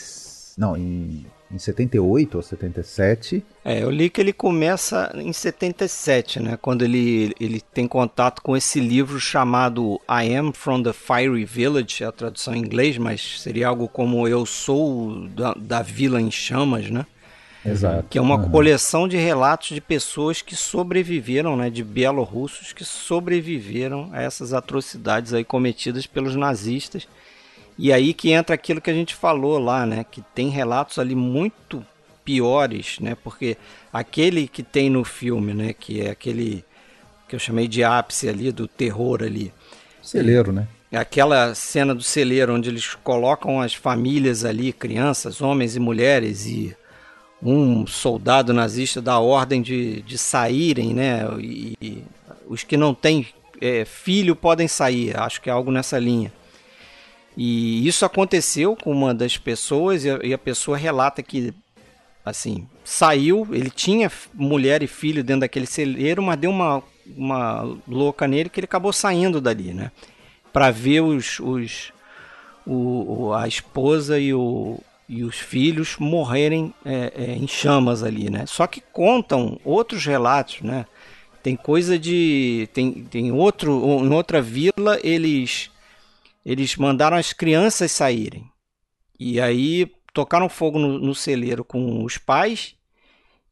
Não, 0.57 0.77
em, 0.77 1.25
em 1.53 1.59
78 1.59 2.35
ou 2.37 2.42
77. 2.42 3.44
É, 3.64 3.83
eu 3.83 3.90
li 3.90 4.11
que 4.11 4.21
ele 4.21 4.33
começa 4.33 5.12
em 5.14 5.33
77, 5.33 6.40
né? 6.40 6.59
Quando 6.61 6.83
ele, 6.85 7.33
ele 7.38 7.61
tem 7.61 7.87
contato 7.87 8.42
com 8.42 8.57
esse 8.57 8.81
livro 8.81 9.21
chamado 9.21 10.01
I 10.09 10.35
Am 10.35 10.53
From 10.53 10.83
the 10.83 10.92
Fiery 10.92 11.44
Village, 11.44 12.03
é 12.03 12.07
a 12.07 12.12
tradução 12.12 12.55
em 12.55 12.59
inglês, 12.59 12.99
mas 12.99 13.40
seria 13.40 13.68
algo 13.68 13.88
como 13.88 14.27
Eu 14.27 14.44
Sou 14.44 15.29
da, 15.29 15.55
da 15.55 15.81
Vila 15.83 16.21
em 16.21 16.31
Chamas, 16.31 16.90
né? 16.90 17.07
Exato. 17.64 18.07
Que 18.09 18.18
é 18.18 18.21
uma 18.21 18.37
Uhum. 18.37 18.51
coleção 18.51 19.07
de 19.07 19.16
relatos 19.16 19.68
de 19.68 19.81
pessoas 19.81 20.40
que 20.42 20.57
sobreviveram, 20.57 21.57
né, 21.57 21.68
de 21.71 21.83
bielorrussos 21.85 22.73
que 22.73 22.85
sobreviveram 22.85 24.11
a 24.12 24.23
essas 24.23 24.53
atrocidades 24.53 25.33
aí 25.33 25.44
cometidas 25.44 26.07
pelos 26.07 26.35
nazistas. 26.35 27.07
E 27.79 27.93
aí 27.93 28.12
que 28.12 28.33
entra 28.33 28.55
aquilo 28.55 28.81
que 28.81 28.91
a 28.91 28.95
gente 28.95 29.14
falou 29.14 29.59
lá, 29.59 29.87
né, 29.87 30.05
que 30.11 30.21
tem 30.35 30.49
relatos 30.49 30.99
ali 30.99 31.14
muito 31.14 31.85
piores, 32.25 32.99
né, 33.01 33.17
porque 33.23 33.57
aquele 33.93 34.49
que 34.49 34.62
tem 34.62 34.91
no 34.91 35.05
filme, 35.05 35.55
né, 35.55 35.73
que 35.73 36.01
é 36.01 36.11
aquele 36.11 36.64
que 37.29 37.37
eu 37.37 37.38
chamei 37.38 37.69
de 37.69 37.85
ápice 37.85 38.29
ali 38.29 38.51
do 38.51 38.67
terror 38.67 39.23
ali, 39.23 39.53
Celeiro, 40.03 40.53
né? 40.53 40.67
é 40.91 40.97
aquela 40.97 41.55
cena 41.55 41.95
do 41.95 42.03
celeiro 42.03 42.55
onde 42.55 42.71
eles 42.71 42.95
colocam 42.95 43.61
as 43.61 43.75
famílias 43.75 44.45
ali, 44.45 44.73
crianças, 44.73 45.43
homens 45.43 45.77
e 45.77 45.81
mulheres, 45.81 46.47
e 46.47 46.75
um 47.43 47.87
soldado 47.87 48.53
nazista 48.53 49.01
dá 49.01 49.19
ordem 49.19 49.61
de, 49.61 50.01
de 50.03 50.17
saírem, 50.17 50.95
né? 50.95 51.29
E, 51.38 51.77
e 51.81 52.05
os 52.47 52.64
que 52.64 52.77
não 52.77 52.95
têm 52.95 53.27
é, 53.61 53.85
filho 53.85 54.35
podem 54.35 54.67
sair, 54.67 55.17
acho 55.19 55.41
que 55.41 55.51
é 55.51 55.53
algo 55.53 55.71
nessa 55.71 55.99
linha. 55.99 56.33
E 57.40 57.87
isso 57.87 58.05
aconteceu 58.05 58.74
com 58.74 58.90
uma 58.90 59.14
das 59.14 59.38
pessoas, 59.38 60.05
e 60.05 60.11
a, 60.11 60.18
e 60.24 60.35
a 60.35 60.38
pessoa 60.38 60.77
relata 60.77 61.22
que, 61.22 61.55
assim, 62.24 62.66
saiu, 62.85 63.46
ele 63.53 63.70
tinha 63.70 64.11
mulher 64.35 64.83
e 64.83 64.88
filho 64.88 65.22
dentro 65.22 65.42
daquele 65.42 65.66
celeiro, 65.66 66.20
mas 66.20 66.37
deu 66.37 66.51
uma, 66.51 66.83
uma 67.16 67.62
louca 67.87 68.27
nele 68.27 68.48
que 68.48 68.59
ele 68.59 68.64
acabou 68.64 68.92
saindo 68.92 69.40
dali, 69.40 69.72
né? 69.72 69.92
Para 70.53 70.72
ver 70.72 71.01
os, 71.03 71.38
os 71.38 71.92
o- 72.66 73.33
a 73.33 73.46
esposa 73.46 74.18
e, 74.18 74.35
o, 74.35 74.81
e 75.09 75.22
os 75.22 75.37
filhos 75.37 75.96
morrerem 75.98 76.74
é, 76.85 77.12
é, 77.16 77.33
em 77.37 77.46
chamas 77.46 78.03
ali, 78.03 78.29
né? 78.29 78.46
Só 78.46 78.66
que 78.66 78.83
contam 78.92 79.61
outros 79.64 80.05
relatos, 80.05 80.61
né? 80.62 80.87
Tem 81.40 81.55
coisa 81.55 81.96
de 81.98 82.68
tem, 82.74 82.92
tem 83.11 83.31
outro 83.31 83.70
em 84.05 84.12
outra 84.12 84.42
vila 84.42 84.98
eles 85.05 85.70
eles 86.44 86.77
mandaram 86.77 87.16
as 87.16 87.33
crianças 87.33 87.92
saírem. 87.92 88.44
E 89.18 89.40
aí 89.40 89.90
tocaram 90.14 90.48
fogo 90.48 90.79
no, 90.79 90.98
no 90.98 91.14
celeiro 91.14 91.64
com 91.64 92.05
os 92.05 92.18
pais. 92.18 92.74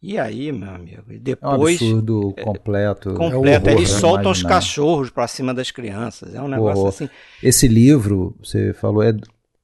E 0.03 0.19
aí 0.19 0.53
meu 0.53 0.71
amigo 0.71 1.05
e 1.11 1.15
É 1.15 1.19
um 1.19 1.23
depois 1.23 1.77
absurdo 1.83 2.35
completo. 2.43 3.15
completo. 3.15 3.49
É 3.49 3.73
horror, 3.73 3.79
eles 3.79 3.91
soltam 3.91 4.31
os 4.31 4.43
cachorros 4.43 5.11
pra 5.11 5.27
cima 5.27 5.53
das 5.53 5.71
crianças. 5.71 6.35
É 6.35 6.41
um 6.41 6.49
negócio 6.49 6.79
Horror. 6.79 6.89
assim. 6.89 7.09
Esse 7.43 7.67
livro, 7.67 8.37
você 8.43 8.73
falou, 8.75 9.03
é, 9.03 9.13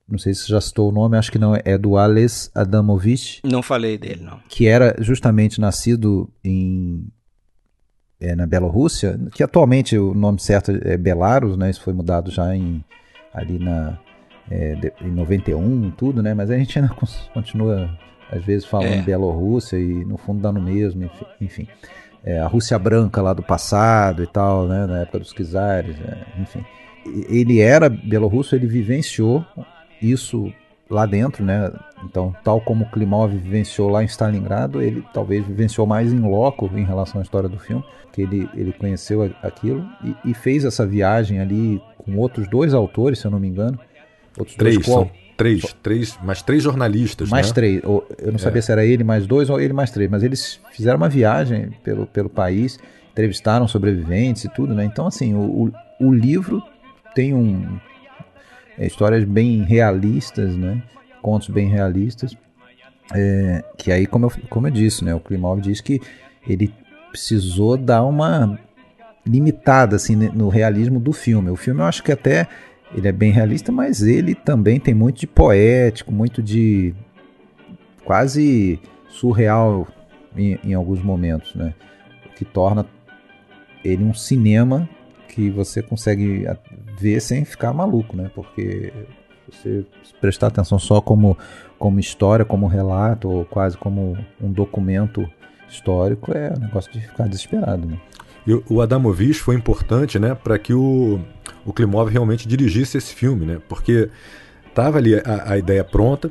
não 0.08 0.18
sei 0.18 0.34
se 0.34 0.42
você 0.42 0.52
já 0.52 0.60
citou 0.60 0.88
o 0.88 0.92
nome, 0.92 1.16
acho 1.16 1.30
que 1.30 1.38
não, 1.38 1.54
é 1.54 1.78
do 1.78 1.96
Ales 1.96 2.50
Adamovich, 2.54 3.40
não 3.44 3.62
falei 3.62 3.96
dele 3.96 4.22
não. 4.22 4.40
Que 4.48 4.66
era 4.66 4.96
justamente 4.98 5.60
nascido 5.60 6.28
em 6.42 7.06
é, 8.20 8.34
na 8.34 8.46
Bielorrússia, 8.46 9.18
que 9.34 9.42
atualmente 9.42 9.96
o 9.98 10.14
nome 10.14 10.40
certo 10.40 10.70
é 10.82 10.96
Belarus, 10.96 11.56
né? 11.56 11.70
Isso 11.70 11.82
foi 11.82 11.92
mudado 11.92 12.30
já 12.30 12.54
em 12.56 12.82
ali 13.32 13.58
na 13.58 13.98
é, 14.50 14.74
de- 14.74 14.92
em 15.00 15.10
91, 15.10 15.90
tudo, 15.92 16.22
né? 16.22 16.34
Mas 16.34 16.50
a 16.50 16.58
gente 16.58 16.78
ainda 16.78 16.92
continua 17.32 17.90
às 18.30 18.42
vezes 18.44 18.64
falando 18.64 18.94
É. 18.94 19.02
Bielorrússia 19.02 19.76
e 19.78 20.04
no 20.04 20.16
fundo 20.16 20.40
dá 20.40 20.50
no 20.52 20.60
mesmo, 20.60 21.08
enfim. 21.40 21.66
É, 22.24 22.38
a 22.38 22.46
Rússia 22.46 22.78
branca 22.78 23.20
lá 23.20 23.32
do 23.32 23.42
passado 23.42 24.22
e 24.22 24.26
tal, 24.26 24.66
né? 24.68 24.86
Na 24.86 24.98
época 25.00 25.18
dos 25.18 25.32
czares, 25.32 25.96
é, 26.00 26.40
enfim. 26.40 26.64
Ele 27.28 27.60
era 27.60 27.88
bielorrusso, 27.88 28.54
ele 28.54 28.66
vivenciou 28.66 29.44
isso 30.00 30.52
lá 30.88 31.04
dentro, 31.04 31.44
né? 31.44 31.72
Então, 32.04 32.34
tal 32.44 32.60
como 32.60 32.86
Klimov 32.90 33.32
vivenciou 33.32 33.88
lá 33.88 34.02
em 34.02 34.06
Stalingrado, 34.06 34.80
ele 34.80 35.02
talvez 35.12 35.44
vivenciou 35.46 35.86
mais 35.86 36.12
em 36.12 36.20
loco 36.20 36.70
em 36.74 36.84
relação 36.84 37.20
à 37.20 37.24
história 37.24 37.48
do 37.48 37.58
filme, 37.58 37.82
que 38.12 38.22
ele, 38.22 38.48
ele 38.54 38.72
conheceu 38.72 39.30
aquilo 39.42 39.84
e, 40.04 40.30
e 40.30 40.34
fez 40.34 40.64
essa 40.64 40.86
viagem 40.86 41.40
ali 41.40 41.82
com 42.04 42.16
outros 42.16 42.48
dois 42.48 42.74
autores, 42.74 43.18
se 43.18 43.26
eu 43.26 43.30
não 43.30 43.38
me 43.38 43.48
engano. 43.48 43.78
Outros 44.38 44.56
Três, 44.56 44.76
dois 44.76 44.86
são 44.86 45.10
três, 45.36 45.76
três, 45.82 46.18
mais 46.22 46.42
três 46.42 46.62
jornalistas, 46.62 47.28
mais 47.28 47.48
né? 47.48 47.54
três. 47.54 47.82
Eu 47.82 48.30
não 48.30 48.38
sabia 48.38 48.62
se 48.62 48.70
era 48.70 48.84
ele 48.84 49.02
mais 49.02 49.26
dois 49.26 49.50
ou 49.50 49.60
ele 49.60 49.72
mais 49.72 49.90
três, 49.90 50.10
mas 50.10 50.22
eles 50.22 50.60
fizeram 50.72 50.98
uma 50.98 51.08
viagem 51.08 51.70
pelo, 51.82 52.06
pelo 52.06 52.28
país, 52.28 52.78
entrevistaram 53.10 53.66
sobreviventes 53.66 54.44
e 54.44 54.48
tudo, 54.48 54.74
né? 54.74 54.84
Então, 54.84 55.06
assim, 55.06 55.34
o, 55.34 55.72
o, 56.00 56.06
o 56.06 56.12
livro 56.12 56.62
tem 57.14 57.34
um 57.34 57.78
é, 58.78 58.86
histórias 58.86 59.24
bem 59.24 59.62
realistas, 59.62 60.56
né? 60.56 60.82
Contos 61.20 61.48
bem 61.48 61.68
realistas. 61.68 62.36
É, 63.14 63.64
que 63.76 63.90
aí, 63.90 64.06
como 64.06 64.26
eu, 64.26 64.32
como 64.48 64.66
eu 64.66 64.70
disse, 64.70 65.04
né? 65.04 65.14
O 65.14 65.20
Klimov 65.20 65.60
diz 65.60 65.80
que 65.80 66.00
ele 66.48 66.72
precisou 67.10 67.76
dar 67.76 68.04
uma 68.04 68.58
limitada 69.24 69.96
assim 69.96 70.16
ne- 70.16 70.30
no 70.30 70.48
realismo 70.48 70.98
do 70.98 71.12
filme. 71.12 71.50
O 71.50 71.56
filme 71.56 71.80
eu 71.80 71.86
acho 71.86 72.02
que 72.02 72.12
até 72.12 72.48
ele 72.94 73.08
é 73.08 73.12
bem 73.12 73.32
realista, 73.32 73.72
mas 73.72 74.02
ele 74.02 74.34
também 74.34 74.78
tem 74.78 74.92
muito 74.94 75.20
de 75.20 75.26
poético, 75.26 76.12
muito 76.12 76.42
de 76.42 76.94
quase 78.04 78.78
surreal 79.08 79.86
em, 80.36 80.58
em 80.64 80.74
alguns 80.74 81.02
momentos, 81.02 81.54
né? 81.54 81.74
O 82.26 82.34
que 82.34 82.44
torna 82.44 82.86
ele 83.84 84.04
um 84.04 84.14
cinema 84.14 84.88
que 85.28 85.50
você 85.50 85.82
consegue 85.82 86.46
ver 86.98 87.20
sem 87.20 87.44
ficar 87.44 87.72
maluco, 87.72 88.16
né? 88.16 88.30
Porque 88.34 88.92
você 89.50 89.84
prestar 90.20 90.48
atenção 90.48 90.78
só 90.78 91.00
como, 91.00 91.36
como 91.78 91.98
história, 91.98 92.44
como 92.44 92.66
relato, 92.66 93.28
ou 93.28 93.44
quase 93.44 93.76
como 93.76 94.16
um 94.40 94.50
documento 94.52 95.28
histórico, 95.68 96.32
é 96.36 96.52
um 96.56 96.60
negócio 96.60 96.92
de 96.92 97.00
ficar 97.00 97.26
desesperado, 97.26 97.86
né? 97.86 97.98
E 98.46 98.54
o- 98.68 98.80
Adamovich 98.80 99.40
foi 99.40 99.54
importante, 99.54 100.18
né, 100.18 100.34
para 100.34 100.58
que 100.58 100.74
o, 100.74 101.20
o 101.64 101.72
Klimov 101.72 102.10
realmente 102.10 102.46
dirigisse 102.48 102.98
esse 102.98 103.14
filme, 103.14 103.46
né? 103.46 103.58
Porque 103.68 104.08
tava 104.74 104.98
ali 104.98 105.14
a, 105.14 105.52
a 105.52 105.58
ideia 105.58 105.84
pronta, 105.84 106.30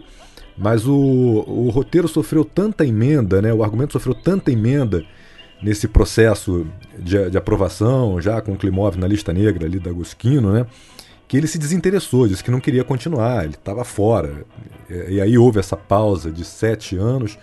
mas 0.58 0.86
o, 0.86 0.94
o 0.96 1.70
roteiro 1.70 2.08
sofreu 2.08 2.44
tanta 2.44 2.86
emenda, 2.86 3.42
né? 3.42 3.54
O 3.54 3.64
argumento 3.64 3.94
sofreu 3.94 4.14
tanta 4.14 4.52
emenda 4.52 5.04
nesse 5.64 5.88
processo 5.88 6.66
de, 7.00 7.30
de 7.30 7.38
aprovação, 7.38 8.20
já 8.20 8.42
com 8.42 8.52
o 8.54 8.58
Klimov 8.58 8.98
na 8.98 9.08
lista 9.08 9.32
negra 9.32 9.66
ali 9.66 9.80
da 9.80 9.92
Guskino, 9.92 10.52
né? 10.52 10.66
Que 11.28 11.38
ele 11.38 11.48
se 11.48 11.58
desinteressou, 11.58 12.28
disse 12.28 12.44
que 12.44 12.52
não 12.52 12.60
queria 12.60 12.84
continuar, 12.84 13.46
ele 13.46 13.54
estava 13.54 13.86
fora. 13.86 14.44
E 15.08 15.22
aí 15.22 15.38
houve 15.38 15.60
essa 15.60 15.78
pausa 15.78 16.30
de 16.30 16.44
sete 16.44 16.98
anos. 16.98 17.38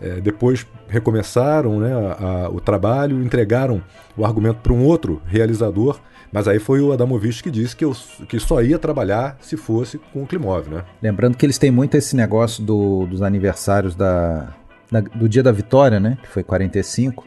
É, 0.00 0.20
depois 0.20 0.66
recomeçaram 0.88 1.78
né, 1.78 1.92
a- 1.92 2.24
a- 2.46 2.48
o 2.48 2.58
trabalho, 2.60 3.22
entregaram 3.22 3.82
o 4.16 4.24
argumento 4.24 4.56
para 4.60 4.72
um 4.72 4.82
outro 4.84 5.20
realizador, 5.26 6.00
mas 6.32 6.48
aí 6.48 6.58
foi 6.58 6.80
o 6.80 6.92
Adamovich 6.92 7.42
que 7.42 7.50
disse 7.50 7.76
que, 7.76 7.84
eu, 7.84 7.94
que 8.28 8.38
só 8.40 8.62
ia 8.62 8.78
trabalhar 8.78 9.36
se 9.40 9.56
fosse 9.56 9.98
com 10.12 10.22
o 10.22 10.26
Klimov, 10.26 10.68
né? 10.70 10.84
Lembrando 11.02 11.36
que 11.36 11.44
eles 11.44 11.58
têm 11.58 11.70
muito 11.70 11.96
esse 11.96 12.16
negócio 12.16 12.62
do- 12.64 13.06
dos 13.06 13.20
aniversários 13.20 13.94
da, 13.94 14.54
da- 14.90 15.00
do 15.00 15.28
dia 15.28 15.42
da 15.42 15.52
vitória, 15.52 16.00
né? 16.00 16.16
Que 16.22 16.28
foi 16.28 16.42
45. 16.42 17.24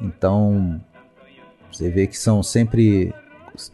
Então, 0.00 0.80
você 1.72 1.88
vê 1.90 2.06
que 2.06 2.16
são 2.18 2.42
sempre 2.42 3.12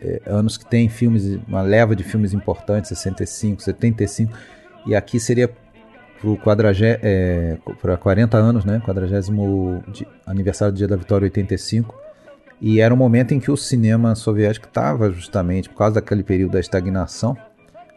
é, 0.00 0.20
anos 0.26 0.56
que 0.58 0.64
tem 0.66 0.88
filmes, 0.88 1.38
uma 1.48 1.62
leva 1.62 1.96
de 1.96 2.04
filmes 2.04 2.32
importantes, 2.34 2.88
65, 2.90 3.62
75. 3.62 4.32
E 4.86 4.94
aqui 4.94 5.18
seria 5.18 5.50
para 6.20 6.36
quadragé, 6.36 6.98
é, 7.02 7.56
para 7.80 7.96
40 7.96 8.36
anos, 8.36 8.64
né? 8.64 8.80
40 8.84 9.20
di- 9.90 10.06
aniversário 10.26 10.72
do 10.72 10.76
dia 10.78 10.88
da 10.88 10.96
vitória 10.96 11.24
85. 11.24 11.94
E 12.60 12.80
era 12.80 12.92
um 12.92 12.96
momento 12.96 13.32
em 13.32 13.40
que 13.40 13.50
o 13.50 13.56
cinema 13.56 14.14
soviético 14.14 14.66
estava 14.66 15.10
justamente 15.10 15.68
por 15.68 15.76
causa 15.78 15.94
daquele 15.94 16.22
período 16.22 16.52
da 16.52 16.60
estagnação. 16.60 17.36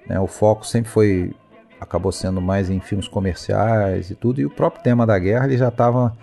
né, 0.07 0.19
o 0.19 0.27
foco 0.27 0.65
sempre 0.67 0.89
foi 0.91 1.33
acabou 1.79 2.11
sendo 2.11 2.41
mais 2.41 2.69
em 2.69 2.79
filmes 2.79 3.07
comerciais 3.09 4.09
e 4.09 4.15
tudo, 4.15 4.39
e 4.41 4.45
o 4.45 4.49
próprio 4.49 4.81
tema 4.83 5.05
da 5.05 5.17
guerra 5.19 5.45
ele 5.45 5.57
já 5.57 5.67
estava. 5.67 6.15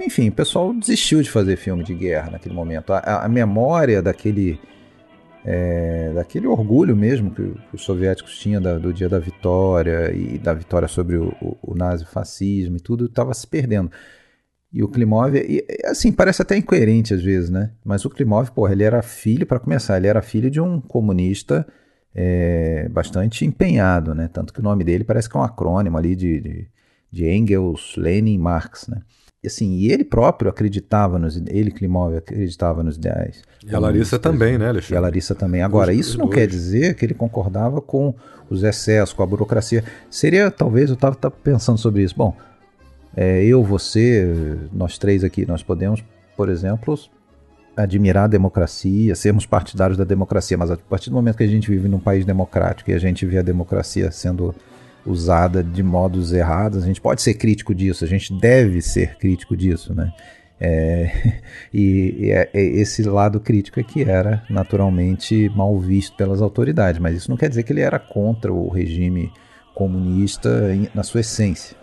Enfim, 0.00 0.28
o 0.28 0.32
pessoal 0.32 0.72
desistiu 0.72 1.20
de 1.22 1.30
fazer 1.30 1.56
filme 1.56 1.82
de 1.84 1.94
guerra 1.94 2.30
naquele 2.30 2.54
momento. 2.54 2.92
A- 2.92 3.24
a 3.24 3.28
memória 3.28 4.00
daquele. 4.02 4.58
É, 5.44 6.12
daquele 6.14 6.46
orgulho 6.46 6.94
mesmo 6.94 7.30
que, 7.30 7.54
os 7.72 7.82
soviéticos 7.82 8.38
tinham 8.38 8.60
da- 8.60 8.78
do 8.78 8.92
dia 8.92 9.08
da 9.08 9.18
vitória 9.18 10.12
e 10.14 10.38
da 10.38 10.52
vitória 10.52 10.86
sobre 10.88 11.16
o, 11.16 11.28
o, 11.40 11.56
o 11.72 11.74
nazifascismo 11.74 12.76
e 12.76 12.80
tudo 12.80 13.06
estava 13.06 13.32
se 13.34 13.46
perdendo. 13.46 13.90
E 14.72 14.82
o 14.82 14.88
Klimov, 14.88 15.34
e, 15.34 15.64
assim, 15.84 16.12
parece 16.12 16.42
até 16.42 16.56
incoerente 16.56 17.12
às 17.12 17.22
vezes, 17.22 17.50
né? 17.50 17.72
Mas 17.84 18.04
o 18.04 18.10
Klimov, 18.10 18.50
porra, 18.52 18.72
ele 18.72 18.84
era 18.84 19.02
filho, 19.02 19.44
para 19.46 19.58
começar, 19.58 19.96
ele 19.96 20.06
era 20.06 20.22
filho 20.22 20.50
de 20.50 20.60
um 20.60 20.80
comunista 20.80 21.66
é, 22.14 22.88
bastante 22.88 23.44
empenhado, 23.44 24.14
né? 24.14 24.28
Tanto 24.32 24.52
que 24.52 24.60
o 24.60 24.62
nome 24.62 24.84
dele 24.84 25.02
parece 25.04 25.28
que 25.28 25.36
é 25.36 25.40
um 25.40 25.42
acrônimo 25.42 25.96
ali 25.98 26.14
de, 26.14 26.40
de, 26.40 26.68
de 27.10 27.28
Engels, 27.28 27.94
Lenin, 27.96 28.38
Marx, 28.38 28.86
né? 28.86 29.02
E 29.42 29.46
assim, 29.46 29.72
e 29.72 29.90
ele 29.90 30.04
próprio 30.04 30.50
acreditava 30.50 31.18
nos 31.18 31.34
ele 31.34 31.70
Klimov 31.70 32.14
acreditava 32.14 32.82
nos 32.82 32.96
ideais. 32.96 33.42
E 33.66 33.74
a 33.74 33.78
Larissa 33.78 34.18
também, 34.18 34.58
né, 34.58 34.68
Alexandre? 34.68 34.94
E 34.94 34.96
a 34.96 35.00
Larissa 35.00 35.34
também. 35.34 35.62
Agora, 35.62 35.94
isso 35.94 36.18
não 36.18 36.28
quer 36.28 36.46
dizer 36.46 36.94
que 36.94 37.06
ele 37.06 37.14
concordava 37.14 37.80
com 37.80 38.14
os 38.50 38.62
excessos, 38.62 39.14
com 39.14 39.22
a 39.22 39.26
burocracia. 39.26 39.82
Seria, 40.10 40.50
talvez, 40.50 40.90
eu 40.90 40.94
estava 40.94 41.16
pensando 41.30 41.78
sobre 41.78 42.02
isso. 42.02 42.14
Bom, 42.14 42.36
é, 43.16 43.42
eu, 43.42 43.64
você, 43.64 44.58
nós 44.72 44.98
três 44.98 45.24
aqui, 45.24 45.46
nós 45.46 45.62
podemos, 45.62 46.04
por 46.36 46.50
exemplo, 46.50 46.98
admirar 47.74 48.24
a 48.24 48.28
democracia, 48.28 49.14
sermos 49.14 49.46
partidários 49.46 49.96
da 49.96 50.04
democracia, 50.04 50.58
mas 50.58 50.70
a 50.70 50.76
partir 50.76 51.08
do 51.08 51.16
momento 51.16 51.36
que 51.36 51.44
a 51.44 51.48
gente 51.48 51.70
vive 51.70 51.88
num 51.88 51.98
país 51.98 52.26
democrático 52.26 52.90
e 52.90 52.94
a 52.94 52.98
gente 52.98 53.24
vê 53.24 53.38
a 53.38 53.42
democracia 53.42 54.10
sendo 54.10 54.54
usada 55.04 55.62
de 55.62 55.82
modos 55.82 56.32
errados, 56.32 56.82
a 56.82 56.86
gente 56.86 57.00
pode 57.00 57.22
ser 57.22 57.34
crítico 57.34 57.74
disso, 57.74 58.04
a 58.04 58.08
gente 58.08 58.32
deve 58.32 58.82
ser 58.82 59.16
crítico 59.16 59.56
disso, 59.56 59.94
né? 59.94 60.12
É, 60.60 61.40
e, 61.72 62.16
e 62.18 62.30
é, 62.30 62.50
é 62.52 62.62
esse 62.62 63.02
lado 63.02 63.40
crítico 63.40 63.80
é 63.80 63.82
que 63.82 64.02
era 64.02 64.42
naturalmente 64.50 65.48
mal 65.50 65.78
visto 65.78 66.16
pelas 66.16 66.42
autoridades, 66.42 67.00
mas 67.00 67.16
isso 67.16 67.30
não 67.30 67.36
quer 67.36 67.48
dizer 67.48 67.62
que 67.62 67.72
ele 67.72 67.80
era 67.80 67.98
contra 67.98 68.52
o 68.52 68.68
regime 68.68 69.32
comunista 69.74 70.70
na 70.94 71.02
sua 71.02 71.20
essência. 71.20 71.76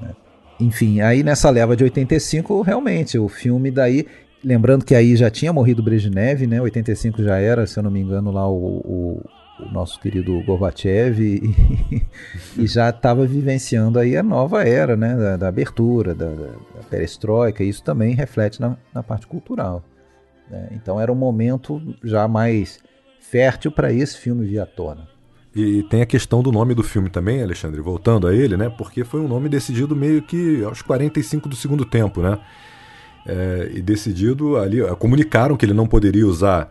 Né? 0.00 0.10
Enfim, 0.58 1.00
aí 1.00 1.22
nessa 1.22 1.50
leva 1.50 1.76
de 1.76 1.84
85, 1.84 2.62
realmente, 2.62 3.18
o 3.18 3.28
filme 3.28 3.70
daí 3.70 4.06
Lembrando 4.44 4.84
que 4.84 4.94
aí 4.94 5.14
já 5.14 5.30
tinha 5.30 5.52
morrido 5.52 5.82
Brezhnev, 5.82 6.46
né? 6.48 6.60
85 6.60 7.22
já 7.22 7.38
era, 7.38 7.64
se 7.64 7.78
eu 7.78 7.82
não 7.82 7.90
me 7.90 8.00
engano, 8.00 8.32
lá 8.32 8.48
o, 8.48 8.80
o, 8.84 9.20
nosso 9.70 10.00
querido 10.00 10.40
Gorbachev 10.42 11.20
e, 11.20 12.02
e 12.56 12.66
já 12.66 12.90
estava 12.90 13.26
vivenciando 13.26 13.98
aí 13.98 14.16
a 14.16 14.22
nova 14.22 14.62
era, 14.62 14.96
né? 14.96 15.14
Da, 15.14 15.36
da 15.36 15.48
abertura, 15.48 16.14
da, 16.14 16.28
da, 16.28 16.82
perestroika. 16.88 17.62
Isso 17.62 17.82
também 17.82 18.14
reflete 18.14 18.60
na, 18.60 18.76
na 18.94 19.02
parte 19.02 19.26
cultural. 19.26 19.84
Né? 20.50 20.68
Então 20.72 21.00
era 21.00 21.12
um 21.12 21.16
momento 21.16 21.80
já 22.02 22.26
mais 22.26 22.78
fértil 23.20 23.70
para 23.70 23.92
esse 23.92 24.18
filme 24.18 24.46
vir 24.46 24.60
à 24.60 24.66
tona. 24.66 25.08
E 25.54 25.82
tem 25.84 26.00
a 26.00 26.06
questão 26.06 26.42
do 26.42 26.50
nome 26.50 26.74
do 26.74 26.82
filme 26.82 27.10
também, 27.10 27.42
Alexandre, 27.42 27.80
voltando 27.80 28.26
a 28.26 28.34
ele, 28.34 28.56
né? 28.56 28.70
Porque 28.70 29.04
foi 29.04 29.20
um 29.20 29.28
nome 29.28 29.50
decidido 29.50 29.94
meio 29.94 30.22
que 30.22 30.64
aos 30.64 30.80
45 30.80 31.48
do 31.48 31.54
segundo 31.54 31.84
tempo, 31.84 32.22
né? 32.22 32.38
é, 33.26 33.70
e 33.74 33.82
decidido 33.82 34.56
ali, 34.56 34.80
comunicaram 34.98 35.56
que 35.56 35.64
ele 35.64 35.74
não 35.74 35.86
poderia 35.86 36.26
usar 36.26 36.70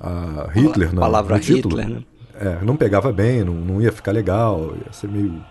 a 0.00 0.50
Hitler 0.52 0.90
a 0.92 1.00
palavra 1.00 1.36
no 1.36 1.40
título. 1.40 1.76
Hitler, 1.76 1.98
né? 1.98 2.04
É, 2.38 2.64
não 2.64 2.76
pegava 2.76 3.12
bem, 3.12 3.42
não, 3.42 3.54
não 3.54 3.80
ia 3.80 3.90
ficar 3.90 4.12
legal, 4.12 4.74
ia 4.84 4.92
ser 4.92 5.08
meio 5.08 5.42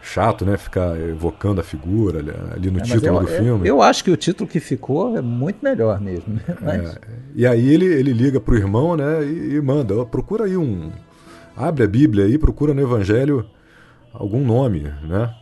chato, 0.00 0.44
né? 0.44 0.56
Ficar 0.56 0.96
evocando 0.98 1.60
a 1.60 1.64
figura 1.64 2.20
ali, 2.20 2.30
ali 2.54 2.70
no 2.70 2.78
é, 2.78 2.82
título 2.82 3.18
eu, 3.18 3.20
do 3.20 3.26
filme. 3.26 3.68
Eu 3.68 3.82
acho 3.82 4.04
que 4.04 4.10
o 4.10 4.16
título 4.16 4.48
que 4.48 4.60
ficou 4.60 5.16
é 5.16 5.20
muito 5.20 5.58
melhor 5.62 6.00
mesmo. 6.00 6.34
Né? 6.34 6.42
É, 6.48 6.54
mas... 6.60 6.96
É, 6.96 7.00
e 7.34 7.46
aí 7.46 7.68
ele, 7.68 7.86
ele 7.86 8.12
liga 8.12 8.40
pro 8.40 8.56
irmão, 8.56 8.96
né? 8.96 9.24
E, 9.24 9.54
e 9.54 9.60
manda, 9.60 9.96
ó, 9.96 10.04
procura 10.04 10.44
aí 10.44 10.56
um. 10.56 10.92
Abre 11.56 11.84
a 11.84 11.88
Bíblia 11.88 12.26
aí, 12.26 12.38
procura 12.38 12.72
no 12.72 12.82
Evangelho 12.82 13.44
algum 14.12 14.44
nome, 14.44 14.80
né? 15.02 15.34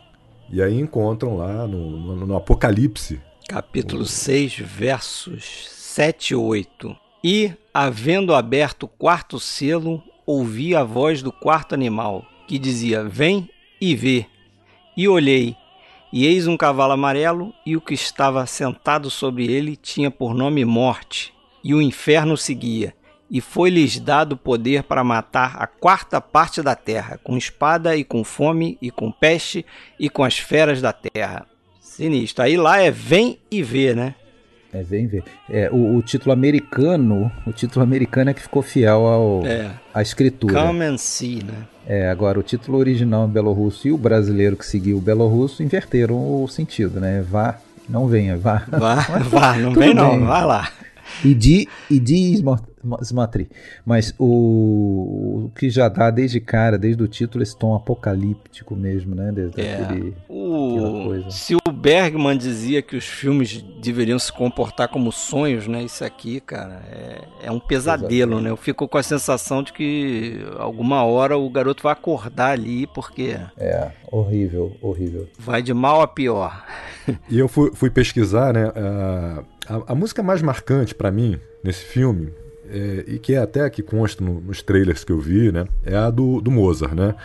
E 0.51 0.61
aí 0.61 0.79
encontram 0.79 1.37
lá 1.37 1.67
no, 1.67 2.15
no, 2.15 2.25
no 2.27 2.35
Apocalipse 2.35 3.19
capítulo 3.47 4.05
6, 4.05 4.59
versos 4.59 5.67
7 5.69 6.31
e 6.31 6.35
8. 6.35 7.04
E, 7.27 7.51
havendo 7.73 8.35
aberto 8.35 8.83
o 8.83 8.87
quarto 8.87 9.39
selo, 9.39 10.03
ouvi 10.27 10.75
a 10.75 10.83
voz 10.83 11.23
do 11.23 11.31
quarto 11.31 11.73
animal, 11.73 12.23
que 12.47 12.59
dizia: 12.59 13.03
Vem 13.03 13.49
e 13.81 13.95
vê. 13.95 14.27
E 14.95 15.07
olhei, 15.07 15.57
e 16.13 16.27
eis 16.27 16.45
um 16.45 16.55
cavalo 16.55 16.93
amarelo, 16.93 17.51
e 17.65 17.75
o 17.75 17.81
que 17.81 17.95
estava 17.95 18.45
sentado 18.45 19.09
sobre 19.09 19.51
ele 19.51 19.75
tinha 19.75 20.11
por 20.11 20.35
nome 20.35 20.63
Morte, 20.63 21.33
e 21.63 21.73
o 21.73 21.81
inferno 21.81 22.37
seguia. 22.37 22.93
E 23.27 23.41
foi-lhes 23.41 23.99
dado 23.99 24.37
poder 24.37 24.83
para 24.83 25.03
matar 25.03 25.55
a 25.57 25.65
quarta 25.65 26.21
parte 26.21 26.61
da 26.61 26.75
terra, 26.75 27.19
com 27.23 27.35
espada 27.35 27.97
e 27.97 28.03
com 28.03 28.23
fome 28.23 28.77
e 28.79 28.91
com 28.91 29.11
peste 29.11 29.65
e 29.99 30.11
com 30.11 30.23
as 30.23 30.37
feras 30.37 30.79
da 30.79 30.93
terra 30.93 31.47
Sinistro. 31.81 32.43
Aí 32.43 32.55
lá 32.55 32.79
é 32.79 32.91
Vem 32.91 33.39
e 33.49 33.63
Vê, 33.63 33.95
né? 33.95 34.13
É 34.75 34.83
Vem 34.83 35.07
Ver. 35.07 35.23
É, 35.49 35.69
o, 35.71 35.95
o, 35.95 36.01
título 36.01 36.33
americano, 36.33 37.31
o 37.45 37.51
título 37.51 37.83
americano 37.83 38.29
é 38.29 38.33
que 38.33 38.41
ficou 38.41 38.61
fiel 38.61 39.05
ao, 39.05 39.45
é. 39.45 39.71
à 39.93 40.01
escritura. 40.01 40.61
Come 40.61 40.83
and 40.83 40.97
See, 40.97 41.43
né? 41.43 41.65
É, 41.87 42.09
agora 42.09 42.39
o 42.39 42.43
título 42.43 42.77
original 42.77 43.27
em 43.27 43.31
belorrusso 43.31 43.87
e 43.87 43.91
o 43.91 43.97
brasileiro 43.97 44.57
que 44.57 44.65
seguiu 44.65 44.97
o 44.97 45.01
belorrusso 45.01 45.61
inverteram 45.61 46.43
o 46.43 46.47
sentido, 46.47 46.99
né? 46.99 47.21
Vá, 47.21 47.59
não 47.87 48.07
venha, 48.07 48.35
vá. 48.35 48.63
Vá, 48.67 48.95
vá, 49.29 49.55
não 49.57 49.71
vem 49.71 49.93
não, 49.93 50.25
vá 50.25 50.43
lá. 50.43 50.69
Idi, 51.23 51.67
Idi 51.89 52.41
Smatri. 53.01 53.49
Mas 53.85 54.13
o, 54.17 55.45
o, 55.45 55.51
que 55.55 55.69
já 55.69 55.89
dá 55.89 56.09
desde 56.11 56.39
cara, 56.39 56.77
desde 56.77 57.01
o 57.01 57.07
título, 57.07 57.43
esse 57.43 57.57
tom 57.57 57.75
apocalíptico 57.75 58.75
mesmo, 58.75 59.15
né? 59.15 59.31
Desde 59.31 59.61
é, 59.61 59.81
aquele, 59.81 60.15
o, 60.29 61.31
se 61.31 61.55
o 61.55 61.71
Bergman 61.71 62.37
dizia 62.37 62.81
que 62.81 62.95
os 62.95 63.05
filmes 63.05 63.63
deveriam 63.81 64.19
se 64.19 64.31
comportar 64.31 64.87
como 64.87 65.11
sonhos, 65.11 65.67
né? 65.67 65.83
Isso 65.83 66.03
aqui, 66.03 66.39
cara, 66.39 66.81
é, 66.91 67.47
é 67.47 67.51
um 67.51 67.59
pesadelo, 67.59 68.39
né? 68.39 68.49
Eu 68.49 68.57
fico 68.57 68.87
com 68.87 68.97
a 68.97 69.03
sensação 69.03 69.63
de 69.63 69.73
que 69.73 70.39
alguma 70.57 71.03
hora 71.03 71.37
o 71.37 71.49
garoto 71.49 71.83
vai 71.83 71.93
acordar 71.93 72.51
ali, 72.51 72.87
porque... 72.87 73.37
É, 73.57 73.91
horrível, 74.11 74.75
horrível. 74.81 75.27
Vai 75.39 75.61
de 75.61 75.73
mal 75.73 76.01
a 76.01 76.07
pior. 76.07 76.63
e 77.29 77.39
eu 77.39 77.47
fui, 77.47 77.71
fui 77.73 77.89
pesquisar, 77.89 78.53
né? 78.53 78.67
Uh 78.69 79.54
a, 79.67 79.93
a 79.93 79.95
música 79.95 80.21
mais 80.23 80.41
marcante 80.41 80.93
para 80.93 81.11
mim 81.11 81.39
nesse 81.63 81.85
filme, 81.85 82.29
é, 82.69 83.03
e 83.07 83.19
que 83.19 83.33
é 83.33 83.37
até 83.37 83.69
que 83.69 83.81
consta 83.81 84.23
no, 84.23 84.41
nos 84.41 84.61
trailers 84.61 85.03
que 85.03 85.11
eu 85.11 85.19
vi, 85.19 85.51
né, 85.51 85.65
é 85.83 85.95
a 85.95 86.09
do, 86.09 86.41
do 86.41 86.51
Mozart, 86.51 86.93
né, 86.93 87.15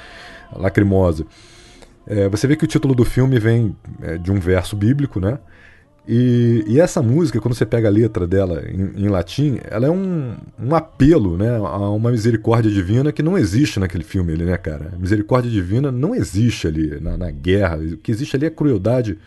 Lacrimosa. 0.52 1.26
É, 2.06 2.28
você 2.28 2.46
vê 2.46 2.56
que 2.56 2.64
o 2.64 2.68
título 2.68 2.94
do 2.94 3.04
filme 3.04 3.38
vem 3.38 3.76
é, 4.02 4.18
de 4.18 4.32
um 4.32 4.40
verso 4.40 4.74
bíblico, 4.74 5.20
né? 5.20 5.38
E, 6.08 6.64
e, 6.66 6.80
essa 6.80 7.02
música, 7.02 7.40
quando 7.40 7.54
você 7.54 7.66
pega 7.66 7.86
a 7.86 7.90
letra 7.90 8.26
dela 8.26 8.64
em, 8.66 9.04
em, 9.04 9.08
latim, 9.08 9.60
ela 9.70 9.86
é 9.86 9.90
um, 9.90 10.34
um 10.58 10.74
apelo 10.74 11.36
né, 11.36 11.56
a 11.56 11.90
uma 11.90 12.10
misericórdia 12.10 12.70
divina 12.70 13.12
que 13.12 13.22
não 13.22 13.38
existe 13.38 13.78
naquele 13.78 14.02
filme 14.02 14.32
ali, 14.32 14.44
né, 14.44 14.56
cara? 14.56 14.92
Misericórdia 14.98 15.50
divina 15.50 15.92
não 15.92 16.14
existe 16.14 16.66
ali 16.66 16.98
na, 17.00 17.16
na 17.16 17.30
guerra. 17.30 17.76
O 17.76 17.96
que 17.98 18.10
existe 18.10 18.34
ali 18.34 18.46
é 18.46 18.50
crueldade 18.50 19.18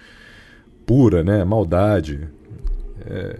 pura, 0.85 1.23
né? 1.23 1.45
Maldade, 1.45 2.27
é, 3.05 3.39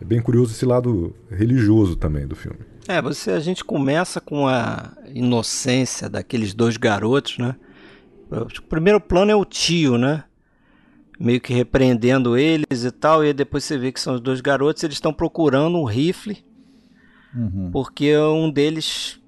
é 0.00 0.04
bem 0.04 0.20
curioso 0.20 0.52
esse 0.52 0.64
lado 0.64 1.14
religioso 1.30 1.96
também 1.96 2.26
do 2.26 2.34
filme. 2.34 2.58
É, 2.88 3.00
você 3.00 3.30
a 3.30 3.40
gente 3.40 3.64
começa 3.64 4.20
com 4.20 4.48
a 4.48 4.92
inocência 5.14 6.08
daqueles 6.08 6.52
dois 6.52 6.76
garotos, 6.76 7.38
né? 7.38 7.54
O 8.30 8.62
primeiro 8.62 9.00
plano 9.00 9.30
é 9.30 9.36
o 9.36 9.44
tio, 9.44 9.98
né? 9.98 10.24
Meio 11.20 11.40
que 11.40 11.52
repreendendo 11.52 12.36
eles 12.36 12.84
e 12.84 12.90
tal, 12.90 13.24
e 13.24 13.32
depois 13.32 13.62
você 13.62 13.78
vê 13.78 13.92
que 13.92 14.00
são 14.00 14.14
os 14.14 14.20
dois 14.20 14.40
garotos, 14.40 14.82
eles 14.82 14.96
estão 14.96 15.12
procurando 15.12 15.78
um 15.78 15.84
rifle, 15.84 16.44
uhum. 17.36 17.70
porque 17.70 18.16
um 18.16 18.50
deles 18.50 19.20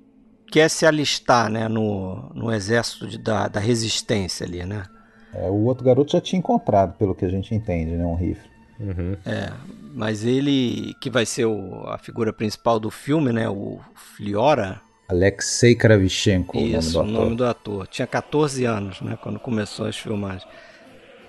quer 0.50 0.68
se 0.68 0.86
alistar, 0.86 1.50
né, 1.50 1.68
no, 1.68 2.30
no 2.32 2.52
exército 2.52 3.06
de, 3.06 3.18
da, 3.18 3.48
da 3.48 3.60
resistência 3.60 4.46
ali, 4.46 4.64
né? 4.64 4.84
É, 5.32 5.48
o 5.50 5.64
outro 5.64 5.84
garoto 5.84 6.12
já 6.12 6.20
tinha 6.20 6.38
encontrado, 6.38 6.96
pelo 6.96 7.14
que 7.14 7.24
a 7.24 7.28
gente 7.28 7.54
entende, 7.54 7.92
né, 7.92 8.06
um 8.06 8.14
rifle. 8.14 8.53
Uhum. 8.78 9.16
É, 9.24 9.52
mas 9.94 10.24
ele, 10.24 10.94
que 11.00 11.08
vai 11.08 11.24
ser 11.24 11.44
o, 11.44 11.84
a 11.86 11.98
figura 11.98 12.32
principal 12.32 12.80
do 12.80 12.90
filme, 12.90 13.32
né? 13.32 13.48
O 13.48 13.80
Fliora. 13.94 14.80
Alexei 15.08 15.74
Kravchenko, 15.74 16.58
Isso, 16.58 16.98
o 16.98 17.02
nome 17.02 17.12
do, 17.12 17.18
o 17.18 17.24
nome 17.24 17.36
do 17.36 17.44
ator. 17.44 17.86
Tinha 17.86 18.06
14 18.06 18.64
anos, 18.64 19.00
né? 19.00 19.18
Quando 19.20 19.38
começou 19.38 19.86
as 19.86 19.96
filmagens. 19.96 20.46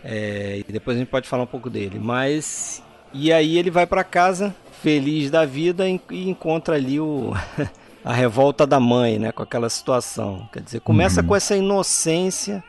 É, 0.03 0.63
e 0.67 0.71
depois 0.71 0.95
a 0.95 0.99
gente 0.99 1.09
pode 1.09 1.27
falar 1.27 1.43
um 1.43 1.47
pouco 1.47 1.69
dele. 1.69 1.99
Mas. 1.99 2.81
E 3.13 3.31
aí 3.31 3.57
ele 3.57 3.71
vai 3.71 3.87
para 3.87 4.03
casa, 4.03 4.53
feliz 4.81 5.31
da 5.31 5.45
vida, 5.45 5.87
e 5.87 6.29
encontra 6.29 6.75
ali 6.75 6.99
o. 6.99 7.33
a 8.03 8.13
revolta 8.13 8.67
da 8.67 8.79
mãe, 8.79 9.17
né? 9.17 9.31
Com 9.31 9.43
aquela 9.43 9.69
situação. 9.69 10.47
Quer 10.53 10.61
dizer, 10.61 10.79
começa 10.81 11.21
uhum. 11.21 11.27
com 11.27 11.35
essa 11.35 11.55
inocência 11.55 12.63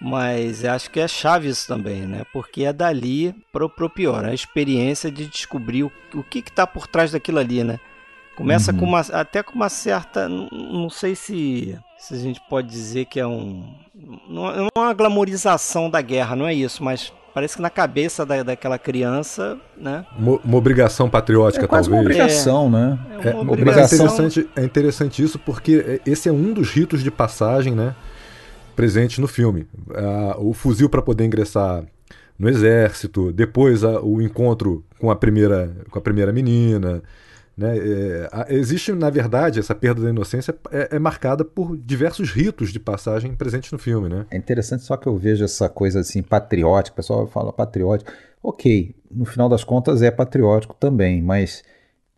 mas 0.00 0.64
acho 0.64 0.90
que 0.90 0.98
é 0.98 1.06
chave 1.06 1.48
isso 1.48 1.66
também, 1.66 2.02
né? 2.02 2.22
Porque 2.32 2.64
é 2.64 2.72
dali 2.72 3.34
pro, 3.52 3.68
pro 3.68 3.90
pior, 3.90 4.24
a 4.24 4.32
experiência 4.32 5.10
de 5.10 5.26
descobrir 5.26 5.84
o, 5.84 5.92
o 6.14 6.22
que 6.22 6.38
está 6.38 6.66
por 6.66 6.86
trás 6.86 7.12
daquilo 7.12 7.38
ali, 7.38 7.62
né? 7.62 7.78
Começa 8.34 8.72
uhum. 8.72 8.78
com 8.78 8.84
uma, 8.86 9.00
até 9.00 9.42
com 9.42 9.54
uma 9.54 9.68
certa, 9.68 10.26
não, 10.26 10.48
não 10.50 10.88
sei 10.88 11.14
se, 11.14 11.78
se 11.98 12.14
a 12.14 12.16
gente 12.16 12.40
pode 12.48 12.68
dizer 12.68 13.04
que 13.04 13.20
é 13.20 13.26
um, 13.26 13.74
não 14.26 14.48
é 14.48 14.68
uma 14.74 14.94
glamorização 14.94 15.90
da 15.90 16.00
guerra, 16.00 16.34
não 16.34 16.46
é 16.46 16.54
isso, 16.54 16.82
mas 16.82 17.12
parece 17.34 17.56
que 17.56 17.62
na 17.62 17.68
cabeça 17.68 18.24
da, 18.24 18.42
daquela 18.42 18.78
criança, 18.78 19.58
né? 19.76 20.06
Uma, 20.18 20.38
uma 20.42 20.56
obrigação 20.56 21.10
patriótica, 21.10 21.64
é 21.64 21.68
quase 21.68 21.90
talvez. 21.90 22.06
Uma 22.06 22.24
obrigação, 22.24 22.66
é, 22.66 22.70
né? 22.70 22.98
É 23.24 23.34
uma 23.34 23.52
obrigação. 23.52 23.98
É 23.98 24.02
interessante, 24.04 24.50
é 24.56 24.64
interessante 24.64 25.22
isso 25.22 25.38
porque 25.38 26.00
esse 26.06 26.28
é 26.28 26.32
um 26.32 26.54
dos 26.54 26.70
ritos 26.70 27.02
de 27.02 27.10
passagem, 27.10 27.74
né? 27.74 27.94
Presente 28.80 29.20
no 29.20 29.28
filme. 29.28 29.66
o 30.38 30.54
fuzil 30.54 30.88
para 30.88 31.02
poder 31.02 31.24
ingressar 31.26 31.84
no 32.38 32.48
exército, 32.48 33.30
depois 33.30 33.82
o 33.84 34.22
encontro 34.22 34.82
com 34.98 35.10
a 35.10 35.16
primeira, 35.16 35.70
com 35.90 35.98
a 35.98 36.02
primeira 36.02 36.32
menina. 36.32 37.02
Né? 37.60 37.76
É, 37.76 38.54
existe, 38.54 38.90
na 38.92 39.10
verdade, 39.10 39.60
essa 39.60 39.74
perda 39.74 40.00
da 40.00 40.08
inocência 40.08 40.56
é, 40.70 40.96
é, 40.96 40.98
marcada 40.98 41.44
por 41.44 41.76
diversos 41.76 42.30
ritos 42.30 42.72
de 42.72 42.80
passagem 42.80 43.34
presentes 43.34 43.70
no 43.70 43.78
filme. 43.78 44.08
Né? 44.08 44.24
É 44.30 44.38
interessante 44.38 44.82
só 44.82 44.96
que 44.96 45.06
eu 45.06 45.14
vejo 45.18 45.44
essa 45.44 45.68
coisa 45.68 46.00
assim, 46.00 46.22
patriótica, 46.22 46.94
o 46.94 46.96
pessoal 46.96 47.26
fala 47.26 47.52
patriótico. 47.52 48.10
Ok, 48.42 48.94
no 49.10 49.26
final 49.26 49.50
das 49.50 49.62
contas 49.62 50.00
é 50.00 50.10
patriótico 50.10 50.74
também, 50.74 51.20
mas 51.20 51.62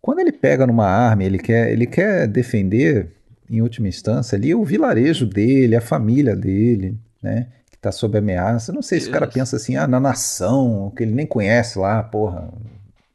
quando 0.01 0.19
ele 0.19 0.31
pega 0.31 0.65
numa 0.65 0.87
arma, 0.87 1.25
ele 1.25 1.37
quer, 1.37 1.73
ele 1.73 1.85
quer 1.85 2.25
defender, 2.25 3.09
em 3.53 3.61
última 3.61 3.87
instância, 3.87 4.35
ali 4.35 4.55
o 4.55 4.65
vilarejo 4.65 5.27
dele, 5.27 5.75
a 5.75 5.81
família 5.81 6.35
dele, 6.35 6.97
né? 7.21 7.47
Que 7.69 7.75
está 7.75 7.91
sob 7.91 8.17
ameaça. 8.17 8.73
Não 8.73 8.81
sei 8.81 8.99
se 8.99 9.09
o 9.09 9.11
cara 9.11 9.27
pensa 9.27 9.57
assim, 9.57 9.75
ah, 9.75 9.85
na 9.85 9.99
nação, 9.99 10.91
que 10.97 11.03
ele 11.03 11.11
nem 11.11 11.25
conhece 11.25 11.77
lá, 11.77 12.01
porra, 12.01 12.49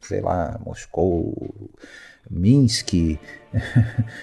sei 0.00 0.20
lá, 0.20 0.56
Moscou, 0.64 1.34
Minsk. 2.30 2.94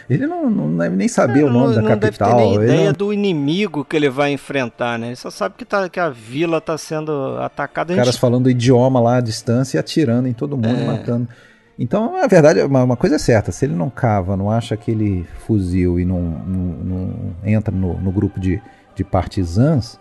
ele 0.10 0.26
não, 0.26 0.50
não 0.50 0.78
deve 0.78 0.96
nem 0.96 1.08
saber 1.10 1.44
o 1.44 1.50
nome 1.50 1.76
não, 1.76 1.84
da 1.84 1.98
capital. 1.98 2.30
Não 2.30 2.38
deve 2.38 2.50
ter 2.50 2.58
nem 2.58 2.64
ideia 2.64 2.88
não... 2.88 2.94
do 2.94 3.12
inimigo 3.12 3.84
que 3.84 3.98
ele 3.98 4.10
vai 4.10 4.32
enfrentar, 4.32 4.98
né? 4.98 5.08
Ele 5.08 5.16
só 5.18 5.30
sabe 5.30 5.56
que, 5.58 5.66
tá, 5.66 5.90
que 5.90 6.00
a 6.00 6.10
vila 6.10 6.60
está 6.60 6.78
sendo 6.78 7.38
atacada. 7.42 7.92
Os 7.92 8.00
caras 8.00 8.16
falando 8.16 8.50
idioma 8.50 9.02
lá 9.02 9.18
à 9.18 9.22
distância 9.22 9.78
e 9.78 9.80
atirando 9.80 10.30
em 10.30 10.34
todo 10.34 10.56
mundo, 10.56 10.80
é. 10.80 10.86
matando. 10.86 11.28
Então, 11.78 12.16
a 12.16 12.28
verdade, 12.28 12.62
uma, 12.62 12.84
uma 12.84 12.98
coisa 12.98 13.16
é 13.16 13.20
certa, 13.20 13.52
se 13.52 13.66
ele 13.66 13.76
não 13.76 13.90
cava, 13.90 14.38
não 14.38 14.50
acha 14.50 14.74
aquele 14.76 15.26
fuzil 15.46 16.00
e 16.00 16.06
não, 16.06 16.22
não, 16.22 16.60
não 16.84 17.36
entra 17.44 17.76
no, 17.76 18.00
no 18.00 18.12
grupo 18.12 18.40
de, 18.40 18.62
de 18.96 19.04
partisãs, 19.04 20.00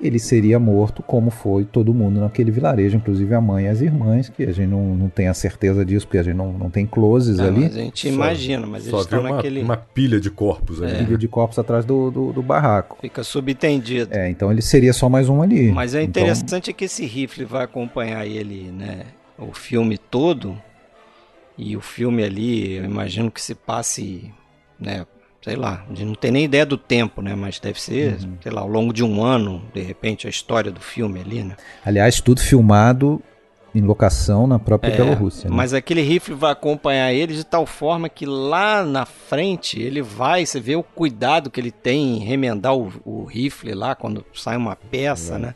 ele 0.00 0.18
seria 0.18 0.58
morto 0.58 1.02
como 1.02 1.30
foi 1.30 1.64
todo 1.64 1.92
mundo 1.92 2.20
naquele 2.20 2.50
vilarejo, 2.50 2.96
inclusive 2.96 3.34
a 3.34 3.40
mãe 3.40 3.64
e 3.64 3.68
as 3.68 3.80
irmãs, 3.80 4.28
que 4.28 4.42
a 4.42 4.52
gente 4.52 4.68
não, 4.68 4.94
não 4.94 5.08
tem 5.08 5.28
a 5.28 5.34
certeza 5.34 5.84
disso, 5.84 6.06
porque 6.06 6.18
a 6.18 6.22
gente 6.22 6.36
não, 6.36 6.52
não 6.52 6.70
tem 6.70 6.86
closes 6.86 7.38
não, 7.38 7.46
ali. 7.46 7.60
Mas 7.62 7.76
a 7.76 7.80
gente 7.80 8.08
só, 8.08 8.14
imagina, 8.14 8.66
mas 8.66 8.84
só 8.84 8.96
eles 8.96 9.00
estão 9.06 9.20
uma, 9.20 9.36
naquele... 9.36 9.62
uma 9.62 9.76
pilha 9.76 10.20
de 10.20 10.30
corpos 10.30 10.82
ali. 10.82 10.92
É. 10.92 11.04
Pilha 11.04 11.18
de 11.18 11.28
corpos 11.28 11.58
atrás 11.58 11.84
do, 11.84 12.10
do, 12.10 12.32
do, 12.32 12.42
barraco. 12.42 12.98
Fica 13.00 13.24
subentendido. 13.24 14.14
É, 14.14 14.28
então 14.28 14.52
ele 14.52 14.62
seria 14.62 14.92
só 14.92 15.08
mais 15.08 15.28
um 15.28 15.40
ali. 15.40 15.72
Mas 15.72 15.94
é 15.94 16.02
então 16.02 16.22
interessante 16.22 16.70
então... 16.70 16.78
que 16.78 16.84
esse 16.84 17.06
rifle 17.06 17.44
vai 17.44 17.64
acompanhar 17.64 18.26
ele, 18.26 18.70
né, 18.70 19.06
o 19.38 19.52
filme 19.52 19.96
todo, 19.96 20.56
e 21.58 21.76
o 21.76 21.80
filme 21.80 22.22
ali, 22.22 22.76
eu 22.76 22.84
imagino 22.84 23.30
que 23.30 23.40
se 23.40 23.54
passe, 23.54 24.32
né, 24.78 25.06
sei 25.42 25.56
lá, 25.56 25.84
a 25.88 25.94
gente 25.94 26.06
não 26.06 26.14
tem 26.14 26.30
nem 26.30 26.44
ideia 26.44 26.66
do 26.66 26.76
tempo, 26.76 27.22
né? 27.22 27.34
Mas 27.34 27.60
deve 27.60 27.80
ser, 27.80 28.18
uhum. 28.20 28.36
sei 28.42 28.52
lá, 28.52 28.60
ao 28.62 28.68
longo 28.68 28.92
de 28.92 29.04
um 29.04 29.22
ano, 29.22 29.62
de 29.72 29.80
repente, 29.80 30.26
a 30.26 30.30
história 30.30 30.72
do 30.72 30.80
filme 30.80 31.20
ali, 31.20 31.44
né? 31.44 31.56
Aliás, 31.84 32.20
tudo 32.20 32.40
filmado 32.40 33.22
em 33.74 33.80
locação 33.80 34.46
na 34.46 34.58
própria 34.58 34.90
é, 34.90 34.96
Bielorrússia. 34.96 35.48
Né? 35.48 35.54
Mas 35.54 35.72
aquele 35.74 36.00
rifle 36.00 36.34
vai 36.34 36.50
acompanhar 36.50 37.12
ele 37.12 37.34
de 37.34 37.44
tal 37.44 37.66
forma 37.66 38.08
que 38.08 38.24
lá 38.24 38.82
na 38.82 39.04
frente 39.04 39.80
ele 39.80 40.00
vai, 40.00 40.44
você 40.44 40.58
vê 40.58 40.74
o 40.74 40.82
cuidado 40.82 41.50
que 41.50 41.60
ele 41.60 41.70
tem 41.70 42.16
em 42.16 42.18
remendar 42.18 42.74
o, 42.74 42.90
o 43.04 43.24
rifle 43.24 43.74
lá 43.74 43.94
quando 43.94 44.24
sai 44.34 44.56
uma 44.56 44.74
peça, 44.74 45.34
é. 45.34 45.38
né? 45.38 45.54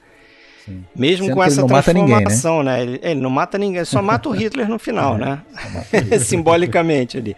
Sim. 0.71 0.85
Mesmo 0.95 1.27
Sendo 1.27 1.35
com 1.35 1.43
essa 1.43 1.67
transformação, 1.67 2.63
ninguém, 2.63 2.77
né? 2.77 2.77
né? 2.77 2.83
Ele, 2.83 3.01
ele, 3.03 3.21
não 3.21 3.31
mata 3.31 3.59
ninguém, 3.59 3.85
só 3.85 4.01
mata 4.01 4.29
o 4.29 4.33
Hitler 4.33 4.69
no 4.69 4.79
final, 4.79 5.17
é, 5.17 5.19
né? 5.19 5.43
Simbolicamente 6.21 7.19
ali. 7.19 7.37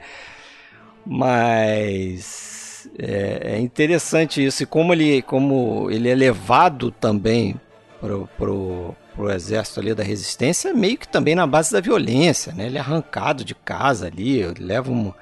Mas 1.07 2.88
é, 2.99 3.55
é, 3.55 3.59
interessante 3.59 4.45
isso 4.45 4.62
e 4.62 4.66
como 4.66 4.92
ele, 4.92 5.23
como 5.23 5.90
ele 5.90 6.09
é 6.09 6.14
levado 6.14 6.90
também 6.90 7.57
pro, 8.01 8.29
pro, 8.37 8.95
pro 9.14 9.31
exército 9.31 9.81
ali 9.81 9.95
da 9.95 10.03
resistência, 10.03 10.75
meio 10.75 10.99
que 10.99 11.09
também 11.09 11.35
na 11.35 11.47
base 11.47 11.73
da 11.73 11.81
violência, 11.81 12.53
né? 12.53 12.66
Ele 12.66 12.77
é 12.77 12.81
arrancado 12.81 13.45
de 13.45 13.55
casa 13.55 14.07
ali, 14.07 14.45
leva 14.59 14.92
um, 14.92 15.12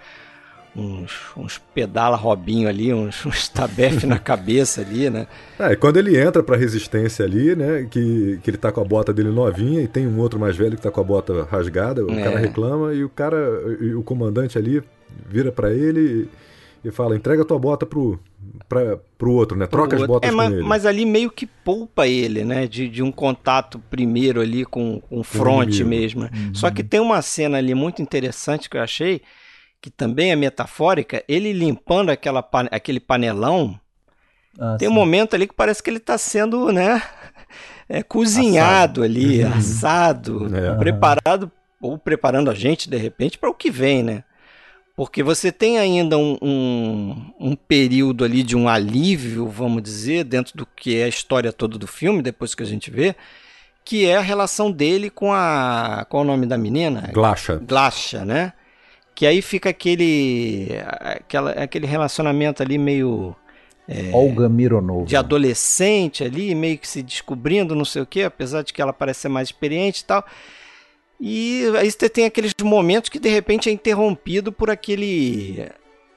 uns, 0.74 1.12
uns 1.36 1.60
pedala 1.74 2.16
robinho 2.16 2.68
ali, 2.68 2.92
uns, 2.92 3.24
uns 3.26 3.48
tabefe 3.48 4.06
na 4.06 4.18
cabeça 4.18 4.80
ali, 4.80 5.10
né? 5.10 5.26
É, 5.58 5.74
quando 5.76 5.96
ele 5.96 6.18
entra 6.18 6.42
pra 6.42 6.56
resistência 6.56 7.24
ali, 7.24 7.54
né, 7.54 7.86
que, 7.90 8.38
que 8.42 8.50
ele 8.50 8.56
tá 8.56 8.70
com 8.72 8.80
a 8.80 8.84
bota 8.84 9.12
dele 9.12 9.30
novinha 9.30 9.82
e 9.82 9.88
tem 9.88 10.06
um 10.06 10.18
outro 10.18 10.38
mais 10.38 10.56
velho 10.56 10.76
que 10.76 10.82
tá 10.82 10.90
com 10.90 11.00
a 11.00 11.04
bota 11.04 11.44
rasgada, 11.44 12.04
o 12.04 12.10
é. 12.10 12.22
cara 12.22 12.38
reclama 12.38 12.94
e 12.94 13.04
o 13.04 13.08
cara, 13.08 13.36
e 13.80 13.94
o 13.94 14.02
comandante 14.02 14.56
ali 14.56 14.82
vira 15.28 15.50
para 15.50 15.72
ele 15.72 16.28
e 16.84 16.90
fala: 16.90 17.16
entrega 17.16 17.44
tua 17.44 17.58
bota 17.58 17.84
pro, 17.84 18.18
pra, 18.68 18.98
pro 19.18 19.32
outro, 19.32 19.56
né? 19.56 19.66
Troca 19.66 19.96
as 19.96 20.06
botas 20.06 20.30
é, 20.30 20.32
mas, 20.32 20.48
com 20.48 20.54
ele. 20.54 20.62
Mas 20.66 20.86
ali 20.86 21.04
meio 21.04 21.30
que 21.30 21.46
poupa 21.46 22.06
ele, 22.06 22.44
né? 22.44 22.66
De, 22.66 22.88
de 22.88 23.02
um 23.02 23.12
contato 23.12 23.78
primeiro 23.90 24.40
ali 24.40 24.64
com, 24.64 25.00
com 25.00 25.20
o 25.20 25.24
front 25.24 25.80
mesmo. 25.80 26.22
Uhum. 26.22 26.54
Só 26.54 26.70
que 26.70 26.82
tem 26.82 27.00
uma 27.00 27.20
cena 27.22 27.58
ali 27.58 27.74
muito 27.74 28.00
interessante 28.00 28.68
que 28.68 28.76
eu 28.76 28.82
achei, 28.82 29.20
que 29.80 29.90
também 29.90 30.30
é 30.30 30.36
metafórica, 30.36 31.24
ele 31.26 31.52
limpando 31.52 32.10
aquela, 32.10 32.46
aquele 32.70 33.00
panelão. 33.00 33.78
Ah, 34.58 34.76
tem 34.78 34.88
sim. 34.88 34.92
um 34.92 34.94
momento 34.94 35.34
ali 35.34 35.46
que 35.46 35.54
parece 35.54 35.82
que 35.82 35.88
ele 35.88 35.96
está 35.96 36.18
sendo, 36.18 36.72
né? 36.72 37.02
É, 37.92 38.04
cozinhado 38.04 39.00
assado. 39.00 39.02
ali, 39.02 39.42
uhum. 39.42 39.52
assado, 39.52 40.56
é. 40.56 40.76
preparado 40.76 41.50
ou 41.80 41.98
preparando 41.98 42.48
a 42.48 42.54
gente 42.54 42.88
de 42.88 42.96
repente 42.96 43.36
para 43.36 43.50
o 43.50 43.54
que 43.54 43.68
vem, 43.68 44.04
né? 44.04 44.22
Porque 44.94 45.24
você 45.24 45.50
tem 45.50 45.76
ainda 45.76 46.16
um, 46.16 46.38
um, 46.40 47.32
um, 47.40 47.56
período 47.56 48.24
ali 48.24 48.44
de 48.44 48.56
um 48.56 48.68
alívio, 48.68 49.48
vamos 49.48 49.82
dizer, 49.82 50.22
dentro 50.22 50.56
do 50.56 50.64
que 50.64 50.98
é 50.98 51.02
a 51.02 51.08
história 51.08 51.52
toda 51.52 51.76
do 51.76 51.88
filme, 51.88 52.22
depois 52.22 52.54
que 52.54 52.62
a 52.62 52.66
gente 52.66 52.92
vê, 52.92 53.16
que 53.84 54.06
é 54.06 54.18
a 54.18 54.20
relação 54.20 54.70
dele 54.70 55.10
com 55.10 55.32
a. 55.32 56.06
Qual 56.08 56.22
é 56.22 56.24
o 56.24 56.28
nome 56.28 56.46
da 56.46 56.56
menina? 56.56 57.10
Glasha. 57.12 57.56
Glasha, 57.56 58.24
né? 58.24 58.52
Que 59.20 59.26
aí 59.26 59.42
fica 59.42 59.68
aquele. 59.68 60.68
Aquela, 60.98 61.50
aquele 61.50 61.86
relacionamento 61.86 62.62
ali 62.62 62.78
meio. 62.78 63.36
É, 63.86 64.08
Olga 64.14 64.48
Mironova. 64.48 65.04
De 65.04 65.14
adolescente 65.14 66.24
ali, 66.24 66.54
meio 66.54 66.78
que 66.78 66.88
se 66.88 67.02
descobrindo, 67.02 67.74
não 67.74 67.84
sei 67.84 68.00
o 68.00 68.06
quê, 68.06 68.22
apesar 68.22 68.62
de 68.62 68.72
que 68.72 68.80
ela 68.80 68.94
parece 68.94 69.20
ser 69.20 69.28
mais 69.28 69.48
experiente 69.48 70.00
e 70.00 70.04
tal. 70.06 70.24
E 71.20 71.64
aí 71.78 71.90
você 71.90 72.08
tem 72.08 72.24
aqueles 72.24 72.54
momentos 72.62 73.10
que 73.10 73.18
de 73.18 73.28
repente 73.28 73.68
é 73.68 73.72
interrompido 73.72 74.50
por 74.50 74.70
aquele 74.70 75.68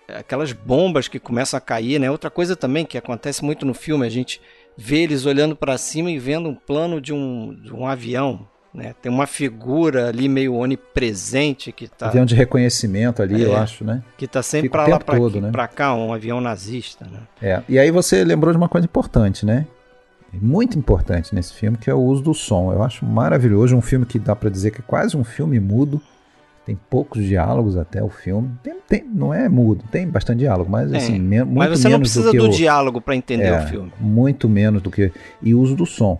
aquelas 0.08 0.54
bombas 0.54 1.10
que 1.10 1.20
começam 1.20 1.58
a 1.58 1.62
cair, 1.62 2.00
né? 2.00 2.10
Outra 2.10 2.30
coisa 2.30 2.56
também 2.56 2.86
que 2.86 2.98
acontece 2.98 3.44
muito 3.44 3.66
no 3.66 3.74
filme, 3.74 4.08
a 4.08 4.10
gente 4.10 4.40
vê 4.78 5.00
eles 5.00 5.26
olhando 5.26 5.58
para 5.58 5.78
cima 5.78 6.10
e 6.10 6.18
vendo 6.18 6.48
um 6.48 6.56
plano 6.56 7.02
de 7.02 7.12
um, 7.12 7.54
de 7.54 7.74
um 7.74 7.86
avião, 7.86 8.48
né? 8.74 8.96
Tem 9.02 9.12
uma 9.12 9.28
figura 9.28 10.08
ali 10.08 10.28
meio 10.28 10.56
onipresente 10.56 11.72
que 11.72 11.88
tá 11.88 12.08
avião 12.08 12.26
de 12.26 12.34
reconhecimento 12.34 13.22
ali, 13.22 13.44
é, 13.44 13.46
eu 13.46 13.56
acho, 13.56 13.84
né? 13.84 14.02
Que 14.18 14.28
tá 14.28 14.42
sempre 14.42 14.70
para 14.70 14.88
lá 14.88 15.00
para 15.00 15.18
né? 15.18 15.70
cá, 15.74 15.94
um 15.94 16.12
avião 16.12 16.42
nazista, 16.42 17.06
né? 17.06 17.20
É. 17.42 17.62
E 17.70 17.78
aí 17.78 17.92
você 17.92 18.24
lembrou 18.24 18.52
de 18.52 18.58
uma 18.58 18.70
coisa 18.70 18.86
importante, 18.86 19.46
né? 19.46 19.68
muito 20.42 20.78
importante 20.78 21.36
nesse 21.36 21.54
filme, 21.54 21.78
que 21.78 21.90
é 21.90 21.94
o 21.94 22.00
uso 22.00 22.24
do 22.24 22.34
som. 22.34 22.72
Eu 22.72 22.84
acho 22.84 23.06
maravilhoso, 23.06 23.76
um 23.76 23.82
filme 23.82 24.06
que 24.06 24.18
dá 24.18 24.36
para 24.36 24.50
dizer 24.50 24.72
que 24.72 24.80
é 24.80 24.84
quase 24.86 25.16
um 25.16 25.24
filme 25.24 25.60
mudo. 25.60 26.02
Tem 26.66 26.80
poucos 26.90 27.24
diálogos 27.24 27.76
até 27.76 28.02
o 28.02 28.10
filme. 28.10 28.50
Tem, 28.64 28.76
tem, 28.88 29.04
não 29.04 29.34
é 29.34 29.50
mudo, 29.50 29.84
tem 29.92 30.08
bastante 30.08 30.40
diálogo, 30.40 30.72
mas 30.72 30.94
é, 30.94 30.98
assim, 30.98 31.20
me, 31.20 31.44
muito 31.44 31.58
Mas 31.58 31.78
você 31.78 31.90
não 31.90 32.00
precisa 32.00 32.32
do, 32.32 32.38
do 32.38 32.50
diálogo 32.50 33.02
para 33.02 33.16
entender 33.16 33.48
é, 33.48 33.60
o 33.60 33.68
filme. 33.68 33.92
Muito 34.00 34.48
menos 34.48 34.82
do 34.82 34.90
que. 34.90 35.12
E 35.42 35.54
o 35.54 35.60
uso 35.60 35.76
do 35.76 35.86
som. 35.86 36.20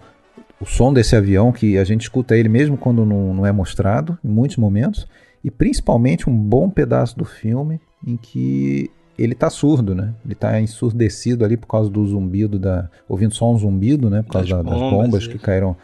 O 0.60 0.66
som 0.66 0.94
desse 0.94 1.16
avião, 1.16 1.52
que 1.52 1.78
a 1.78 1.84
gente 1.84 2.02
escuta 2.02 2.38
ele 2.38 2.50
mesmo 2.50 2.78
quando 2.78 3.06
não, 3.06 3.34
não 3.34 3.46
é 3.46 3.52
mostrado, 3.52 4.18
em 4.24 4.30
muitos 4.30 4.58
momentos, 4.58 5.08
e 5.44 5.52
principalmente 5.52 6.30
um 6.30 6.36
bom 6.36 6.70
pedaço 6.70 7.18
do 7.18 7.26
filme 7.26 7.82
em 8.06 8.16
que 8.16 8.90
ele 9.18 9.36
tá 9.36 9.50
surdo, 9.50 9.94
né? 9.94 10.14
Ele 10.26 10.36
tá 10.36 10.60
ensurdecido 10.60 11.46
ali 11.46 11.58
por 11.58 11.68
causa 11.68 11.90
do 11.90 12.06
zumbido 12.06 12.58
da. 12.58 12.90
ouvindo 13.08 13.34
só 13.34 13.52
um 13.52 13.58
zumbido, 13.58 14.10
né? 14.10 14.22
Por 14.24 14.34
causa 14.34 14.48
das, 14.48 14.58
da, 14.58 14.64
bombas, 14.64 14.82
das 14.82 14.92
bombas 14.92 15.28
que 15.28 15.38
caíram 15.38 15.76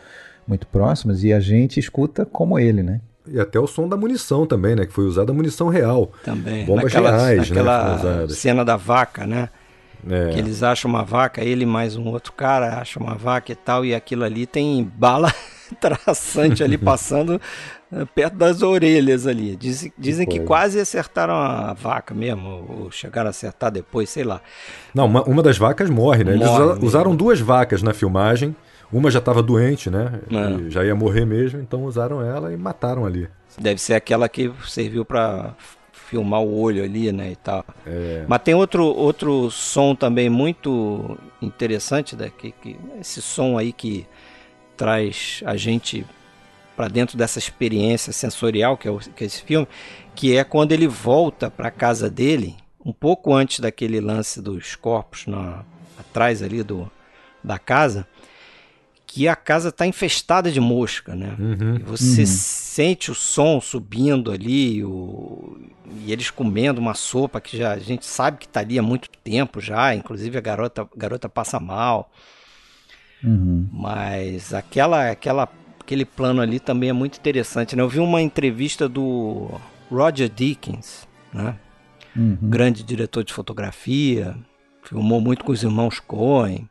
muito 0.48 0.66
próximas, 0.68 1.24
e 1.24 1.32
a 1.32 1.40
gente 1.40 1.80
escuta 1.80 2.26
como 2.26 2.58
ele, 2.58 2.82
né? 2.82 3.02
E 3.28 3.40
até 3.40 3.60
o 3.60 3.68
som 3.68 3.88
da 3.88 3.96
munição 3.96 4.48
também, 4.48 4.76
né? 4.76 4.86
Que 4.86 4.94
foi 4.94 5.06
usada 5.06 5.32
a 5.32 5.36
munição 5.36 5.68
real. 5.68 6.12
Também. 6.24 6.66
Bombas 6.66 6.86
naquela, 6.86 7.12
reais, 7.12 7.50
né, 7.50 7.56
naquela 7.56 8.22
né? 8.22 8.28
cena 8.30 8.66
da 8.66 8.76
vaca, 8.76 9.28
né? 9.28 9.50
É. 10.08 10.32
Que 10.32 10.40
eles 10.40 10.64
acham 10.64 10.90
uma 10.90 11.04
vaca, 11.04 11.44
ele 11.44 11.66
mais 11.66 11.96
um 11.96 12.08
outro 12.08 12.34
cara 12.34 12.80
acha 12.80 13.00
uma 13.00 13.16
vaca 13.16 13.52
e 13.52 13.56
tal, 13.56 13.86
e 13.86 13.94
aquilo 13.94 14.24
ali 14.24 14.46
tem 14.46 14.84
bala 14.84 15.34
traçante 15.80 16.64
ali 16.64 16.78
passando 16.78 17.40
é, 17.92 18.06
perto 18.06 18.36
das 18.36 18.62
orelhas 18.62 19.28
ali. 19.28 19.56
Dizem, 19.56 19.92
dizem 19.98 20.28
que, 20.28 20.40
quase 20.42 20.80
acertaram 20.80 21.36
a 21.36 21.74
vaca 21.74 22.14
mesmo, 22.14 22.66
ou 22.70 22.92
chegaram 22.92 23.28
a 23.28 23.32
acertar 23.32 23.72
depois, 23.72 24.10
sei 24.10 24.24
lá. 24.24 24.42
Não, 24.94 25.06
uma, 25.06 25.24
uma 25.24 25.44
das 25.44 25.58
vacas 25.58 25.90
morre, 25.90 26.24
né? 26.24 26.36
Morre 26.36 26.44
Eles 26.44 26.50
usaram, 26.50 26.86
usaram 26.86 27.16
duas 27.16 27.40
vacas 27.40 27.82
na 27.82 27.94
filmagem. 27.94 28.56
Uma 28.92 29.12
já 29.12 29.20
estava 29.20 29.44
doente, 29.44 29.90
né? 29.90 30.20
É. 30.32 30.70
Já 30.70 30.84
ia 30.84 30.96
morrer 30.96 31.24
mesmo, 31.24 31.60
então 31.60 31.84
usaram 31.84 32.24
ela 32.24 32.52
e 32.52 32.58
mataram 32.58 33.06
ali. 33.06 33.30
Deve 33.58 33.80
ser 33.80 33.94
aquela 33.94 34.28
que 34.28 34.52
serviu 34.68 35.06
para 35.06 35.54
filmar 36.10 36.42
o 36.42 36.60
olho 36.60 36.84
ali, 36.84 37.12
né, 37.12 37.32
e 37.32 37.36
tal. 37.36 37.64
É. 37.86 38.26
Mas 38.28 38.42
tem 38.42 38.56
outro, 38.56 38.84
outro 38.84 39.52
som 39.52 39.94
também 39.94 40.30
muito 40.30 41.18
interessante, 41.42 42.16
né, 42.16 42.32
que, 42.36 42.52
que 42.52 42.76
esse 43.00 43.22
som 43.22 43.58
aí 43.58 43.72
que 43.72 44.08
traz 44.76 45.42
a 45.46 45.56
gente 45.56 46.06
para 46.76 46.88
dentro 46.88 47.18
dessa 47.18 47.38
experiência 47.38 48.14
sensorial 48.14 48.78
que 48.78 48.88
é, 48.88 48.92
o, 48.92 49.00
que 49.00 49.24
é 49.24 49.28
esse 49.28 49.42
filme, 49.42 49.68
que 50.16 50.36
é 50.36 50.44
quando 50.44 50.72
ele 50.72 50.88
volta 50.88 51.52
para 51.52 51.68
a 51.68 51.72
casa 51.72 52.10
dele, 52.10 52.56
um 52.84 52.94
pouco 52.94 53.34
antes 53.34 53.60
daquele 53.60 54.00
lance 54.00 54.42
dos 54.42 54.76
corpos 54.76 55.28
na, 55.28 55.64
atrás 56.00 56.42
ali 56.42 56.64
do, 56.64 56.90
da 57.44 57.60
casa, 57.60 58.08
que 59.06 59.28
a 59.28 59.36
casa 59.36 59.70
está 59.70 59.88
infestada 59.88 60.52
de 60.52 60.62
mosca, 60.62 61.16
né? 61.16 61.36
Uhum, 61.40 61.76
e 61.78 61.80
você 61.80 62.22
uhum. 62.22 62.28
sente 62.28 63.10
o 63.12 63.16
som 63.16 63.60
subindo 63.60 64.32
ali, 64.32 64.84
o... 64.86 65.58
e 66.06 66.12
eles 66.12 66.30
comendo 66.30 66.80
uma 66.80 66.94
sopa 66.94 67.42
que 67.42 67.58
já 67.58 67.74
a 67.74 67.80
gente 67.80 68.06
sabe 68.06 68.38
que 68.38 68.46
está 68.46 68.60
ali 68.60 68.78
há 68.78 68.82
muito 68.82 69.10
tempo 69.24 69.60
já, 69.60 69.94
inclusive 69.96 70.38
a 70.38 70.42
garota, 70.42 70.82
a 70.84 70.88
garota 70.96 71.30
passa 71.30 71.60
mal. 71.60 72.12
Uhum. 73.24 73.68
Mas 73.72 74.54
aquela, 74.54 75.10
aquela, 75.10 75.50
aquele 75.80 76.06
plano 76.06 76.42
ali 76.42 76.60
também 76.60 76.90
é 76.90 76.94
muito 76.94 77.18
interessante, 77.18 77.76
né? 77.76 77.82
Eu 77.82 77.90
vi 77.90 78.00
uma 78.00 78.22
entrevista 78.22 78.88
do 78.88 79.50
Roger 79.90 80.30
Dickens, 80.30 81.08
né? 81.34 81.56
Uhum. 82.16 82.38
Grande 82.42 82.84
diretor 82.84 83.24
de 83.24 83.34
fotografia, 83.34 84.36
filmou 84.84 85.22
muito 85.22 85.44
com 85.44 85.52
os 85.52 85.64
irmãos 85.64 86.00
Coen. 86.00 86.68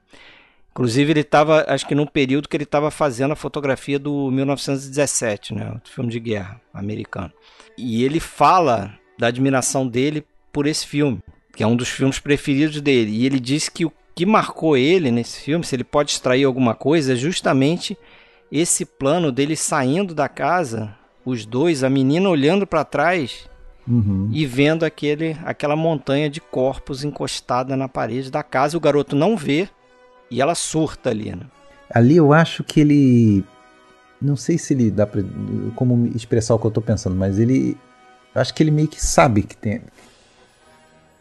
Inclusive, 0.71 1.11
ele 1.11 1.21
estava, 1.21 1.65
acho 1.69 1.87
que 1.87 1.95
num 1.95 2.07
período 2.07 2.49
que 2.49 2.57
ele 2.57 2.65
estava 2.65 2.91
fazendo 2.91 3.33
a 3.33 3.37
fotografia 3.37 3.99
do 3.99 4.31
1917, 4.31 5.53
né? 5.53 5.73
O 5.85 5.89
filme 5.89 6.11
de 6.11 6.21
guerra 6.21 6.61
americano. 6.73 7.33
E 7.77 8.05
ele 8.05 8.21
fala 8.21 8.95
da 9.19 9.27
admiração 9.27 9.87
dele 9.87 10.25
por 10.53 10.67
esse 10.67 10.87
filme, 10.87 11.21
que 11.55 11.63
é 11.63 11.67
um 11.67 11.77
dos 11.77 11.89
filmes 11.89 12.19
preferidos 12.19 12.81
dele. 12.81 13.11
E 13.11 13.27
ele 13.27 13.41
diz 13.41 13.69
que 13.69 13.85
o 13.85 13.93
que 14.15 14.25
marcou 14.25 14.77
ele 14.77 15.11
nesse 15.11 15.41
filme, 15.41 15.65
se 15.65 15.77
ele 15.77 15.85
pode 15.85 16.13
extrair 16.13 16.45
alguma 16.45 16.75
coisa, 16.75 17.13
é 17.13 17.17
justamente 17.17 17.97
esse 18.51 18.85
plano 18.85 19.31
dele 19.31 19.55
saindo 19.55 20.15
da 20.15 20.29
casa, 20.29 20.95
os 21.25 21.45
dois, 21.45 21.85
a 21.85 21.91
menina 21.91 22.29
olhando 22.29 22.67
para 22.67 22.85
trás 22.85 23.49
uhum. 23.87 24.29
e 24.33 24.47
vendo 24.47 24.85
aquele, 24.85 25.37
aquela 25.45 25.77
montanha 25.77 26.29
de 26.31 26.41
corpos 26.41 27.05
encostada 27.05 27.77
na 27.77 27.89
parede 27.89 28.31
da 28.31 28.43
casa. 28.43 28.77
O 28.77 28.81
garoto 28.81 29.15
não 29.15 29.37
vê, 29.37 29.69
e 30.31 30.41
ela 30.41 30.55
surta 30.55 31.11
ali, 31.11 31.31
né? 31.31 31.47
Ali 31.91 32.17
eu 32.17 32.33
acho 32.33 32.63
que 32.63 32.81
ele. 32.81 33.45
Não 34.21 34.37
sei 34.37 34.59
se 34.59 34.75
ele 34.75 34.91
dá 34.91 35.07
pra. 35.07 35.23
Como 35.75 36.07
expressar 36.09 36.55
o 36.55 36.59
que 36.59 36.67
eu 36.67 36.71
tô 36.71 36.81
pensando, 36.81 37.17
mas 37.17 37.39
ele. 37.39 37.77
Acho 38.35 38.55
que 38.55 38.63
ele 38.63 38.71
meio 38.71 38.89
que 38.89 39.05
sabe 39.05 39.43
que 39.43 39.57
tem. 39.57 39.81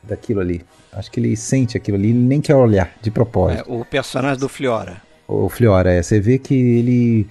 Daquilo 0.03 0.39
ali. 0.39 0.65
Acho 0.93 1.11
que 1.11 1.19
ele 1.19 1.35
sente 1.35 1.77
aquilo 1.77 1.97
ali, 1.97 2.09
ele 2.09 2.19
nem 2.19 2.41
quer 2.41 2.55
olhar 2.55 2.91
de 3.01 3.11
propósito. 3.11 3.69
É, 3.69 3.73
o 3.73 3.85
personagem 3.85 4.39
do 4.39 4.49
Fliora. 4.49 5.01
O 5.27 5.49
Fliora, 5.49 5.91
é. 5.93 6.01
Você 6.01 6.19
vê 6.19 6.39
que 6.39 6.55
ele 6.55 7.27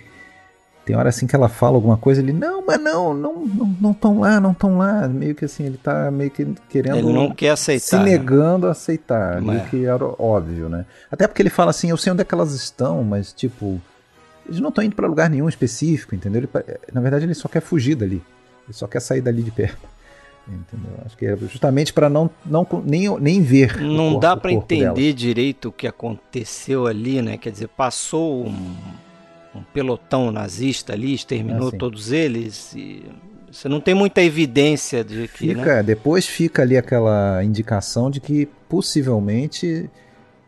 tem 0.87 0.95
hora 0.95 1.09
assim 1.09 1.27
que 1.27 1.35
ela 1.35 1.49
fala 1.49 1.75
alguma 1.75 1.97
coisa, 1.97 2.21
ele, 2.21 2.33
não, 2.33 2.65
mas 2.65 2.81
não, 2.81 3.13
não 3.13 3.45
não 3.81 3.91
estão 3.91 4.21
lá, 4.21 4.39
não 4.39 4.53
estão 4.53 4.79
lá. 4.79 5.09
Meio 5.09 5.35
que 5.35 5.45
assim, 5.45 5.65
ele 5.65 5.79
tá 5.79 6.13
meio 6.13 6.31
que 6.31 6.47
querendo. 6.69 6.99
Ele 6.99 7.13
não 7.13 7.35
quer 7.35 7.51
aceitar. 7.51 7.85
Se 7.85 7.97
né? 7.97 8.05
negando 8.05 8.67
né? 8.67 8.69
a 8.69 8.71
aceitar. 8.71 9.43
Meio 9.43 9.59
é. 9.59 9.65
que 9.69 9.85
era 9.85 10.05
óbvio, 10.05 10.69
né? 10.69 10.87
Até 11.11 11.27
porque 11.27 11.43
ele 11.43 11.51
fala 11.51 11.71
assim, 11.71 11.91
eu 11.91 11.97
sei 11.97 12.13
onde 12.13 12.23
é 12.23 12.25
que 12.25 12.33
elas 12.33 12.53
estão, 12.53 13.03
mas 13.03 13.33
tipo. 13.33 13.81
Eles 14.47 14.61
não 14.61 14.69
estão 14.69 14.85
indo 14.85 14.95
para 14.95 15.09
lugar 15.09 15.29
nenhum 15.29 15.49
específico, 15.49 16.15
entendeu? 16.15 16.43
Ele, 16.43 16.49
na 16.93 17.01
verdade, 17.01 17.25
ele 17.25 17.35
só 17.35 17.49
quer 17.49 17.61
fugir 17.61 17.97
dali. 17.97 18.23
Ele 18.67 18.73
só 18.73 18.87
quer 18.87 19.01
sair 19.01 19.21
dali 19.21 19.43
de 19.43 19.51
perto. 19.51 19.97
Entendeu? 20.49 20.93
Acho 21.05 21.17
que 21.17 21.27
é 21.27 21.37
justamente 21.37 21.93
para 21.93 22.09
não, 22.09 22.31
não 22.45 22.67
nem, 22.85 23.09
nem 23.19 23.43
ver. 23.43 23.81
Não 23.81 24.11
corpo, 24.13 24.21
dá 24.21 24.37
para 24.37 24.53
entender 24.53 24.95
dela. 24.95 25.13
direito 25.13 25.69
o 25.71 25.73
que 25.73 25.89
aconteceu 25.89 26.87
ali, 26.87 27.21
né? 27.21 27.37
Quer 27.37 27.51
dizer, 27.51 27.69
passou 27.69 28.47
um 28.47 28.77
um 29.57 29.63
pelotão 29.73 30.31
nazista 30.31 30.93
ali, 30.93 31.15
exterminou 31.15 31.69
ah, 31.69 31.77
todos 31.77 32.13
eles. 32.13 32.75
E 32.75 33.05
você 33.51 33.69
não 33.69 33.81
tem 33.81 33.95
muita 33.95 34.23
evidência 34.23 35.03
de 35.03 35.27
que. 35.29 35.49
Fica, 35.49 35.77
né? 35.77 35.83
Depois 35.83 36.27
fica 36.27 36.63
ali 36.63 36.77
aquela 36.77 37.43
indicação 37.43 38.11
de 38.11 38.21
que 38.21 38.47
possivelmente 38.69 39.89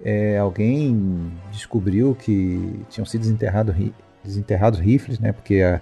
é, 0.04 0.38
alguém 0.38 1.32
descobriu 1.50 2.14
que 2.14 2.80
tinham 2.90 3.06
sido 3.06 3.22
desenterrado, 3.22 3.74
desenterrados 4.22 4.78
rifles, 4.78 5.18
né? 5.18 5.32
Porque 5.32 5.62
a, 5.62 5.80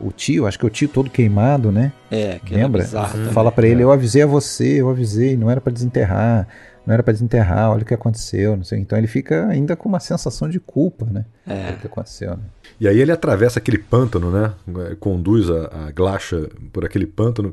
o 0.00 0.12
tio, 0.12 0.46
acho 0.46 0.58
que 0.58 0.64
é 0.64 0.68
o 0.68 0.70
tio 0.70 0.88
todo 0.88 1.10
queimado, 1.10 1.70
né? 1.72 1.92
É, 2.10 2.38
que 2.44 2.54
lembra? 2.54 2.84
Fala 3.32 3.50
para 3.50 3.66
ele, 3.66 3.82
eu 3.82 3.90
avisei 3.92 4.22
a 4.22 4.26
você, 4.26 4.80
eu 4.80 4.88
avisei, 4.88 5.36
não 5.36 5.50
era 5.50 5.60
para 5.60 5.72
desenterrar 5.72 6.46
não 6.88 6.94
era 6.94 7.02
para 7.02 7.12
desenterrar, 7.12 7.70
olha 7.70 7.82
o 7.82 7.84
que 7.84 7.92
aconteceu, 7.92 8.56
não 8.56 8.64
sei. 8.64 8.78
Então 8.78 8.96
ele 8.96 9.06
fica 9.06 9.46
ainda 9.46 9.76
com 9.76 9.90
uma 9.90 10.00
sensação 10.00 10.48
de 10.48 10.58
culpa, 10.58 11.04
né? 11.04 11.26
É. 11.46 11.72
O 11.72 11.80
que 11.80 11.86
aconteceu, 11.86 12.30
né? 12.30 12.44
E 12.80 12.88
aí 12.88 12.98
ele 12.98 13.12
atravessa 13.12 13.58
aquele 13.58 13.76
pântano, 13.76 14.30
né? 14.30 14.54
Conduz 14.98 15.50
a, 15.50 15.88
a 15.88 15.90
Glacha 15.90 16.48
por 16.72 16.86
aquele 16.86 17.06
pântano 17.06 17.52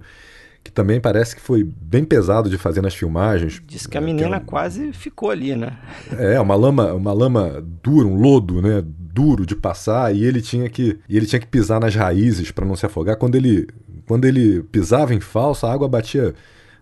que 0.63 0.71
também 0.71 1.01
parece 1.01 1.35
que 1.35 1.41
foi 1.41 1.65
bem 1.65 2.05
pesado 2.05 2.49
de 2.49 2.57
fazer 2.57 2.81
nas 2.81 2.95
filmagens. 2.95 3.61
Diz 3.67 3.85
que 3.85 3.97
a 3.97 4.01
menina 4.01 4.39
quase 4.39 4.93
ficou 4.93 5.29
ali, 5.29 5.53
né? 5.53 5.77
É, 6.17 6.39
uma 6.39 6.55
lama, 6.55 6.93
uma 6.93 7.11
lama 7.11 7.61
dura, 7.83 8.07
um 8.07 8.15
lodo, 8.15 8.61
né? 8.61 8.85
Duro 9.15 9.45
de 9.45 9.55
passar 9.55 10.13
e 10.13 10.25
ele 10.25 10.41
tinha 10.41 10.69
que, 10.69 10.99
ele 11.09 11.25
tinha 11.25 11.39
que 11.39 11.47
pisar 11.47 11.79
nas 11.79 11.95
raízes 11.95 12.51
para 12.51 12.65
não 12.65 12.75
se 12.75 12.85
afogar. 12.85 13.15
Quando 13.15 13.35
ele, 13.35 13.65
quando 14.05 14.25
ele 14.25 14.61
pisava 14.63 15.13
em 15.13 15.21
falso, 15.21 15.65
a 15.65 15.71
água 15.71 15.87
batia 15.87 16.35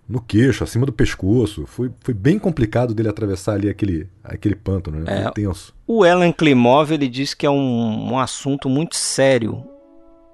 no 0.10 0.20
queixo, 0.20 0.64
acima 0.64 0.86
do 0.86 0.92
pescoço. 0.92 1.68
Foi, 1.68 1.92
foi 2.00 2.14
bem 2.14 2.40
complicado 2.40 2.92
dele 2.96 3.08
atravessar 3.08 3.54
ali 3.54 3.70
aquele, 3.70 4.08
aquele 4.24 4.56
pântano, 4.56 5.00
né? 5.00 5.26
É, 5.26 5.32
tenso. 5.32 5.76
O 5.86 6.04
Ellen 6.04 6.34
Klimov 6.34 6.92
ele 6.92 7.08
diz 7.08 7.36
que 7.36 7.46
é 7.46 7.50
um, 7.52 8.14
um 8.14 8.20
assunto 8.20 8.68
muito 8.68 8.96
sério 8.96 9.64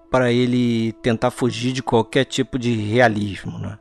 para 0.09 0.31
ele 0.31 0.93
tentar 1.03 1.31
fugir 1.31 1.73
de 1.73 1.83
qualquer 1.83 2.23
tipo 2.23 2.57
de 2.57 2.73
realismo, 2.73 3.59
né? 3.59 3.77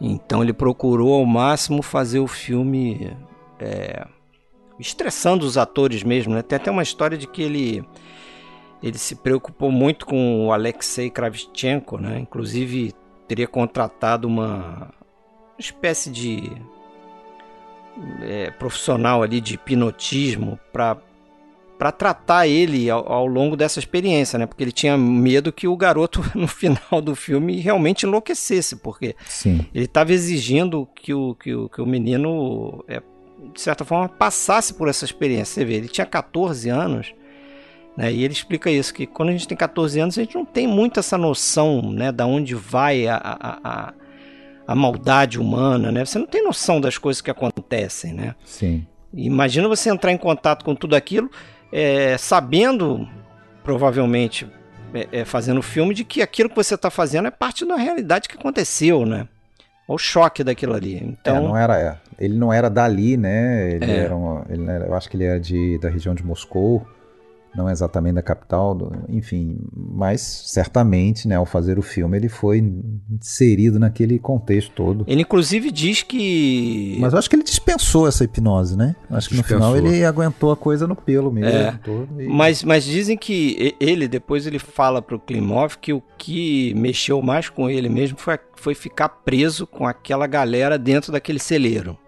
Então 0.00 0.42
ele 0.42 0.54
procurou 0.54 1.12
ao 1.12 1.26
máximo 1.26 1.82
fazer 1.82 2.18
o 2.18 2.26
filme 2.26 3.14
é, 3.60 4.04
estressando 4.82 5.46
os 5.46 5.56
atores 5.56 6.02
mesmo, 6.02 6.34
né? 6.34 6.42
Tem 6.42 6.56
até 6.56 6.70
uma 6.70 6.82
história 6.82 7.16
de 7.16 7.26
que 7.26 7.42
ele 7.42 7.84
ele 8.82 8.98
se 8.98 9.14
preocupou 9.14 9.70
muito 9.70 10.04
com 10.04 10.46
o 10.46 10.52
Alexei 10.52 11.08
Kravchenko, 11.08 11.98
né? 11.98 12.18
Inclusive 12.18 12.92
teria 13.28 13.46
contratado 13.46 14.26
uma 14.26 14.92
espécie 15.56 16.10
de 16.10 16.50
é, 18.22 18.50
profissional 18.50 19.22
ali 19.22 19.40
de 19.40 19.54
hipnotismo 19.54 20.58
para 20.72 20.96
para 21.78 21.90
tratar 21.90 22.46
ele 22.46 22.88
ao, 22.88 23.12
ao, 23.12 23.26
longo 23.26 23.56
dessa 23.56 23.80
experiência, 23.80 24.38
né? 24.38 24.46
Porque 24.46 24.62
ele 24.62 24.70
tinha 24.70 24.96
medo 24.96 25.52
que 25.52 25.66
o 25.66 25.76
garoto 25.76 26.22
no 26.32 26.46
final 26.46 27.02
do 27.02 27.16
filme 27.16 27.58
realmente 27.58 28.06
enlouquecesse, 28.06 28.76
porque 28.76 29.16
Sim. 29.26 29.66
ele 29.74 29.86
estava 29.86 30.12
exigindo 30.12 30.88
que 30.94 31.12
o, 31.12 31.34
que 31.34 31.52
o, 31.52 31.68
que 31.68 31.82
o 31.82 31.86
menino, 31.86 32.84
é, 32.86 33.02
de 33.52 33.60
certa 33.60 33.84
forma, 33.84 34.08
passasse 34.08 34.74
por 34.74 34.88
essa 34.88 35.04
experiência. 35.04 35.54
Você 35.54 35.64
vê, 35.64 35.74
ele 35.74 35.88
tinha 35.88 36.06
14 36.06 36.68
anos 36.68 37.14
né? 37.96 38.12
E 38.12 38.24
ele 38.24 38.32
explica 38.32 38.70
isso, 38.70 38.92
que 38.92 39.06
quando 39.06 39.30
a 39.30 39.32
gente 39.32 39.46
tem 39.46 39.56
14 39.56 40.00
anos, 40.00 40.18
a 40.18 40.22
gente 40.22 40.34
não 40.34 40.44
tem 40.44 40.66
muito 40.66 40.98
essa 40.98 41.18
noção 41.18 41.92
né, 41.92 42.10
da 42.10 42.26
onde 42.26 42.54
vai 42.54 43.06
a, 43.06 43.16
a, 43.16 43.58
a, 43.62 43.94
a 44.66 44.74
maldade 44.74 45.38
humana. 45.38 45.92
Né? 45.92 46.04
Você 46.04 46.18
não 46.18 46.26
tem 46.26 46.42
noção 46.42 46.80
das 46.80 46.96
coisas 46.96 47.20
que 47.20 47.30
acontecem. 47.30 48.14
Né? 48.14 48.34
Sim. 48.44 48.86
Imagina 49.12 49.68
você 49.68 49.90
entrar 49.90 50.10
em 50.10 50.16
contato 50.16 50.64
com 50.64 50.74
tudo 50.74 50.96
aquilo, 50.96 51.30
é, 51.70 52.16
sabendo, 52.16 53.06
provavelmente, 53.62 54.48
é, 54.94 55.20
é, 55.20 55.24
fazendo 55.24 55.58
o 55.58 55.62
filme, 55.62 55.94
de 55.94 56.02
que 56.02 56.22
aquilo 56.22 56.48
que 56.48 56.56
você 56.56 56.74
está 56.74 56.90
fazendo 56.90 57.28
é 57.28 57.30
parte 57.30 57.66
da 57.66 57.76
realidade 57.76 58.28
que 58.28 58.36
aconteceu, 58.36 59.04
né? 59.04 59.28
O 59.92 59.98
choque 59.98 60.42
daquilo 60.42 60.74
ali. 60.74 60.96
Então, 61.02 61.36
é, 61.36 61.40
não 61.40 61.56
era, 61.56 61.78
é. 61.78 61.96
ele 62.18 62.34
não 62.34 62.50
era 62.52 62.70
dali, 62.70 63.16
né? 63.16 63.72
Ele 63.72 63.90
é. 63.90 63.96
era, 63.96 64.16
uma, 64.16 64.44
ele 64.48 64.70
era 64.70 64.86
eu 64.86 64.94
acho 64.94 65.10
que 65.10 65.16
ele 65.16 65.24
era 65.24 65.38
de, 65.38 65.78
da 65.78 65.90
região 65.90 66.14
de 66.14 66.24
Moscou 66.24 66.86
não 67.54 67.68
exatamente 67.68 68.14
da 68.14 68.22
capital, 68.22 68.92
enfim, 69.08 69.58
mas 69.76 70.20
certamente, 70.20 71.28
né, 71.28 71.36
ao 71.36 71.44
fazer 71.44 71.78
o 71.78 71.82
filme, 71.82 72.16
ele 72.16 72.28
foi 72.28 72.58
inserido 73.10 73.78
naquele 73.78 74.18
contexto 74.18 74.72
todo. 74.74 75.04
Ele 75.06 75.22
inclusive 75.22 75.70
diz 75.70 76.02
que. 76.02 76.96
Mas 76.98 77.12
eu 77.12 77.18
acho 77.18 77.28
que 77.28 77.36
ele 77.36 77.42
dispensou 77.42 78.08
essa 78.08 78.24
hipnose, 78.24 78.76
né? 78.76 78.96
Acho 79.10 79.28
que 79.28 79.34
dispensou. 79.34 79.68
no 79.68 79.76
final 79.76 79.92
ele 79.92 80.04
aguentou 80.04 80.50
a 80.50 80.56
coisa 80.56 80.86
no 80.86 80.96
pelo 80.96 81.30
mesmo. 81.30 81.50
É. 81.50 81.78
e... 82.18 82.26
mas, 82.26 82.64
mas 82.64 82.84
dizem 82.84 83.16
que 83.16 83.76
ele, 83.78 84.08
depois 84.08 84.46
ele 84.46 84.58
fala 84.58 85.02
pro 85.02 85.20
Klimov 85.20 85.76
que 85.78 85.92
o 85.92 86.02
que 86.16 86.72
mexeu 86.74 87.20
mais 87.20 87.50
com 87.50 87.68
ele 87.68 87.88
mesmo 87.88 88.16
foi, 88.18 88.38
foi 88.54 88.74
ficar 88.74 89.08
preso 89.08 89.66
com 89.66 89.86
aquela 89.86 90.26
galera 90.26 90.78
dentro 90.78 91.12
daquele 91.12 91.38
celeiro. 91.38 91.98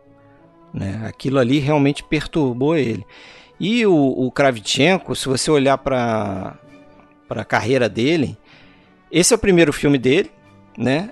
Né? 0.73 1.03
Aquilo 1.05 1.39
ali 1.39 1.59
realmente 1.59 2.03
perturbou 2.03 2.77
ele. 2.77 3.05
E 3.59 3.87
o, 3.87 3.95
o 3.95 4.31
Kravchenko, 4.31 5.15
se 5.15 5.29
você 5.29 5.51
olhar 5.51 5.79
para 5.79 6.59
a 7.29 7.45
carreira 7.45 7.89
dele, 7.89 8.37
esse 9.11 9.33
é 9.33 9.37
o 9.37 9.39
primeiro 9.39 9.73
filme 9.73 9.99
dele, 9.99 10.31
né? 10.77 11.11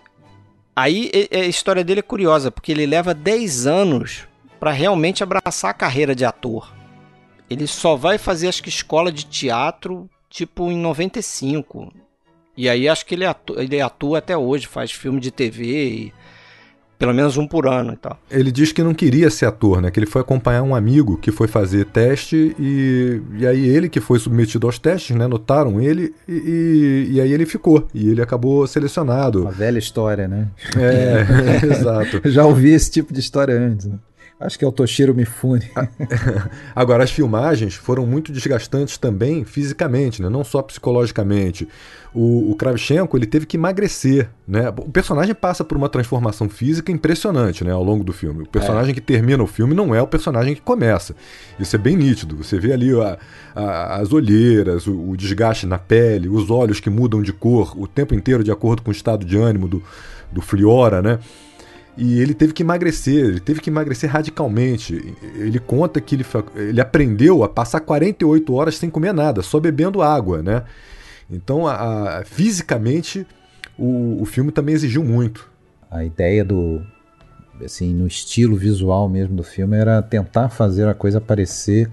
Aí 0.74 1.10
a 1.30 1.46
história 1.46 1.84
dele 1.84 2.00
é 2.00 2.02
curiosa, 2.02 2.50
porque 2.50 2.72
ele 2.72 2.86
leva 2.86 3.14
10 3.14 3.66
anos 3.66 4.26
para 4.58 4.72
realmente 4.72 5.22
abraçar 5.22 5.70
a 5.70 5.74
carreira 5.74 6.14
de 6.14 6.24
ator. 6.24 6.72
Ele 7.48 7.66
só 7.66 7.94
vai 7.94 8.16
fazer, 8.16 8.48
acho 8.48 8.62
que, 8.62 8.68
escola 8.68 9.12
de 9.12 9.26
teatro, 9.26 10.08
tipo, 10.30 10.70
em 10.70 10.78
95. 10.78 11.92
E 12.56 12.68
aí 12.68 12.88
acho 12.88 13.04
que 13.04 13.14
ele 13.14 13.26
atua, 13.26 13.62
ele 13.62 13.80
atua 13.80 14.18
até 14.18 14.36
hoje, 14.36 14.66
faz 14.66 14.90
filme 14.90 15.20
de 15.20 15.30
TV 15.30 15.88
e 15.88 16.12
pelo 16.98 17.12
menos 17.12 17.36
um 17.36 17.46
por 17.46 17.66
ano 17.66 17.92
e 17.92 17.96
tal. 17.96 18.18
Ele 18.30 18.52
diz 18.52 18.72
que 18.72 18.82
não 18.82 18.94
queria 18.94 19.28
ser 19.30 19.46
ator, 19.46 19.80
né? 19.80 19.90
Que 19.90 19.98
ele 19.98 20.06
foi 20.06 20.20
acompanhar 20.20 20.62
um 20.62 20.74
amigo 20.74 21.16
que 21.16 21.32
foi 21.32 21.48
fazer 21.48 21.86
teste 21.86 22.54
e, 22.58 23.20
e 23.38 23.46
aí 23.46 23.66
ele 23.68 23.88
que 23.88 24.00
foi 24.00 24.18
submetido 24.18 24.66
aos 24.66 24.78
testes, 24.78 25.16
né? 25.16 25.26
Notaram 25.26 25.80
ele 25.80 26.14
e, 26.28 26.32
e, 26.32 27.14
e 27.14 27.20
aí 27.20 27.32
ele 27.32 27.44
ficou. 27.44 27.88
E 27.92 28.08
ele 28.08 28.22
acabou 28.22 28.66
selecionado. 28.66 29.42
Uma 29.42 29.50
velha 29.50 29.78
história, 29.78 30.28
né? 30.28 30.48
É, 30.76 31.66
exato. 31.66 32.20
Já 32.30 32.44
ouvi 32.44 32.70
esse 32.70 32.90
tipo 32.90 33.12
de 33.12 33.20
história 33.20 33.54
antes. 33.54 33.86
Né? 33.86 33.98
Acho 34.42 34.58
que 34.58 34.64
é 34.64 34.68
o 34.68 34.72
Toshiro 34.72 35.14
Mifune. 35.14 35.70
Agora, 36.74 37.04
as 37.04 37.10
filmagens 37.10 37.74
foram 37.74 38.04
muito 38.06 38.32
desgastantes 38.32 38.98
também 38.98 39.44
fisicamente, 39.44 40.20
né? 40.20 40.28
não 40.28 40.42
só 40.42 40.60
psicologicamente. 40.62 41.68
O, 42.12 42.50
o 42.50 42.56
Kravchenko 42.56 43.16
ele 43.16 43.26
teve 43.26 43.46
que 43.46 43.56
emagrecer. 43.56 44.28
Né? 44.46 44.68
O 44.68 44.90
personagem 44.90 45.34
passa 45.34 45.64
por 45.64 45.76
uma 45.76 45.88
transformação 45.88 46.48
física 46.48 46.90
impressionante 46.90 47.64
né? 47.64 47.72
ao 47.72 47.82
longo 47.82 48.02
do 48.02 48.12
filme. 48.12 48.42
O 48.42 48.48
personagem 48.48 48.90
é. 48.90 48.94
que 48.94 49.00
termina 49.00 49.42
o 49.42 49.46
filme 49.46 49.74
não 49.74 49.94
é 49.94 50.02
o 50.02 50.06
personagem 50.06 50.54
que 50.54 50.60
começa. 50.60 51.14
Isso 51.58 51.76
é 51.76 51.78
bem 51.78 51.96
nítido. 51.96 52.36
Você 52.36 52.58
vê 52.58 52.72
ali 52.72 52.92
a, 53.00 53.18
a, 53.54 53.96
as 54.00 54.12
olheiras, 54.12 54.86
o, 54.86 55.10
o 55.10 55.16
desgaste 55.16 55.66
na 55.66 55.78
pele, 55.78 56.28
os 56.28 56.50
olhos 56.50 56.80
que 56.80 56.90
mudam 56.90 57.22
de 57.22 57.32
cor 57.32 57.74
o 57.80 57.86
tempo 57.86 58.14
inteiro 58.14 58.42
de 58.42 58.50
acordo 58.50 58.82
com 58.82 58.90
o 58.90 58.92
estado 58.92 59.24
de 59.24 59.38
ânimo 59.38 59.68
do, 59.68 59.82
do 60.32 60.40
Fliora, 60.40 61.00
né? 61.00 61.18
E 61.96 62.20
ele 62.20 62.32
teve 62.32 62.52
que 62.52 62.62
emagrecer, 62.62 63.26
ele 63.26 63.40
teve 63.40 63.60
que 63.60 63.68
emagrecer 63.68 64.10
radicalmente. 64.10 65.14
Ele 65.34 65.58
conta 65.58 66.00
que 66.00 66.14
ele, 66.14 66.24
ele 66.54 66.80
aprendeu 66.80 67.44
a 67.44 67.48
passar 67.48 67.80
48 67.80 68.54
horas 68.54 68.76
sem 68.76 68.88
comer 68.88 69.12
nada, 69.12 69.42
só 69.42 69.60
bebendo 69.60 70.00
água, 70.00 70.42
né? 70.42 70.64
Então, 71.30 71.66
a, 71.66 72.20
a, 72.20 72.24
fisicamente, 72.24 73.26
o, 73.78 74.22
o 74.22 74.24
filme 74.24 74.50
também 74.50 74.74
exigiu 74.74 75.04
muito. 75.04 75.50
A 75.90 76.02
ideia 76.02 76.42
do, 76.44 76.82
assim, 77.62 77.92
no 77.94 78.06
estilo 78.06 78.56
visual 78.56 79.08
mesmo 79.08 79.36
do 79.36 79.42
filme 79.42 79.76
era 79.76 80.00
tentar 80.00 80.48
fazer 80.48 80.88
a 80.88 80.94
coisa 80.94 81.20
parecer 81.20 81.90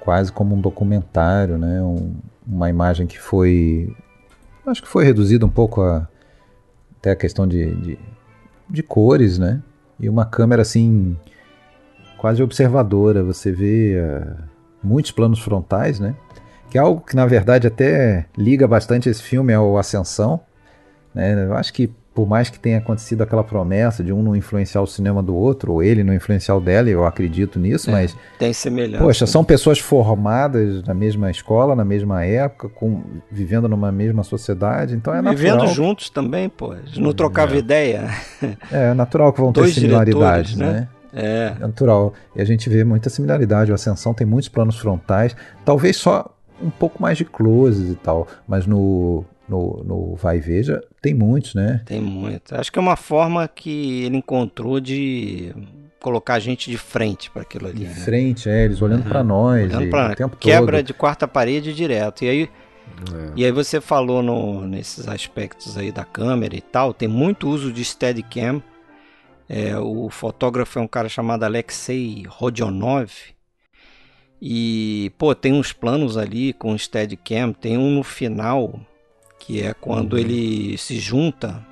quase 0.00 0.30
como 0.30 0.54
um 0.54 0.60
documentário, 0.60 1.58
né? 1.58 1.82
Um, 1.82 2.14
uma 2.46 2.68
imagem 2.68 3.06
que 3.06 3.18
foi, 3.18 3.94
acho 4.66 4.82
que 4.82 4.88
foi 4.88 5.04
reduzida 5.04 5.46
um 5.46 5.50
pouco 5.50 5.80
a, 5.80 6.06
até 6.98 7.10
a 7.12 7.16
questão 7.16 7.46
de, 7.46 7.74
de 7.76 7.98
de 8.68 8.82
cores, 8.82 9.38
né? 9.38 9.62
E 9.98 10.08
uma 10.08 10.24
câmera 10.24 10.62
assim 10.62 11.16
quase 12.18 12.42
observadora. 12.42 13.22
Você 13.22 13.52
vê 13.52 14.00
uh, 14.00 14.36
muitos 14.82 15.10
planos 15.10 15.40
frontais, 15.40 16.00
né? 16.00 16.14
Que 16.70 16.78
é 16.78 16.80
algo 16.80 17.00
que 17.00 17.14
na 17.14 17.26
verdade 17.26 17.66
até 17.66 18.26
liga 18.36 18.66
bastante 18.66 19.08
esse 19.08 19.22
filme 19.22 19.52
ao 19.52 19.78
Ascensão. 19.78 20.40
Né? 21.14 21.44
Eu 21.44 21.54
acho 21.54 21.72
que 21.72 21.92
por 22.14 22.28
mais 22.28 22.48
que 22.48 22.58
tenha 22.58 22.78
acontecido 22.78 23.22
aquela 23.22 23.42
promessa 23.42 24.04
de 24.04 24.12
um 24.12 24.22
não 24.22 24.36
influenciar 24.36 24.80
o 24.80 24.86
cinema 24.86 25.20
do 25.22 25.34
outro, 25.34 25.72
ou 25.72 25.82
ele 25.82 26.04
não 26.04 26.14
influenciar 26.14 26.54
o 26.54 26.60
dela, 26.60 26.88
eu 26.88 27.04
acredito 27.04 27.58
nisso, 27.58 27.90
é, 27.90 27.92
mas. 27.92 28.16
Tem 28.38 28.52
semelhança. 28.52 29.02
Poxa, 29.02 29.26
são 29.26 29.44
pessoas 29.44 29.80
formadas 29.80 30.84
na 30.84 30.94
mesma 30.94 31.30
escola, 31.30 31.74
na 31.74 31.84
mesma 31.84 32.24
época, 32.24 32.68
com, 32.68 33.02
vivendo 33.30 33.68
numa 33.68 33.90
mesma 33.90 34.22
sociedade, 34.22 34.94
então 34.94 35.12
é 35.12 35.20
natural. 35.20 35.36
Vivendo 35.36 35.66
juntos 35.74 36.08
também, 36.08 36.48
pô. 36.48 36.74
Não 36.96 37.12
trocava 37.12 37.56
é. 37.56 37.58
ideia. 37.58 38.08
É, 38.70 38.90
é 38.90 38.94
natural 38.94 39.32
que 39.32 39.40
vão 39.40 39.50
Dois 39.50 39.74
ter 39.74 39.80
similaridades, 39.80 40.54
né? 40.56 40.72
né? 40.72 40.88
É. 41.12 41.54
é 41.56 41.58
natural. 41.58 42.14
E 42.36 42.40
a 42.40 42.44
gente 42.44 42.68
vê 42.70 42.84
muita 42.84 43.10
similaridade. 43.10 43.72
O 43.72 43.74
Ascensão 43.74 44.14
tem 44.14 44.26
muitos 44.26 44.48
planos 44.48 44.78
frontais, 44.78 45.34
talvez 45.64 45.96
só 45.96 46.30
um 46.62 46.70
pouco 46.70 47.02
mais 47.02 47.18
de 47.18 47.24
closes 47.24 47.90
e 47.90 47.96
tal, 47.96 48.28
mas 48.46 48.66
no 48.66 49.24
no, 49.48 49.82
no 49.84 50.14
Vai 50.16 50.38
e 50.38 50.40
Veja, 50.40 50.82
tem 51.00 51.14
muitos, 51.14 51.54
né? 51.54 51.82
Tem 51.84 52.00
muitos. 52.00 52.52
Acho 52.52 52.72
que 52.72 52.78
é 52.78 52.82
uma 52.82 52.96
forma 52.96 53.46
que 53.46 54.04
ele 54.04 54.16
encontrou 54.16 54.80
de 54.80 55.54
colocar 56.00 56.34
a 56.34 56.38
gente 56.38 56.70
de 56.70 56.76
frente 56.76 57.30
para 57.30 57.42
aquilo 57.42 57.66
ali. 57.66 57.78
De 57.78 57.84
né? 57.84 57.94
frente, 57.94 58.48
é, 58.48 58.64
eles 58.64 58.80
olhando 58.82 59.04
uhum. 59.04 59.08
para 59.08 59.24
nós. 59.24 59.64
Olhando 59.64 59.90
pra, 59.90 60.12
o 60.12 60.14
tempo 60.14 60.36
quebra 60.36 60.78
todo. 60.78 60.86
de 60.86 60.94
quarta 60.94 61.28
parede 61.28 61.74
direto. 61.74 62.24
E 62.24 62.28
aí, 62.28 62.42
é. 62.42 63.32
e 63.36 63.44
aí 63.44 63.52
você 63.52 63.80
falou 63.80 64.22
no, 64.22 64.66
nesses 64.66 65.08
aspectos 65.08 65.76
aí 65.76 65.90
da 65.90 66.04
câmera 66.04 66.54
e 66.56 66.60
tal, 66.60 66.92
tem 66.92 67.08
muito 67.08 67.48
uso 67.48 67.72
de 67.72 67.84
Steadicam. 67.84 68.62
É, 69.48 69.76
o 69.78 70.08
fotógrafo 70.08 70.78
é 70.78 70.82
um 70.82 70.88
cara 70.88 71.08
chamado 71.08 71.44
Alexei 71.44 72.24
Rodionov. 72.28 73.10
E, 74.40 75.12
pô, 75.16 75.34
tem 75.34 75.52
uns 75.52 75.72
planos 75.72 76.18
ali 76.18 76.52
com 76.52 76.76
Steadicam. 76.76 77.52
Tem 77.52 77.78
um 77.78 77.90
no 77.90 78.02
final 78.02 78.78
que 79.46 79.62
é 79.62 79.74
quando 79.74 80.14
uhum. 80.14 80.18
ele 80.18 80.78
se 80.78 80.98
junta, 80.98 81.62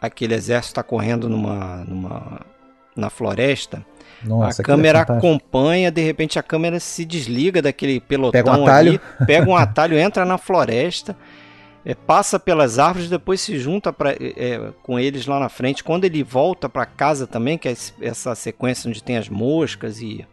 aquele 0.00 0.34
exército 0.34 0.72
está 0.72 0.82
correndo 0.82 1.26
numa, 1.26 1.84
numa, 1.88 2.40
na 2.94 3.08
floresta. 3.08 3.84
Nossa, 4.22 4.60
a 4.60 4.64
câmera 4.64 4.98
é 4.98 5.02
acompanha, 5.02 5.90
de 5.90 6.02
repente 6.02 6.38
a 6.38 6.42
câmera 6.42 6.78
se 6.78 7.04
desliga 7.06 7.62
daquele 7.62 7.98
pelotão 7.98 8.42
pega 8.42 8.58
um 8.58 8.64
atalho. 8.64 8.90
ali, 8.90 9.26
pega 9.26 9.48
um 9.48 9.56
atalho, 9.56 9.98
entra 9.98 10.24
na 10.26 10.36
floresta, 10.36 11.16
é, 11.82 11.94
passa 11.94 12.38
pelas 12.38 12.78
árvores, 12.78 13.08
depois 13.08 13.40
se 13.40 13.58
junta 13.58 13.90
pra, 13.90 14.10
é, 14.12 14.34
é 14.36 14.72
com 14.82 14.98
eles 14.98 15.26
lá 15.26 15.40
na 15.40 15.48
frente. 15.48 15.82
Quando 15.82 16.04
ele 16.04 16.22
volta 16.22 16.68
para 16.68 16.84
casa 16.84 17.26
também, 17.26 17.56
que 17.56 17.68
é 17.68 17.74
essa 18.02 18.34
sequência 18.34 18.86
onde 18.86 19.02
tem 19.02 19.16
as 19.16 19.30
moscas 19.30 20.02
e 20.02 20.26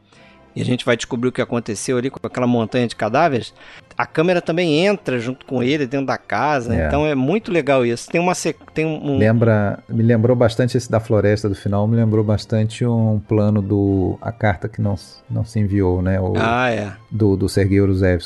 e 0.56 0.62
a 0.62 0.66
gente 0.66 0.86
vai 0.86 0.96
descobrir 0.96 1.28
o 1.28 1.32
que 1.34 1.42
aconteceu 1.42 1.98
ali 1.98 2.10
com 2.10 2.18
aquela 2.26 2.48
montanha 2.48 2.88
de 2.88 2.96
cadáveres, 2.96 3.54
a 3.98 4.06
câmera 4.06 4.42
também 4.42 4.86
entra 4.86 5.20
junto 5.20 5.46
com 5.46 5.64
ele 5.64 5.88
dentro 5.88 6.08
da 6.08 6.18
casa. 6.18 6.76
É. 6.76 6.88
Então 6.88 7.06
é 7.06 7.16
muito 7.16 7.52
legal 7.52 7.86
isso. 7.86 8.10
Tem 8.10 8.20
uma 8.20 8.34
tem 8.74 8.86
um 8.86 9.18
lembra 9.18 9.80
me 9.88 10.04
lembrou 10.04 10.36
bastante 10.36 10.76
esse 10.76 10.92
da 10.92 11.00
floresta 11.00 11.48
do 11.48 11.56
final. 11.56 11.88
Me 11.88 11.96
lembrou 11.96 12.24
bastante 12.24 12.86
um 12.86 13.20
plano 13.20 13.62
do 13.62 14.18
a 14.22 14.32
carta 14.32 14.68
que 14.68 14.82
não, 14.82 14.96
não 15.30 15.46
se 15.46 15.60
enviou, 15.60 16.02
né? 16.02 16.20
O, 16.20 16.34
ah 16.36 16.70
é. 16.70 16.92
Do 17.10 17.38
do 17.38 17.48
Sergei 17.48 17.80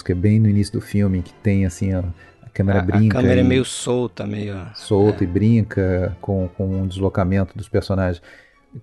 que 0.04 0.12
é 0.12 0.16
bem 0.16 0.40
no 0.40 0.50
início 0.50 0.74
do 0.74 0.82
filme 0.82 1.22
que 1.22 1.34
tem 1.34 1.66
assim 1.66 1.94
a, 1.94 2.00
a 2.00 2.50
câmera 2.52 2.80
a, 2.80 2.82
brinca. 2.82 3.20
A 3.20 3.22
câmera 3.22 3.42
é 3.42 3.44
meio 3.44 3.66
solta, 3.66 4.26
meio 4.26 4.56
solta 4.74 5.24
é. 5.24 5.26
e 5.26 5.28
brinca 5.28 6.18
com 6.20 6.50
com 6.58 6.82
o 6.82 6.88
deslocamento 6.88 7.56
dos 7.56 7.70
personagens. 7.70 8.22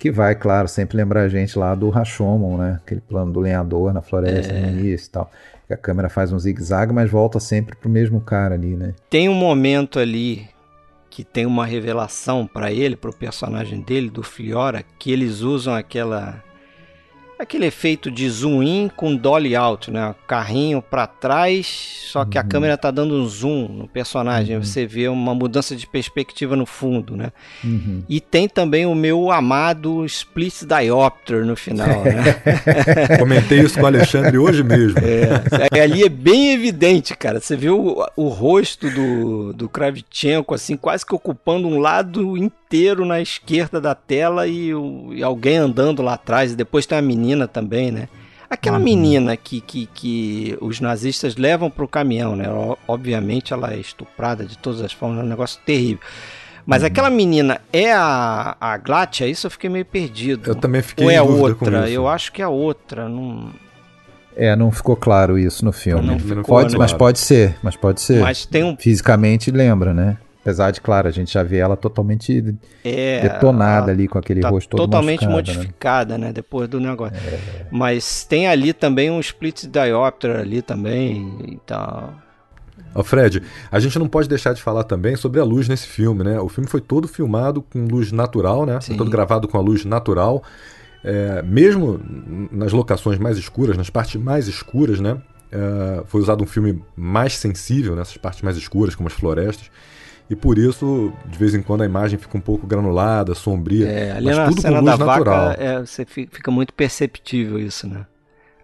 Que 0.01 0.11
vai, 0.11 0.34
claro, 0.34 0.66
sempre 0.66 0.97
lembrar 0.97 1.22
a 1.22 1.28
gente 1.28 1.57
lá 1.57 1.72
do 1.72 1.89
Rashomon, 1.91 2.57
né? 2.57 2.80
Aquele 2.84 3.01
plano 3.01 3.32
do 3.32 3.39
lenhador 3.39 3.93
na 3.93 4.03
floresta 4.03 4.53
é. 4.53 4.61
no 4.61 4.80
início 4.80 5.07
e 5.07 5.11
tal. 5.11 5.30
A 5.68 5.76
câmera 5.76 6.08
faz 6.08 6.32
um 6.32 6.38
zigue-zague, 6.38 6.92
mas 6.92 7.10
volta 7.10 7.40
sempre 7.40 7.76
pro 7.76 7.88
mesmo 7.88 8.20
cara 8.20 8.54
ali, 8.54 8.76
né? 8.76 8.94
Tem 9.10 9.28
um 9.28 9.34
momento 9.34 9.98
ali 9.98 10.48
que 11.10 11.24
tem 11.24 11.46
uma 11.46 11.64
revelação 11.64 12.46
para 12.46 12.70
ele, 12.70 12.94
pro 12.94 13.12
personagem 13.12 13.80
dele, 13.80 14.10
do 14.10 14.22
Fiora, 14.22 14.84
que 14.98 15.10
eles 15.10 15.40
usam 15.40 15.74
aquela 15.74 16.44
aquele 17.39 17.66
efeito 17.66 18.11
de 18.11 18.28
zoom 18.28 18.62
in 18.62 18.91
com 18.95 19.14
dolly 19.14 19.55
out, 19.55 19.91
né? 19.91 20.14
Carrinho 20.26 20.80
para 20.80 21.07
trás, 21.07 21.66
só 22.11 22.24
que 22.24 22.39
uhum. 22.39 22.45
a 22.45 22.47
câmera 22.47 22.78
tá 22.78 22.91
dando 22.91 23.14
um 23.14 23.26
zoom 23.26 23.68
no 23.68 23.89
personagem, 23.89 24.57
uhum. 24.57 24.62
você 24.62 24.87
vê 24.87 25.09
uma 25.09 25.34
mudança 25.34 25.76
de 25.76 25.87
perspectiva 25.87 26.57
no 26.57 26.66
fundo, 26.66 27.16
né? 27.16 27.32
Uhum. 27.62 28.03
E 28.09 28.20
tem 28.20 28.49
também 28.49 28.87
o 28.87 28.95
meu 28.95 29.30
amado 29.30 30.05
split 30.07 30.64
diopter 30.64 31.45
no 31.45 31.57
final, 31.57 32.05
né? 32.05 32.43
Comentei 33.18 33.61
isso 33.61 33.74
com 33.74 33.84
o 33.84 33.87
Alexandre 33.87 34.39
hoje 34.39 34.62
mesmo. 34.62 34.99
É, 35.72 35.80
ali 35.80 36.05
é 36.05 36.09
bem 36.09 36.53
evidente, 36.53 37.16
cara. 37.16 37.41
Você 37.41 37.57
vê 37.57 37.70
o, 37.70 38.05
o 38.16 38.28
rosto 38.28 38.91
do, 38.91 39.53
do 39.53 39.68
Kravchenko, 39.68 40.55
assim, 40.55 40.76
quase 40.76 41.05
que 41.05 41.14
ocupando 41.14 41.68
um 41.68 41.78
lado 41.78 42.37
inteiro 42.37 42.65
na 43.06 43.20
esquerda 43.20 43.80
da 43.80 43.94
tela 43.94 44.46
e, 44.46 44.70
e 45.12 45.22
alguém 45.22 45.56
andando 45.56 46.02
lá 46.02 46.14
atrás, 46.14 46.52
e 46.52 46.56
depois 46.56 46.86
tem 46.86 46.98
a 46.98 47.02
menina 47.02 47.36
menina 47.36 47.48
também, 47.48 47.90
né? 47.90 48.08
Aquela 48.48 48.78
uhum. 48.78 48.84
menina 48.84 49.36
que, 49.36 49.60
que, 49.60 49.86
que 49.92 50.56
os 50.60 50.80
nazistas 50.80 51.36
levam 51.36 51.68
para 51.68 51.84
o 51.84 51.88
caminhão, 51.88 52.36
né? 52.36 52.44
Obviamente 52.86 53.52
ela 53.52 53.72
é 53.72 53.78
estuprada 53.78 54.44
de 54.44 54.56
todas 54.56 54.80
as 54.80 54.92
formas, 54.92 55.18
é 55.18 55.22
um 55.22 55.26
negócio 55.26 55.60
terrível. 55.66 55.98
Mas 56.64 56.82
uhum. 56.82 56.86
aquela 56.86 57.10
menina 57.10 57.60
é 57.72 57.92
a, 57.92 58.56
a 58.60 58.76
Glatia? 58.76 59.26
Isso 59.26 59.48
eu 59.48 59.50
fiquei 59.50 59.68
meio 59.68 59.84
perdido. 59.84 60.48
Eu 60.50 60.54
também 60.54 60.82
fiquei 60.82 61.06
Ou 61.06 61.10
é 61.10 61.20
outra? 61.20 61.90
Eu 61.90 62.06
acho 62.06 62.32
que 62.32 62.40
é 62.40 62.46
outra. 62.46 63.08
Não... 63.08 63.50
É, 64.36 64.54
não 64.54 64.70
ficou 64.70 64.94
claro 64.94 65.38
isso 65.38 65.64
no 65.64 65.72
filme. 65.72 66.06
Não 66.06 66.18
ficou, 66.18 66.44
pode, 66.44 66.72
né? 66.72 66.78
Mas 66.78 66.92
pode 66.92 67.18
ser, 67.18 67.56
mas 67.62 67.74
pode 67.74 68.00
ser. 68.00 68.20
Mas 68.20 68.46
tem 68.46 68.62
um... 68.62 68.76
Fisicamente 68.76 69.50
lembra, 69.50 69.92
né? 69.92 70.18
Apesar 70.47 70.70
de, 70.70 70.80
claro, 70.80 71.09
a 71.09 71.11
gente 71.11 71.34
já 71.34 71.42
vê 71.42 71.57
ela 71.57 71.76
totalmente 71.76 72.57
é, 72.84 73.20
detonada 73.20 73.90
ali 73.90 74.07
com 74.07 74.16
aquele 74.16 74.40
tá 74.40 74.49
rosto 74.49 74.76
todo 74.76 74.86
totalmente 74.86 75.26
modificada, 75.26 76.16
né? 76.16 76.28
né? 76.28 76.32
Depois 76.32 76.68
do 76.68 76.78
negócio. 76.78 77.16
É. 77.16 77.66
Mas 77.68 78.22
tem 78.22 78.47
ali 78.47 78.72
também 78.72 79.11
um 79.11 79.18
split 79.18 79.66
diopter 79.66 80.36
ali 80.36 80.62
também 80.62 81.36
e 81.49 81.57
tal. 81.66 82.14
Oh, 82.94 83.03
Fred, 83.03 83.42
a 83.72 83.80
gente 83.80 83.99
não 83.99 84.07
pode 84.07 84.28
deixar 84.28 84.53
de 84.53 84.62
falar 84.62 84.84
também 84.84 85.16
sobre 85.16 85.40
a 85.40 85.44
luz 85.44 85.68
nesse 85.68 85.88
filme, 85.88 86.22
né? 86.22 86.38
O 86.38 86.49
filme 86.49 86.70
foi 86.70 86.80
todo 86.80 87.09
filmado 87.09 87.61
com 87.61 87.84
luz 87.84 88.12
natural, 88.12 88.64
né? 88.64 88.80
Foi 88.80 88.97
todo 88.97 89.11
gravado 89.11 89.49
com 89.49 89.59
a 89.59 89.61
luz 89.61 89.84
natural. 89.84 90.44
É, 91.03 91.42
mesmo 91.42 92.01
nas 92.53 92.72
locações 92.72 93.18
mais 93.18 93.36
escuras, 93.36 93.76
nas 93.76 93.90
partes 93.90 94.14
mais 94.22 94.47
escuras, 94.47 95.01
né? 95.01 95.20
É, 95.51 96.05
foi 96.07 96.20
usado 96.20 96.44
um 96.44 96.47
filme 96.47 96.80
mais 96.94 97.36
sensível 97.36 97.97
nessas 97.97 98.16
partes 98.16 98.42
mais 98.42 98.57
escuras, 98.57 98.94
como 98.94 99.09
as 99.09 99.12
florestas 99.12 99.68
e 100.29 100.35
por 100.35 100.59
isso, 100.59 101.12
de 101.27 101.39
vez 101.39 101.55
em 101.55 101.62
quando, 101.62 101.83
a 101.83 101.87
imagem 101.87 102.18
fica 102.18 102.37
um 102.37 102.41
pouco 102.41 102.66
granulada, 102.66 103.35
sombria. 103.35 103.89
É, 103.89 104.12
ali 104.12 104.27
mas 104.27 104.37
na 104.37 104.49
tudo 104.49 104.61
cena 104.61 104.79
com 104.79 104.85
luz 104.85 104.99
da 104.99 105.07
natural. 105.07 105.49
vaca, 105.49 105.62
é, 105.62 105.79
você 105.79 106.05
fica 106.05 106.51
muito 106.51 106.74
perceptível 106.74 107.59
isso, 107.59 107.87
né? 107.89 108.07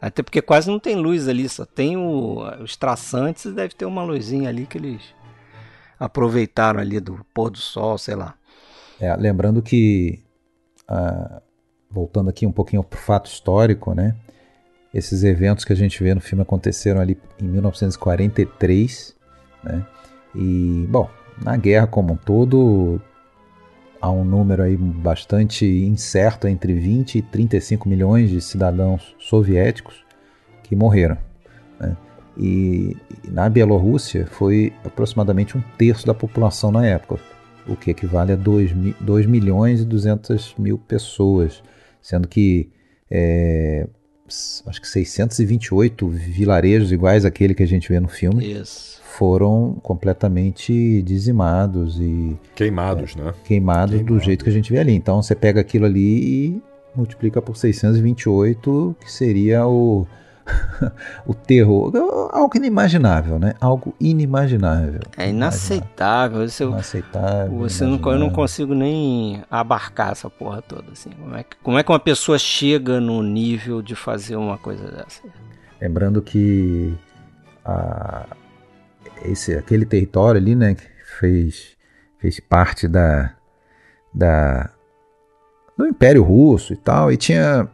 Até 0.00 0.20
porque 0.24 0.42
quase 0.42 0.68
não 0.68 0.80
tem 0.80 0.96
luz 0.96 1.28
ali, 1.28 1.48
só 1.48 1.64
tem 1.64 1.96
o, 1.96 2.42
os 2.60 2.76
traçantes 2.76 3.44
e 3.44 3.52
deve 3.52 3.74
ter 3.74 3.84
uma 3.84 4.02
luzinha 4.02 4.48
ali 4.48 4.66
que 4.66 4.76
eles 4.76 5.00
aproveitaram 5.98 6.80
ali 6.80 6.98
do 6.98 7.24
pôr 7.32 7.50
do 7.50 7.58
sol, 7.58 7.96
sei 7.96 8.16
lá. 8.16 8.34
É, 8.98 9.14
lembrando 9.14 9.62
que, 9.62 10.18
ah, 10.88 11.40
voltando 11.88 12.28
aqui 12.28 12.44
um 12.44 12.50
pouquinho 12.50 12.82
para 12.82 12.98
o 12.98 13.00
fato 13.00 13.26
histórico, 13.26 13.94
né? 13.94 14.16
Esses 14.92 15.22
eventos 15.22 15.64
que 15.64 15.72
a 15.72 15.76
gente 15.76 16.02
vê 16.02 16.12
no 16.12 16.20
filme 16.20 16.42
aconteceram 16.42 17.00
ali 17.00 17.16
em 17.40 17.46
1943, 17.46 19.14
né? 19.62 19.86
E, 20.34 20.84
bom, 20.90 21.08
na 21.40 21.56
guerra 21.56 21.86
como 21.86 22.14
um 22.14 22.16
todo, 22.16 23.00
há 24.00 24.10
um 24.10 24.24
número 24.24 24.62
aí 24.62 24.76
bastante 24.76 25.64
incerto 25.64 26.48
entre 26.48 26.74
20 26.74 27.18
e 27.18 27.22
35 27.22 27.88
milhões 27.88 28.30
de 28.30 28.40
cidadãos 28.40 29.14
soviéticos 29.18 30.04
que 30.64 30.74
morreram. 30.74 31.16
Né? 31.78 31.96
E, 32.36 32.96
na 33.28 33.48
Bielorrússia 33.48 34.26
foi 34.26 34.72
aproximadamente 34.84 35.56
um 35.56 35.62
terço 35.78 36.06
da 36.06 36.14
população 36.14 36.72
na 36.72 36.84
época, 36.84 37.20
o 37.68 37.76
que 37.76 37.90
equivale 37.90 38.32
a 38.32 38.36
2, 38.36 38.72
2 39.00 39.26
milhões 39.26 39.80
e 39.80 39.84
200 39.84 40.54
mil 40.58 40.78
pessoas, 40.78 41.62
sendo 42.00 42.26
que 42.26 42.70
é, 43.10 43.86
acho 44.66 44.80
que 44.80 44.88
628 44.88 46.08
vilarejos 46.08 46.92
iguais 46.92 47.24
àquele 47.24 47.54
que 47.54 47.62
a 47.62 47.66
gente 47.66 47.88
vê 47.88 48.00
no 48.00 48.08
filme. 48.08 48.52
Isso 48.52 48.92
foram 49.12 49.76
completamente 49.82 51.02
dizimados 51.02 52.00
e 52.00 52.36
queimados, 52.54 53.14
é, 53.14 53.22
né? 53.22 53.34
Queimados 53.44 54.00
do 54.02 54.18
jeito 54.18 54.42
que 54.42 54.50
a 54.50 54.52
gente 54.52 54.72
vê 54.72 54.78
ali. 54.78 54.94
Então 54.94 55.22
você 55.22 55.34
pega 55.34 55.60
aquilo 55.60 55.84
ali 55.84 56.00
e 56.00 56.62
multiplica 56.96 57.40
por 57.42 57.56
628, 57.56 58.96
que 59.00 59.12
seria 59.12 59.66
o 59.66 60.06
o 61.26 61.34
terror, 61.34 61.92
algo 62.32 62.56
inimaginável, 62.56 63.38
né? 63.38 63.54
Algo 63.60 63.94
inimaginável. 64.00 65.00
É 65.16 65.28
inaceitável. 65.28 66.44
Isso 66.44 66.64
inaceitável. 66.64 67.58
Você 67.58 67.84
não, 67.84 68.00
eu 68.04 68.18
não 68.18 68.30
consigo 68.30 68.74
nem 68.74 69.42
abarcar 69.50 70.12
essa 70.12 70.28
porra 70.28 70.62
toda 70.62 70.92
assim. 70.92 71.10
Como 71.10 71.36
é 71.36 71.42
que, 71.44 71.56
como 71.62 71.78
é 71.78 71.82
que 71.82 71.90
uma 71.90 72.00
pessoa 72.00 72.38
chega 72.38 73.00
no 73.00 73.22
nível 73.22 73.82
de 73.82 73.94
fazer 73.94 74.36
uma 74.36 74.58
coisa 74.58 74.90
dessa? 74.90 75.22
Lembrando 75.80 76.20
que 76.22 76.94
a, 77.64 78.26
esse, 79.24 79.54
aquele 79.54 79.84
território 79.84 80.40
ali, 80.40 80.54
né, 80.54 80.74
que 80.74 80.84
fez, 81.18 81.76
fez 82.18 82.40
parte 82.40 82.88
da, 82.88 83.34
da, 84.12 84.70
do 85.76 85.86
Império 85.86 86.22
Russo 86.22 86.72
e 86.72 86.76
tal, 86.76 87.12
e 87.12 87.16
tinha 87.16 87.68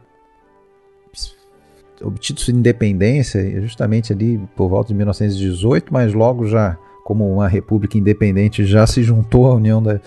obtido 2.01 2.39
sua 2.39 2.53
independência 2.53 3.61
justamente 3.61 4.13
ali 4.13 4.37
por 4.55 4.69
volta 4.69 4.89
de 4.89 4.93
1918, 4.95 5.93
mas 5.93 6.13
logo 6.13 6.47
já, 6.47 6.77
como 7.03 7.31
uma 7.31 7.47
república 7.47 7.97
independente, 7.97 8.65
já 8.65 8.85
se 8.87 9.03
juntou 9.03 9.47
à 9.47 9.55
União 9.55 9.81
da, 9.81 9.99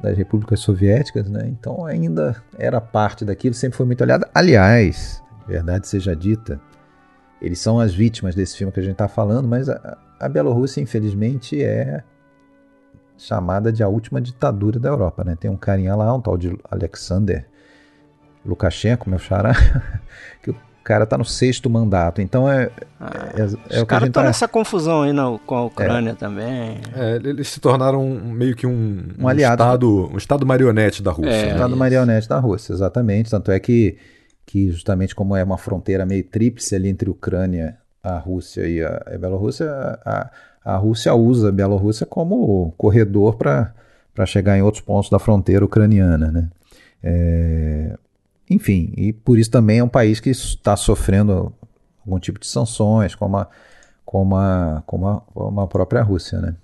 das 0.00 0.16
Repúblicas 0.16 0.60
Soviéticas, 0.60 1.28
né? 1.28 1.46
então 1.48 1.86
ainda 1.86 2.36
era 2.58 2.80
parte 2.80 3.24
daquilo, 3.24 3.54
sempre 3.54 3.76
foi 3.76 3.86
muito 3.86 4.02
aliada. 4.02 4.28
Aliás, 4.34 5.22
verdade 5.46 5.86
seja 5.88 6.14
dita, 6.14 6.60
eles 7.40 7.58
são 7.58 7.80
as 7.80 7.94
vítimas 7.94 8.34
desse 8.34 8.56
filme 8.56 8.72
que 8.72 8.80
a 8.80 8.82
gente 8.82 8.92
está 8.92 9.08
falando, 9.08 9.48
mas 9.48 9.68
a, 9.68 9.98
a 10.20 10.28
Bielorrússia, 10.28 10.80
infelizmente, 10.80 11.62
é 11.62 12.02
chamada 13.16 13.72
de 13.72 13.82
a 13.82 13.88
última 13.88 14.20
ditadura 14.20 14.78
da 14.78 14.88
Europa. 14.88 15.24
Né? 15.24 15.36
Tem 15.38 15.50
um 15.50 15.56
carinha 15.56 15.94
lá, 15.94 16.12
um 16.14 16.20
tal 16.20 16.36
de 16.36 16.56
Alexander 16.70 17.46
Lukashenko, 18.44 19.08
meu 19.08 19.18
xará, 19.18 19.52
que 20.42 20.50
o 20.50 20.56
cara 20.82 21.04
está 21.04 21.16
no 21.16 21.24
sexto 21.24 21.70
mandato. 21.70 22.20
Então 22.20 22.50
é. 22.50 22.70
Ah, 23.00 23.32
é, 23.34 23.76
é 23.76 23.80
os 23.80 23.84
caras 23.84 24.08
estão 24.08 24.22
tá... 24.22 24.28
nessa 24.28 24.48
confusão 24.48 25.02
aí 25.02 25.12
na, 25.12 25.38
com 25.46 25.54
a 25.54 25.64
Ucrânia 25.64 26.10
é. 26.10 26.14
também. 26.14 26.80
É, 26.94 27.16
eles 27.16 27.48
se 27.48 27.60
tornaram 27.60 28.06
meio 28.08 28.54
que 28.54 28.66
um, 28.66 28.70
um, 28.70 29.24
um 29.24 29.28
aliado. 29.28 29.62
Estado, 29.62 30.10
um 30.12 30.16
estado 30.16 30.46
marionete 30.46 31.02
da 31.02 31.10
Rússia. 31.10 31.30
É, 31.30 31.46
né? 31.46 31.52
Estado 31.52 31.76
marionete 31.76 32.28
da 32.28 32.38
Rússia, 32.38 32.72
exatamente. 32.72 33.30
Tanto 33.30 33.50
é 33.50 33.58
que, 33.58 33.96
que, 34.44 34.70
justamente 34.70 35.14
como 35.14 35.36
é 35.36 35.42
uma 35.42 35.58
fronteira 35.58 36.04
meio 36.04 36.24
tríplice 36.24 36.74
ali 36.74 36.88
entre 36.88 37.10
Ucrânia 37.10 37.78
a 38.02 38.18
Rússia 38.18 38.66
e 38.66 38.82
a, 38.82 39.02
a 39.06 39.18
Bielorrússia, 39.18 39.70
a, 40.04 40.30
a 40.64 40.76
Rússia 40.76 41.14
usa 41.14 41.48
a 41.48 41.52
Bielorrússia 41.52 42.04
como 42.04 42.72
corredor 42.76 43.36
para 43.36 44.26
chegar 44.26 44.58
em 44.58 44.62
outros 44.62 44.82
pontos 44.82 45.08
da 45.08 45.18
fronteira 45.18 45.64
ucraniana. 45.64 46.30
Né? 46.30 46.48
É, 47.02 47.96
enfim, 48.48 48.92
e 48.96 49.12
por 49.12 49.38
isso 49.38 49.50
também 49.50 49.78
é 49.78 49.84
um 49.84 49.88
país 49.88 50.20
que 50.20 50.30
está 50.30 50.76
sofrendo 50.76 51.52
algum 52.04 52.18
tipo 52.18 52.38
de 52.38 52.46
sanções, 52.46 53.14
como 53.14 53.36
a, 53.36 53.48
como 54.04 54.36
a, 54.36 54.82
como 54.86 55.08
a, 55.08 55.20
como 55.20 55.60
a 55.60 55.66
própria 55.66 56.02
Rússia. 56.02 56.38
Né? 56.40 56.54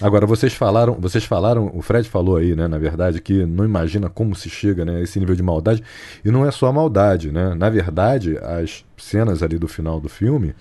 Agora, 0.00 0.26
vocês 0.26 0.52
falaram, 0.52 0.94
vocês 0.94 1.24
falaram, 1.24 1.70
o 1.74 1.82
Fred 1.82 2.08
falou 2.08 2.36
aí, 2.36 2.54
né, 2.54 2.68
na 2.68 2.78
verdade, 2.78 3.20
que 3.20 3.44
não 3.44 3.64
imagina 3.64 4.08
como 4.08 4.34
se 4.34 4.48
chega 4.48 4.84
né, 4.84 4.96
a 4.96 5.00
esse 5.00 5.18
nível 5.18 5.34
de 5.34 5.42
maldade. 5.42 5.82
E 6.24 6.30
não 6.30 6.46
é 6.46 6.50
só 6.50 6.66
a 6.66 6.72
maldade, 6.72 7.32
né? 7.32 7.54
Na 7.54 7.68
verdade, 7.68 8.38
as 8.38 8.84
cenas 8.96 9.42
ali 9.42 9.58
do 9.58 9.66
final 9.66 10.00
do 10.00 10.08
filme, 10.08 10.54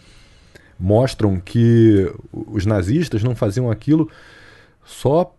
mostram 0.79 1.39
que 1.39 2.11
os 2.31 2.65
nazistas 2.65 3.23
não 3.23 3.35
faziam 3.35 3.69
aquilo 3.69 4.09
só 4.85 5.33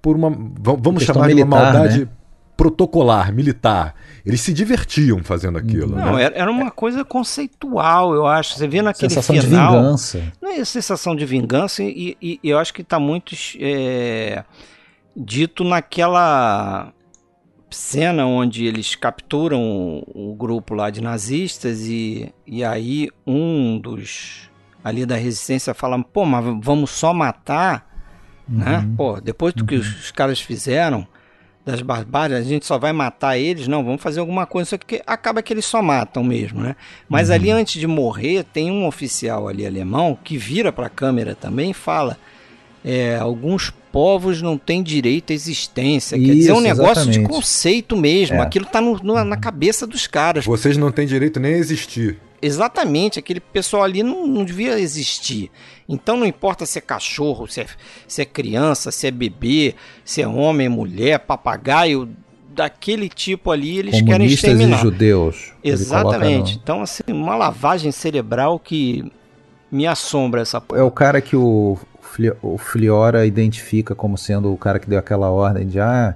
por 0.00 0.16
uma. 0.16 0.30
Vamos 0.30 1.02
chamar 1.02 1.26
militar, 1.28 1.34
de 1.34 1.42
uma 1.42 1.62
maldade 1.62 2.00
né? 2.00 2.08
Protocolar, 2.56 3.32
militar. 3.32 3.94
Eles 4.24 4.40
se 4.40 4.52
divertiam 4.52 5.22
fazendo 5.22 5.58
aquilo. 5.58 5.96
Não, 5.96 6.16
né? 6.16 6.30
era 6.34 6.50
uma 6.50 6.70
coisa 6.70 7.04
conceitual, 7.04 8.14
eu 8.14 8.26
acho. 8.26 8.54
Você 8.54 8.66
vê 8.66 8.80
naquele 8.80 9.10
sensação 9.10 9.36
final. 9.40 9.72
De 9.72 9.76
vingança. 9.76 10.32
Não 10.40 10.50
é 10.50 10.64
sensação 10.64 11.16
de 11.16 11.26
vingança, 11.26 11.82
e, 11.82 12.16
e, 12.20 12.40
e 12.42 12.48
eu 12.48 12.58
acho 12.58 12.72
que 12.72 12.82
está 12.82 12.98
muito 12.98 13.34
é, 13.60 14.44
dito 15.16 15.64
naquela 15.64 16.92
cena 17.70 18.24
onde 18.24 18.64
eles 18.64 18.94
capturam 18.94 19.60
o, 19.60 20.30
o 20.32 20.34
grupo 20.34 20.74
lá 20.74 20.90
de 20.90 21.00
nazistas 21.00 21.82
e, 21.88 22.32
e 22.46 22.62
aí 22.62 23.08
um 23.26 23.78
dos 23.80 24.48
ali 24.82 25.06
da 25.06 25.16
resistência 25.16 25.72
falando, 25.72 26.04
pô, 26.04 26.26
mas 26.26 26.44
vamos 26.60 26.90
só 26.90 27.14
matar, 27.14 27.90
né? 28.46 28.76
uhum. 28.76 28.82
né? 28.82 28.94
Pô, 28.96 29.20
depois 29.20 29.54
do 29.54 29.60
uhum. 29.60 29.66
que 29.66 29.76
os, 29.76 30.10
caras 30.10 30.38
fizeram 30.40 31.08
das 31.64 31.80
barbáries, 31.80 32.36
a 32.36 32.42
gente 32.42 32.66
só 32.66 32.78
vai 32.78 32.92
matar 32.92 33.38
eles? 33.38 33.66
Não, 33.66 33.82
vamos 33.82 34.02
fazer 34.02 34.20
alguma 34.20 34.46
coisa, 34.46 34.70
só 34.70 34.76
que 34.76 35.02
acaba 35.06 35.42
que 35.42 35.52
eles 35.52 35.64
só 35.64 35.80
matam 35.80 36.22
mesmo, 36.22 36.60
né? 36.60 36.76
Mas 37.08 37.28
uhum. 37.28 37.34
ali 37.34 37.50
antes 37.50 37.80
de 37.80 37.86
morrer, 37.86 38.44
tem 38.44 38.70
um 38.70 38.86
oficial 38.86 39.48
ali 39.48 39.66
alemão 39.66 40.18
que 40.22 40.36
vira 40.36 40.70
para 40.70 40.86
a 40.86 40.90
câmera 40.90 41.34
também 41.34 41.70
e 41.70 41.74
fala: 41.74 42.18
é, 42.84 43.16
alguns 43.16 43.72
povos 43.90 44.42
não 44.42 44.58
têm 44.58 44.82
direito 44.82 45.32
à 45.32 45.34
existência. 45.34 46.16
Isso, 46.16 46.26
Quer 46.26 46.34
dizer, 46.34 46.50
é 46.50 46.54
um 46.54 46.60
negócio 46.60 47.02
exatamente. 47.02 47.20
de 47.20 47.26
conceito 47.28 47.96
mesmo. 47.96 48.36
É. 48.36 48.40
Aquilo 48.40 48.66
está 48.66 48.80
na 48.80 49.36
cabeça 49.36 49.86
dos 49.86 50.06
caras. 50.06 50.44
Vocês 50.44 50.76
não 50.76 50.92
têm 50.92 51.06
direito 51.06 51.40
nem 51.40 51.54
a 51.54 51.58
existir. 51.58 52.18
Exatamente, 52.44 53.18
aquele 53.18 53.40
pessoal 53.40 53.84
ali 53.84 54.02
não, 54.02 54.26
não 54.26 54.44
devia 54.44 54.78
existir. 54.78 55.50
Então 55.88 56.16
não 56.16 56.26
importa 56.26 56.66
se 56.66 56.78
é 56.78 56.80
cachorro, 56.80 57.46
se 57.46 57.62
é, 57.62 57.66
se 58.06 58.22
é 58.22 58.24
criança, 58.24 58.90
se 58.90 59.06
é 59.06 59.10
bebê, 59.10 59.74
se 60.04 60.20
é 60.20 60.28
homem, 60.28 60.68
mulher, 60.68 61.20
papagaio, 61.20 62.08
daquele 62.54 63.08
tipo 63.08 63.50
ali 63.50 63.78
eles 63.78 64.00
querem 64.02 64.26
exterminar. 64.26 64.78
e 64.78 64.80
judeus. 64.80 65.52
Exatamente. 65.62 66.54
No... 66.54 66.60
Então, 66.62 66.82
assim, 66.82 67.02
uma 67.08 67.34
lavagem 67.34 67.90
cerebral 67.90 68.58
que 68.58 69.10
me 69.70 69.86
assombra 69.86 70.42
essa 70.42 70.60
porra. 70.60 70.80
É 70.80 70.84
o 70.84 70.90
cara 70.90 71.20
que 71.20 71.34
o, 71.34 71.78
o 72.42 72.58
Fliora 72.58 73.26
identifica 73.26 73.94
como 73.94 74.16
sendo 74.16 74.52
o 74.52 74.56
cara 74.56 74.78
que 74.78 74.88
deu 74.88 74.98
aquela 74.98 75.30
ordem 75.30 75.66
de 75.66 75.80
ah, 75.80 76.14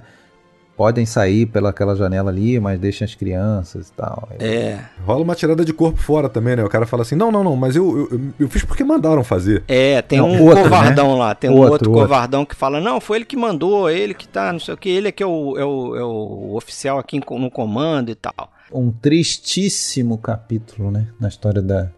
podem 0.79 1.05
sair 1.05 1.45
pelaquela 1.45 1.97
janela 1.97 2.31
ali, 2.31 2.61
mas 2.61 2.79
deixem 2.79 3.05
as 3.05 3.13
crianças 3.13 3.89
e 3.89 3.93
tal. 3.95 4.29
É. 4.39 4.79
Rola 5.05 5.25
uma 5.25 5.35
tirada 5.35 5.65
de 5.65 5.73
corpo 5.73 6.01
fora 6.01 6.29
também, 6.29 6.55
né? 6.55 6.63
O 6.63 6.69
cara 6.69 6.87
fala 6.87 7.03
assim: 7.03 7.17
não, 7.17 7.33
não, 7.33 7.43
não, 7.43 7.57
mas 7.57 7.75
eu, 7.75 8.09
eu, 8.13 8.21
eu 8.39 8.49
fiz 8.49 8.65
porque 8.65 8.85
mandaram 8.85 9.25
fazer. 9.25 9.65
É, 9.67 10.01
tem 10.01 10.21
Não, 10.21 10.29
um 10.31 10.45
outro, 10.45 10.63
covardão 10.63 11.19
lá, 11.19 11.35
tem 11.35 11.51
um 11.51 11.55
Outro, 11.55 11.73
outro, 11.73 11.91
outro. 11.91 12.05
covardão 12.05 12.47
que 12.47 12.55
fala, 12.55 12.81
não, 12.81 13.01
foi 13.01 13.19
ele 13.19 13.25
que 13.25 13.37
mandou, 13.37 13.91
ele 13.91 14.15
que 14.15 14.29
tá, 14.29 14.53
não 14.53 14.61
sei 14.61 14.73
o 14.73 14.77
que, 14.77 14.89
ele 14.89 15.09
é 15.09 15.13
que 15.13 15.21
é 15.21 15.27
o, 15.27 15.59
é 15.59 15.65
o, 15.65 15.97
é 15.97 16.05
o 16.05 16.55
oficial 16.55 16.97
aqui 17.01 17.21
no 17.29 17.51
comando 17.51 18.13
e 18.13 18.15
tal. 18.15 18.53
Um 18.73 18.93
tristíssimo 18.93 20.17
capítulo, 20.17 20.93
né? 20.93 21.09
Na 21.19 21.27
história 21.27 21.61
da, 21.61 21.89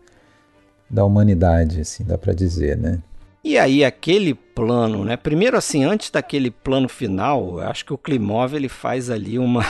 da 0.88 1.04
humanidade, 1.04 1.82
assim, 1.82 2.02
dá 2.02 2.16
pra 2.16 2.32
dizer, 2.32 2.78
né? 2.78 3.00
E 3.42 3.58
aí 3.58 3.84
aquele 3.84 4.34
plano, 4.34 5.04
né? 5.04 5.16
Primeiro 5.16 5.56
assim, 5.56 5.84
antes 5.84 6.10
daquele 6.10 6.50
plano 6.50 6.88
final, 6.88 7.58
acho 7.60 7.84
que 7.84 7.92
o 7.92 7.98
Klimov 7.98 8.54
ele 8.54 8.68
faz 8.68 9.08
ali 9.08 9.38
uma 9.38 9.64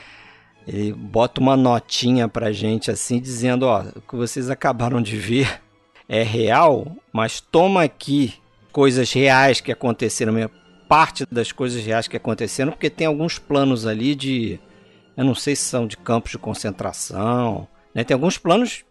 ele 0.68 0.92
bota 0.92 1.40
uma 1.40 1.56
notinha 1.56 2.28
pra 2.28 2.52
gente 2.52 2.90
assim 2.90 3.18
dizendo, 3.18 3.64
ó, 3.64 3.82
o 3.96 4.00
que 4.02 4.16
vocês 4.16 4.50
acabaram 4.50 5.00
de 5.00 5.16
ver 5.16 5.62
é 6.08 6.22
real, 6.22 6.94
mas 7.12 7.40
toma 7.40 7.84
aqui 7.84 8.34
coisas 8.70 9.10
reais 9.12 9.60
que 9.60 9.72
aconteceram, 9.72 10.34
parte 10.86 11.24
das 11.30 11.50
coisas 11.50 11.82
reais 11.84 12.06
que 12.06 12.16
aconteceram, 12.16 12.72
porque 12.72 12.90
tem 12.90 13.06
alguns 13.06 13.38
planos 13.38 13.86
ali 13.86 14.14
de 14.14 14.60
eu 15.16 15.24
não 15.24 15.34
sei 15.34 15.56
se 15.56 15.62
são 15.62 15.86
de 15.86 15.96
campos 15.96 16.32
de 16.32 16.38
concentração, 16.38 17.66
né? 17.94 18.04
Tem 18.04 18.14
alguns 18.14 18.36
planos 18.36 18.84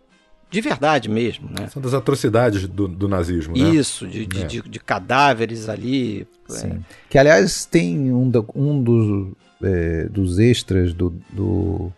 de 0.50 0.62
verdade 0.62 1.10
mesmo, 1.10 1.50
né? 1.50 1.68
São 1.68 1.82
das 1.82 1.94
atrocidades 1.94 2.68
do, 2.68 2.88
do 2.88 3.08
nazismo, 3.08 3.58
né? 3.58 3.70
Isso, 3.70 4.08
de, 4.08 4.26
de, 4.26 4.42
É. 4.44 4.46
de- 4.46 4.62
de 4.70 4.80
cadáveres 4.80 5.68
ali. 5.68 6.28
é, 6.50 6.54
Sim. 6.54 6.86
Que, 7.10 7.18
aliás, 7.18 7.66
tem 7.66 8.12
um, 8.14 8.30
do- 8.30 8.46
um 8.56 8.82
dos, 8.82 9.34
é, 9.64 10.04
dos 10.10 10.40
extras 10.40 10.94
do, 10.94 11.14
do, 11.32 11.92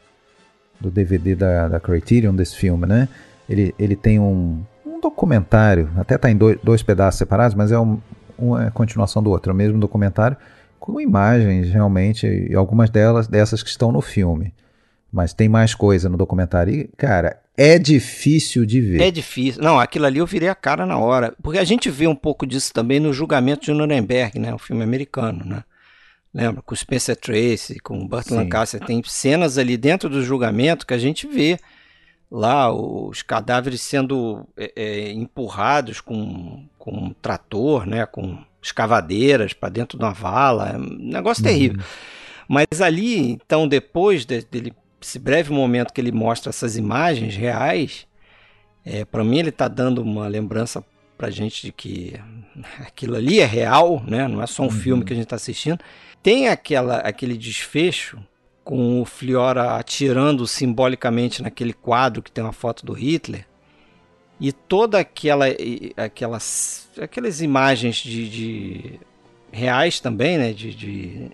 do 0.80 0.90
DVD 0.90 1.36
da, 1.36 1.68
da 1.68 1.80
Criterion 1.80 2.34
desse 2.36 2.56
filme, 2.56 2.86
né? 2.88 3.08
Ele, 3.50 3.74
ele 3.78 3.96
tem 3.96 4.20
um, 4.20 4.62
um 4.86 5.00
documentário, 5.00 5.90
até 5.98 6.18
tá 6.18 6.30
em 6.32 6.36
dois, 6.36 6.58
dois 6.64 6.82
pedaços 6.84 7.18
separados, 7.20 7.56
mas 7.56 7.72
é 7.72 7.80
um, 7.80 8.00
uma 8.38 8.72
continuação 8.72 9.22
do 9.22 9.30
outro, 9.30 9.52
é 9.52 9.54
o 9.54 9.56
mesmo 9.58 9.80
documentário, 9.80 10.36
com 10.80 11.00
imagens 11.02 11.70
realmente, 11.70 12.26
e 12.28 12.56
algumas 12.56 12.90
delas 12.90 13.28
dessas 13.28 13.62
que 13.62 13.70
estão 13.70 13.92
no 13.92 14.02
filme. 14.02 14.54
Mas 15.12 15.34
tem 15.34 15.48
mais 15.48 15.74
coisa 15.74 16.10
no 16.10 16.18
documentário. 16.18 16.74
E, 16.74 16.84
cara, 16.98 17.40
é 17.56 17.80
difícil 17.80 18.66
de 18.66 18.82
ver. 18.82 19.02
É 19.02 19.10
difícil. 19.12 19.62
Não, 19.64 19.80
aquilo 19.80 20.06
ali 20.06 20.20
eu 20.20 20.26
virei 20.28 20.50
a 20.50 20.56
cara 20.56 20.86
na 20.86 20.98
hora. 20.98 21.34
Porque 21.42 21.58
a 21.60 21.64
gente 21.64 21.90
vê 21.90 22.06
um 22.08 22.16
pouco 22.16 22.46
disso 22.46 22.74
também 22.74 23.00
no 23.00 23.14
julgamento 23.14 23.66
de 23.66 23.74
Nuremberg, 23.74 24.38
né? 24.38 24.54
O 24.54 24.58
filme 24.58 24.84
americano, 24.84 25.44
né? 25.46 25.64
Lembra? 26.34 26.62
Com 26.62 26.74
o 26.74 26.78
Spencer 26.78 27.16
Tracy, 27.16 27.80
com 27.80 28.00
o 28.00 28.08
Burt 28.08 28.28
Sim. 28.28 28.36
Lancaster. 28.36 28.80
Tem 28.86 29.02
cenas 29.06 29.58
ali 29.58 29.78
dentro 29.78 30.10
do 30.10 30.24
julgamento 30.24 30.86
que 30.86 30.94
a 30.94 30.98
gente 31.00 31.26
vê 31.26 31.58
lá 32.30 32.72
os 32.72 33.22
cadáveres 33.22 33.82
sendo 33.82 34.46
é, 34.58 34.74
é, 34.76 35.12
empurrados 35.14 36.02
com, 36.02 36.66
com 36.78 36.92
um 36.92 37.14
trator, 37.22 37.88
né? 37.88 38.06
Com 38.06 38.38
escavadeiras 38.62 39.54
para 39.54 39.70
dentro 39.70 39.98
de 39.98 40.04
uma 40.04 40.14
vala. 40.14 40.72
É 40.74 40.78
um 40.78 40.98
negócio 41.00 41.42
terrível. 41.44 41.82
Mas 42.48 42.82
ali, 42.82 43.32
então, 43.32 43.68
depois 43.68 44.26
de- 44.26 44.42
dele, 44.44 44.74
esse 45.08 45.20
breve 45.20 45.54
momento 45.54 45.94
que 45.94 46.02
ele 46.02 46.12
mostra 46.12 46.50
essas 46.50 46.76
imagens 46.76 47.36
reais, 47.36 48.06
é, 48.86 49.06
para 49.06 49.24
mim 49.24 49.40
ele 49.40 49.50
está 49.50 49.70
dando 49.70 50.02
uma 50.02 50.28
lembrança 50.28 50.84
pra 51.18 51.30
gente 51.30 51.62
de 51.66 51.72
que 51.72 52.20
aquilo 52.80 53.16
ali 53.16 53.40
é 53.40 53.46
real, 53.46 54.04
né? 54.06 54.28
Não 54.28 54.42
é 54.42 54.48
só 54.48 54.64
um 54.64 54.70
filme 54.70 55.06
que 55.06 55.14
a 55.14 55.16
gente 55.16 55.24
está 55.26 55.38
assistindo. 55.38 55.80
Tem 56.22 56.50
aquela, 56.50 56.98
aquele 56.98 57.38
desfecho 57.38 58.20
com 58.66 59.02
o 59.02 59.06
Fliora 59.06 59.78
atirando 59.78 60.46
simbolicamente 60.46 61.42
naquele 61.42 61.72
quadro 61.74 62.22
que 62.22 62.32
tem 62.32 62.44
uma 62.44 62.52
foto 62.52 62.86
do 62.86 62.92
Hitler. 62.92 63.46
E 64.40 64.52
toda 64.52 65.00
aquela, 65.00 65.46
aquelas, 65.96 66.90
aquelas 67.02 67.42
imagens 67.42 67.96
de, 67.96 68.30
de 68.30 69.00
reais 69.52 70.00
também, 70.02 70.38
né? 70.38 70.52
De, 70.52 70.76
de- 70.76 71.32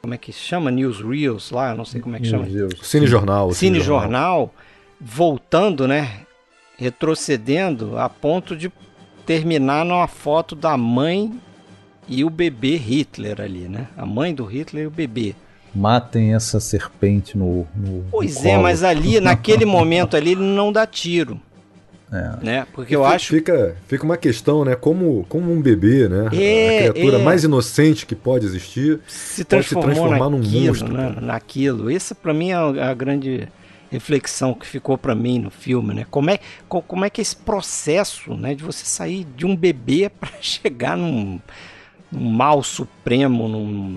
como 0.00 0.14
é 0.14 0.18
que 0.18 0.32
se 0.32 0.40
chama? 0.40 0.70
Newsreels 0.70 1.50
lá, 1.50 1.70
eu 1.70 1.76
não 1.76 1.84
sei 1.84 2.00
como 2.00 2.16
é 2.16 2.18
que 2.18 2.26
chama. 2.26 2.46
Cine 2.82 3.06
Jornal. 3.06 3.48
o 3.48 3.54
Cine 3.54 3.80
Jornal 3.80 4.52
voltando, 5.00 5.86
né? 5.86 6.20
Retrocedendo 6.78 7.98
a 7.98 8.08
ponto 8.08 8.56
de 8.56 8.72
terminar 9.26 9.84
numa 9.84 10.08
foto 10.08 10.54
da 10.56 10.76
mãe 10.76 11.32
e 12.08 12.24
o 12.24 12.30
bebê 12.30 12.76
Hitler 12.76 13.40
ali, 13.40 13.68
né? 13.68 13.88
A 13.96 14.04
mãe 14.04 14.34
do 14.34 14.44
Hitler 14.44 14.84
e 14.84 14.86
o 14.86 14.90
bebê. 14.90 15.34
Matem 15.74 16.34
essa 16.34 16.60
serpente 16.60 17.36
no. 17.36 17.66
no 17.74 18.04
Pois 18.10 18.42
no 18.42 18.48
é, 18.48 18.58
mas 18.58 18.82
ali, 18.82 19.20
naquele 19.20 19.64
momento 19.64 20.16
ali, 20.16 20.32
ele 20.32 20.42
não 20.42 20.70
dá 20.70 20.86
tiro, 20.86 21.40
É. 22.12 22.44
né? 22.44 22.66
Porque 22.74 22.94
eu 22.94 23.04
acho 23.06 23.28
Fica, 23.28 23.74
fica 23.88 24.04
uma 24.04 24.18
questão, 24.18 24.64
né? 24.66 24.76
Como, 24.76 25.24
como 25.30 25.50
um 25.50 25.62
bebê, 25.62 26.08
né? 26.10 26.28
É, 26.34 26.88
a 26.88 26.92
criatura 26.92 27.18
é. 27.18 27.22
mais 27.22 27.42
inocente 27.42 28.04
que 28.04 28.14
pode 28.14 28.44
existir. 28.44 29.00
se 29.06 29.44
pode 29.44 29.64
se 29.66 29.74
transformar 29.74 30.28
num 30.28 30.38
naquilo, 30.38 30.66
monstro, 30.66 30.92
né? 30.92 31.16
naquilo. 31.20 31.90
Isso 31.90 32.14
para 32.14 32.34
mim 32.34 32.50
é 32.50 32.54
a 32.54 32.90
a 32.90 32.94
grande 32.94 33.48
reflexão 33.90 34.52
que 34.54 34.66
ficou 34.66 34.96
para 34.98 35.14
mim 35.14 35.38
no 35.38 35.50
filme, 35.50 35.94
né? 35.94 36.06
Como 36.10 36.30
é, 36.30 36.38
co- 36.68 36.82
como 36.82 37.04
é 37.04 37.10
que 37.10 37.20
é 37.20 37.22
esse 37.22 37.36
processo, 37.36 38.34
né, 38.34 38.54
de 38.54 38.62
você 38.64 38.84
sair 38.86 39.26
de 39.36 39.44
um 39.46 39.54
bebê 39.56 40.08
para 40.20 40.30
chegar 40.40 40.96
num, 40.96 41.38
num 42.10 42.30
mal 42.30 42.62
supremo, 42.62 43.48
num 43.48 43.96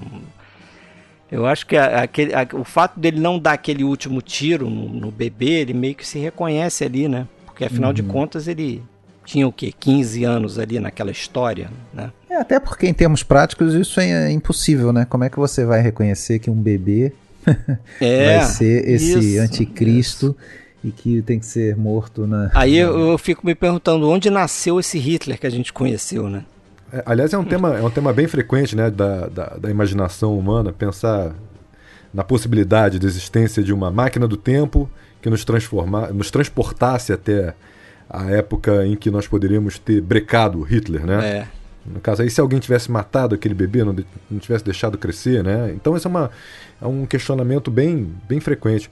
eu 1.32 1.46
acho 1.46 1.66
que 1.66 1.76
a- 1.76 2.04
aquele, 2.04 2.34
a- 2.34 2.48
o 2.54 2.64
fato 2.64 3.00
dele 3.00 3.20
não 3.20 3.40
dar 3.40 3.54
aquele 3.54 3.84
último 3.84 4.22
tiro 4.22 4.70
no, 4.70 4.88
no 4.90 5.12
bebê, 5.12 5.62
ele 5.62 5.74
meio 5.74 5.96
que 5.96 6.06
se 6.08 6.20
reconhece 6.20 6.84
ali, 6.84 7.08
né? 7.08 7.28
Porque 7.56 7.64
afinal 7.64 7.94
de 7.94 8.04
contas 8.04 8.50
ele 8.50 8.84
tinha 9.24 9.48
o 9.48 9.52
quê? 9.52 9.74
15 9.80 10.26
anos 10.26 10.60
ali 10.60 10.78
naquela 10.78 11.10
história, 11.10 11.70
né? 11.94 12.12
É, 12.30 12.36
até 12.36 12.60
porque 12.60 12.86
em 12.86 12.94
termos 12.94 13.24
práticos 13.24 13.74
isso 13.74 14.02
é 14.02 14.30
impossível, 14.30 14.92
né? 14.92 15.06
Como 15.06 15.24
é 15.24 15.30
que 15.30 15.38
você 15.38 15.64
vai 15.64 15.82
reconhecer 15.82 16.40
que 16.40 16.50
um 16.50 16.62
bebê 16.62 17.14
É, 18.02 18.40
vai 18.40 18.46
ser 18.48 18.90
esse 18.90 19.18
isso, 19.18 19.42
anticristo 19.42 20.36
e 20.84 20.92
que 20.92 21.22
tem 21.22 21.40
que 21.40 21.46
ser 21.46 21.78
morto 21.78 22.28
na. 22.28 22.52
Aí 22.54 22.76
eu, 22.76 23.12
eu 23.12 23.18
fico 23.18 23.46
me 23.46 23.56
perguntando 23.56 24.10
onde 24.10 24.30
nasceu 24.30 24.82
esse 24.82 25.00
Hitler 25.00 25.40
que 25.40 25.48
a 25.48 25.50
gente 25.50 25.72
conheceu, 25.72 26.30
né? 26.30 26.44
É, 26.92 27.04
aliás, 27.06 27.34
é 27.34 27.38
um 27.38 27.46
tema, 27.46 27.78
é 27.78 27.82
um 27.82 27.90
tema 27.90 28.12
bem 28.12 28.28
frequente, 28.28 28.76
né? 28.76 28.92
Da, 28.92 29.28
da, 29.28 29.46
da 29.58 29.72
imaginação 29.72 30.38
humana, 30.38 30.74
pensar 30.74 31.34
na 32.14 32.24
possibilidade 32.26 33.00
de 33.00 33.08
existência 33.08 33.64
de 33.64 33.72
uma 33.72 33.90
máquina 33.90 34.28
do 34.28 34.36
tempo 34.36 34.90
que 35.26 35.30
nos, 35.32 35.44
transformar, 35.44 36.14
nos 36.14 36.30
transportasse 36.30 37.12
até 37.12 37.56
a 38.08 38.30
época 38.30 38.86
em 38.86 38.96
que 38.96 39.10
nós 39.10 39.28
poderíamos 39.28 39.80
ter 39.80 40.00
brecado 40.00 40.62
Hitler, 40.62 41.04
né? 41.04 41.28
É. 41.28 41.48
No 41.84 42.00
caso 42.00 42.22
aí, 42.22 42.30
se 42.30 42.40
alguém 42.40 42.60
tivesse 42.60 42.92
matado 42.92 43.34
aquele 43.34 43.56
bebê, 43.56 43.84
não, 43.84 43.92
de- 43.92 44.06
não 44.30 44.38
tivesse 44.38 44.64
deixado 44.64 45.00
crescer, 45.00 45.44
né? 45.44 45.74
Então 45.76 45.98
esse 45.98 46.06
é, 46.06 46.10
uma, 46.12 46.30
é 46.80 46.86
um 46.86 47.08
questionamento 47.08 47.72
bem, 47.72 48.08
bem 48.30 48.40
frequente. 48.40 48.88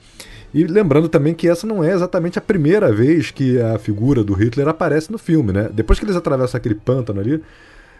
E 0.52 0.64
lembrando 0.64 1.08
também 1.08 1.34
que 1.34 1.48
essa 1.48 1.68
não 1.68 1.84
é 1.84 1.92
exatamente 1.92 2.36
a 2.36 2.42
primeira 2.42 2.92
vez 2.92 3.30
que 3.30 3.60
a 3.60 3.78
figura 3.78 4.24
do 4.24 4.32
Hitler 4.34 4.66
aparece 4.66 5.12
no 5.12 5.18
filme, 5.18 5.52
né? 5.52 5.70
Depois 5.72 6.00
que 6.00 6.04
eles 6.04 6.16
atravessam 6.16 6.58
aquele 6.58 6.74
pântano 6.74 7.20
ali, 7.20 7.40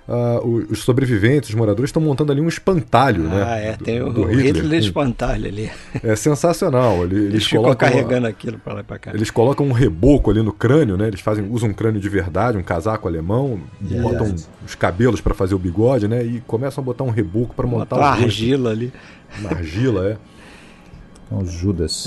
ah, 0.08 0.40
o- 0.42 0.66
os 0.70 0.80
sobreviventes, 0.82 1.48
os 1.50 1.54
moradores, 1.54 1.88
estão 1.88 2.02
montando 2.02 2.30
ali 2.32 2.40
um 2.40 2.48
espantalho, 2.48 3.22
né? 3.24 3.42
Ah, 3.46 3.56
é, 3.56 3.76
do- 3.76 3.84
tem 3.84 4.02
o, 4.02 4.12
do 4.12 4.22
o 4.22 4.26
Hitler, 4.26 4.78
espantalho 4.80 5.46
ali. 5.46 5.70
É 6.02 6.14
sensacional. 6.16 7.04
Ele- 7.04 7.14
Eles, 7.24 7.34
Eles 7.34 7.44
ficam 7.44 7.62
colocam 7.62 7.88
carregando 7.88 8.26
aquilo 8.26 8.58
pra 8.58 8.74
lá 8.74 8.80
e 8.80 8.84
pra 8.84 8.98
cá. 8.98 9.12
eles 9.14 9.30
colocam 9.30 9.66
um 9.66 9.72
reboco 9.72 10.30
ali 10.30 10.42
no 10.42 10.52
crânio, 10.52 10.96
né? 10.96 11.08
Eles 11.08 11.20
fazem, 11.20 11.46
usam 11.50 11.70
um 11.70 11.72
crânio 11.74 12.00
de 12.00 12.08
verdade, 12.08 12.58
um 12.58 12.62
casaco 12.62 13.08
alemão, 13.08 13.60
É. 13.90 14.00
botam 14.00 14.34
os 14.66 14.74
cabelos 14.74 15.20
para 15.20 15.34
fazer 15.34 15.54
o 15.54 15.58
bigode, 15.58 16.06
né? 16.08 16.24
E 16.24 16.40
começam 16.46 16.82
a 16.82 16.84
botar 16.84 17.04
um 17.04 17.10
reboco 17.10 17.54
para 17.54 17.66
montar 17.66 17.96
uma 17.96 18.08
argila 18.08 18.70
ali. 18.70 18.92
Uma 19.38 19.50
argila, 19.50 20.08
é. 20.10 20.16
São 21.28 21.38
os 21.38 21.50
Judas. 21.50 22.06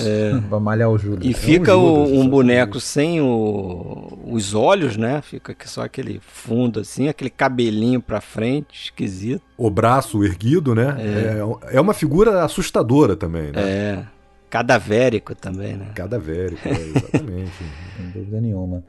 Vai 0.50 0.60
malhar 0.60 0.90
o 0.90 0.98
Judas. 0.98 1.26
E 1.26 1.34
fica 1.34 1.72
Judas, 1.72 1.76
o- 1.76 1.94
um 1.94 2.04
exatamente. 2.04 2.30
boneco 2.30 2.80
sem 2.80 3.20
o- 3.22 4.20
os 4.28 4.54
olhos, 4.54 4.96
né? 4.96 5.22
Fica 5.22 5.56
só 5.66 5.84
aquele 5.84 6.20
fundo 6.22 6.80
assim, 6.80 7.08
aquele 7.08 7.30
cabelinho 7.30 8.02
pra 8.02 8.22
frente, 8.22 8.86
esquisito. 8.86 9.42
O 9.58 9.70
braço 9.70 10.24
erguido, 10.24 10.76
né? 10.76 10.96
É, 11.00 11.76
é 11.78 11.82
uma 11.82 11.94
figura 11.94 12.44
assustadora 12.44 13.16
também, 13.16 13.52
né? 13.52 13.62
É. 13.62 14.06
Cadavérico 14.50 15.36
também, 15.36 15.76
né? 15.76 15.88
Cadavérico, 15.94 16.68
é, 16.68 16.72
exatamente. 16.96 17.52
Sem 17.98 18.10
dúvida 18.12 18.40
nenhuma. 18.40 18.84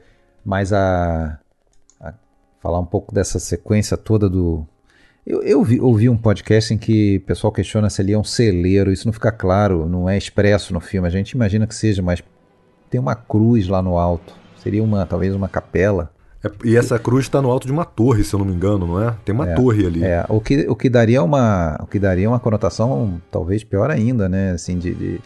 Mas 0.45 0.71
a, 0.71 1.37
a- 1.99 2.13
falar 2.61 2.79
um 2.79 2.85
pouco 2.85 3.13
dessa 3.13 3.39
sequência 3.39 3.97
toda 3.97 4.29
do. 4.29 4.65
Eu, 5.29 5.43
eu 5.43 5.63
vi- 5.63 5.79
ouvi 5.79 6.09
um 6.09 6.17
podcast 6.17 6.73
em 6.73 6.77
que 6.77 7.17
o 7.17 7.21
pessoal 7.27 7.53
questiona 7.53 7.87
se 7.89 8.01
ali 8.01 8.13
é 8.13 8.17
um 8.17 8.23
celeiro. 8.23 8.91
Isso 8.91 9.05
não 9.07 9.13
fica 9.13 9.31
claro, 9.31 9.87
não 9.87 10.09
é 10.09 10.17
expresso 10.17 10.73
no 10.73 10.79
filme. 10.79 11.07
A 11.07 11.11
gente 11.11 11.31
imagina 11.33 11.67
que 11.67 11.75
seja, 11.75 12.01
mas 12.01 12.23
tem 12.89 12.99
uma 12.99 13.13
cruz 13.13 13.67
lá 13.67 13.79
no 13.81 13.97
alto. 13.99 14.33
Seria 14.63 14.83
uma, 14.83 15.05
talvez 15.05 15.35
uma 15.35 15.47
capela. 15.47 16.11
É, 16.43 16.49
e 16.65 16.75
essa 16.75 16.97
cruz 16.97 17.25
está 17.25 17.41
no 17.41 17.49
alto 17.51 17.67
de 17.67 17.71
uma 17.71 17.85
torre, 17.85 18.23
se 18.23 18.33
eu 18.33 18.39
não 18.39 18.45
me 18.47 18.53
engano, 18.53 18.87
não 18.87 19.07
é? 19.07 19.13
Tem 19.23 19.35
uma 19.35 19.47
É, 19.49 19.53
torre 19.53 19.85
ali. 19.85 20.03
É, 20.03 20.25
o 20.29 20.41
que, 20.41 20.65
o 20.67 20.75
que 20.75 20.89
daria 20.89 21.21
uma 21.21 21.77
o 21.81 21.85
que 21.85 21.99
daria 21.99 22.27
uma 22.27 22.39
conotação 22.39 23.21
talvez 23.29 23.63
pior 23.63 23.91
ainda, 23.91 24.27
né? 24.27 24.51
Assim, 24.51 24.79
de, 24.79 24.95
de- 24.95 25.21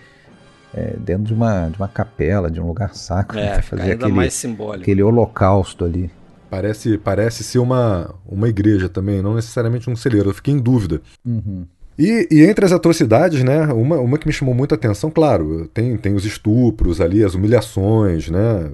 é, 0.74 0.95
dentro 0.97 1.24
de 1.26 1.34
uma, 1.34 1.70
de 1.70 1.78
uma 1.78 1.88
capela, 1.88 2.49
de 2.51 2.60
um 2.60 2.66
lugar 2.68 2.93
sacro, 2.95 3.38
né? 3.38 3.45
É, 3.45 3.62
fica 3.62 3.62
fazer 3.78 3.82
ainda 3.84 3.93
aquele, 4.06 4.12
mais 4.12 4.34
simbólico. 4.34 4.82
aquele 4.82 5.04
holocausto 5.04 5.86
ali. 5.86 6.10
Parece, 6.54 6.99
parece 6.99 7.43
ser 7.43 7.58
uma, 7.58 8.14
uma 8.24 8.47
igreja 8.47 8.88
também, 8.88 9.24
não 9.24 9.34
necessariamente 9.34 9.89
um 9.89 9.95
celeiro. 9.95 10.30
Eu 10.30 10.36
fiquei 10.36 10.54
em 10.54 10.60
dúvida. 10.60 11.01
Uhum. 11.26 11.66
E, 11.98 12.28
e 12.32 12.44
entre 12.44 12.66
as 12.66 12.72
atrocidades, 12.72 13.44
né, 13.44 13.66
uma, 13.68 13.98
uma 13.98 14.18
que 14.18 14.26
me 14.26 14.34
chamou 14.34 14.56
muita 14.56 14.76
atenção, 14.76 15.12
claro, 15.12 15.68
tem, 15.74 15.96
tem 15.98 16.16
os 16.16 16.26
estupros 16.26 17.00
ali, 17.00 17.24
as 17.24 17.36
humilhações, 17.36 18.30
né, 18.30 18.72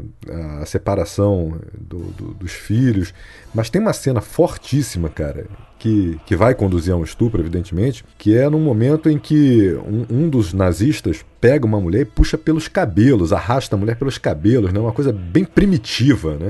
a 0.62 0.66
separação 0.66 1.56
do- 1.78 2.12
do- 2.14 2.34
dos 2.34 2.52
filhos, 2.54 3.14
mas 3.54 3.70
tem 3.70 3.82
uma 3.82 3.92
cena 3.94 4.22
fortíssima, 4.22 5.10
cara, 5.10 5.48
que, 5.78 6.18
que 6.26 6.36
vai 6.36 6.54
conduzir 6.56 6.94
a 6.94 6.98
um 6.98 7.04
estupro, 7.04 7.42
evidentemente, 7.42 8.06
que 8.18 8.38
é 8.38 8.50
num 8.50 8.60
momento 8.60 9.10
em 9.10 9.18
que 9.18 9.74
um, 9.86 10.06
um 10.26 10.30
dos 10.30 10.54
nazistas 10.54 11.24
pega 11.42 11.66
uma 11.66 11.80
mulher 11.80 12.02
e 12.02 12.06
puxa 12.06 12.38
pelos 12.38 12.68
cabelos, 12.70 13.34
arrasta 13.34 13.76
a 13.76 13.80
mulher 13.80 13.96
pelos 13.98 14.18
cabelos, 14.18 14.72
né, 14.72 14.80
uma 14.80 14.92
coisa 14.94 15.12
bem 15.12 15.44
primitiva, 15.44 16.38
né. 16.38 16.50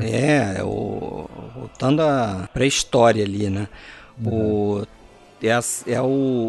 É, 0.58 0.64
o, 0.64 1.28
voltando 1.56 2.02
à 2.04 2.48
pré-história 2.54 3.24
ali, 3.24 3.50
né? 3.50 3.68
O, 4.24 4.84
é, 5.42 5.52
as- 5.52 5.84
é 5.88 6.02
o, 6.02 6.06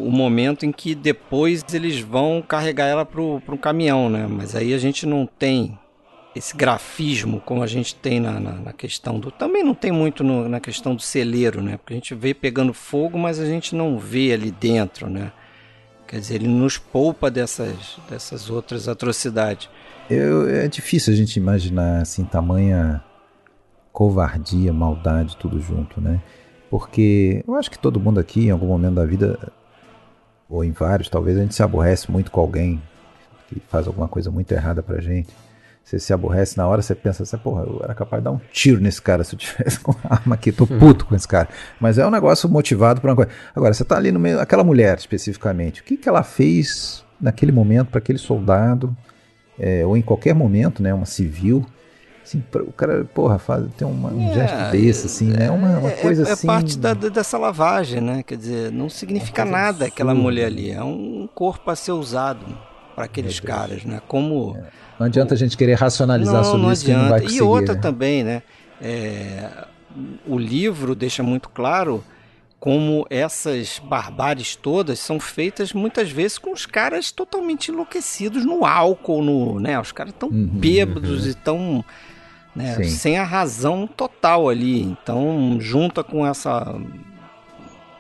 o 0.07 0.11
momento 0.11 0.64
em 0.66 0.72
que 0.72 0.95
depois 0.95 1.64
eles 1.72 2.01
vão 2.01 2.43
carregar 2.47 2.86
ela 2.86 3.05
para 3.07 3.20
um 3.20 3.41
caminhão, 3.61 4.09
né? 4.09 4.26
Mas 4.28 4.55
aí 4.55 4.72
a 4.74 4.78
gente 4.78 5.07
não 5.07 5.26
tem 5.26 5.78
esse 6.34 6.57
grafismo 6.57 7.41
como 7.41 7.62
a 7.62 7.66
gente 7.66 7.95
tem 7.95 8.20
na, 8.20 8.38
na, 8.38 8.53
na 8.53 8.72
questão 8.72 9.18
do. 9.18 9.30
Também 9.32 9.64
não 9.64 9.74
tem 9.74 9.91
muito 9.91 10.22
no- 10.22 10.49
na 10.49 10.61
questão 10.61 10.95
do 10.95 11.03
celeiro, 11.03 11.61
né? 11.62 11.76
Porque 11.76 11.93
a 11.95 11.97
gente 11.97 12.14
vê 12.14 12.32
pegando 12.32 12.72
fogo, 12.72 13.18
mas 13.18 13.38
a 13.41 13.47
gente 13.47 13.74
não 13.74 13.99
vê 13.99 14.32
ali 14.32 14.51
dentro, 14.51 15.09
né? 15.11 15.32
Quer 16.07 16.18
dizer, 16.20 16.34
ele 16.36 16.49
nos 16.49 16.76
poupa 16.78 17.30
dessas, 17.30 17.97
dessas 18.09 18.51
outras 18.51 18.88
atrocidades. 18.88 19.68
Eu- 20.09 20.49
é 20.49 20.66
difícil 20.66 21.12
a 21.12 21.16
gente 21.16 21.36
imaginar 21.36 22.03
assim 22.03 22.24
tamanha 22.24 23.01
covardia, 23.93 24.72
maldade, 24.72 25.36
tudo 25.36 25.61
junto, 25.61 26.01
né? 26.01 26.20
Porque 26.71 27.45
eu 27.47 27.57
acho 27.57 27.71
que 27.71 27.79
todo 27.79 27.99
mundo 27.99 28.21
aqui, 28.21 28.47
em 28.47 28.51
algum 28.51 28.68
momento 28.68 28.95
da 28.95 29.05
vida, 29.05 29.53
ou 30.49 30.64
em 30.64 30.71
vários, 30.71 31.09
talvez 31.09 31.37
a 31.37 31.43
gente 31.43 31.55
se 31.55 31.62
aborrece 31.62 32.11
muito 32.11 32.31
com 32.31 32.41
alguém 32.41 32.81
que 33.49 33.61
faz 33.68 33.89
alguma 33.89 34.07
coisa 34.07 34.31
muito 34.31 34.53
errada 34.53 34.81
pra 34.81 35.01
gente. 35.01 35.35
Você 35.83 35.99
se 35.99 36.12
aborrece 36.12 36.57
na 36.57 36.68
hora, 36.68 36.81
você 36.81 36.95
pensa 36.95 37.25
assim, 37.25 37.37
porra, 37.39 37.64
eu 37.64 37.81
era 37.83 37.93
capaz 37.95 38.23
de 38.23 38.25
dar 38.25 38.31
um 38.31 38.41
tiro 38.53 38.81
nesse 38.81 39.03
cara 39.03 39.25
se 39.25 39.35
eu 39.35 39.39
tivesse 39.39 39.81
com 39.81 39.93
arma 40.09 40.37
aqui, 40.37 40.53
tô 40.53 40.64
puto 40.64 41.05
com 41.05 41.16
esse 41.16 41.27
cara. 41.27 41.49
Mas 41.81 41.99
é 41.99 42.07
um 42.07 42.11
negócio 42.11 42.49
motivado 42.49 43.01
por 43.01 43.11
uma 43.11 43.16
coisa. 43.16 43.31
Agora, 43.57 43.75
você 43.75 43.85
tá 43.85 43.97
ali 43.97 44.12
no 44.12 44.21
meio, 44.21 44.39
aquela 44.39 44.62
mulher 44.62 44.97
especificamente, 44.97 45.81
o 45.81 45.85
que, 45.85 45.97
que 45.97 46.09
ela 46.09 46.23
fez 46.23 47.05
naquele 47.21 47.51
momento 47.51 47.89
para 47.89 47.99
aquele 47.99 48.18
soldado, 48.18 48.97
é, 49.59 49.85
ou 49.85 49.97
em 49.97 50.03
qualquer 50.03 50.35
momento, 50.35 50.81
né, 50.81 50.95
uma 50.95 51.07
civil, 51.07 51.66
assim, 52.31 52.43
o 52.55 52.72
cara, 52.72 53.05
porra, 53.05 53.39
faz, 53.39 53.64
tem 53.76 53.87
uma- 53.87 54.11
um 54.11 54.31
É, 54.31 54.35
gesto 54.35 54.70
desse, 54.72 55.07
assim, 55.07 55.26
né, 55.33 55.51
uma, 55.51 55.78
uma 55.78 55.91
É- 55.91 56.03
coisa 56.03 56.28
é, 56.28 56.33
assim... 56.33 56.47
É 56.47 56.47
parte 56.47 56.78
da- 56.78 56.95
dessa 56.95 57.37
lavagem, 57.37 58.01
né? 58.01 58.22
Quer 58.22 58.37
dizer, 58.37 58.72
não 58.72 58.89
significa 58.89 59.45
nada 59.45 59.87
aquela 59.87 60.12
absurda. 60.12 60.31
mulher 60.31 60.47
ali. 60.47 60.70
É 60.70 60.83
um 60.83 61.28
corpo 61.35 61.70
a 61.70 61.76
ser 61.76 61.93
usado 61.93 62.47
para 62.95 63.05
aqueles 63.07 63.41
caras, 63.41 63.85
né? 63.85 64.01
Como. 64.07 64.57
Não 64.99 65.07
adianta 65.07 65.35
a 65.35 65.37
gente 65.37 65.57
querer 65.57 65.74
racionalizar 65.74 66.45
sobre 66.45 66.66
não 66.66 66.72
isso 66.72 66.85
que 66.85 66.93
não 66.93 67.09
vai 67.09 67.20
adianta. 67.20 67.22
conseguir. 67.22 67.39
E 67.39 67.43
outra 67.43 67.74
né? 67.74 67.81
também, 67.81 68.22
né? 68.24 68.43
É, 68.83 69.66
o 70.26 70.39
livro 70.39 70.95
deixa 70.95 71.22
muito 71.22 71.49
claro 71.49 72.05
como 72.59 73.07
essas 73.09 73.81
barbáries 73.83 74.55
todas 74.55 74.99
são 74.99 75.18
feitas 75.18 75.72
muitas 75.72 76.11
vezes 76.11 76.37
com 76.37 76.53
os 76.53 76.66
caras 76.66 77.11
totalmente 77.11 77.70
enlouquecidos 77.70 78.45
no 78.45 78.66
álcool, 78.66 79.22
no, 79.22 79.59
né? 79.59 79.81
Os 79.81 79.93
caras 79.93 80.12
tão 80.18 80.28
Uhum, 80.28 80.61
bêbados 80.61 81.26
e 81.26 81.35
tão 81.35 81.83
né, 82.55 82.74
Sim. 82.76 82.84
sem 82.84 83.18
a 83.18 83.24
razão 83.24 83.86
total 83.86 84.48
ali. 84.48 84.82
Então, 84.82 85.57
junta 85.61 86.03
com 86.05 86.26
essa 86.26 86.74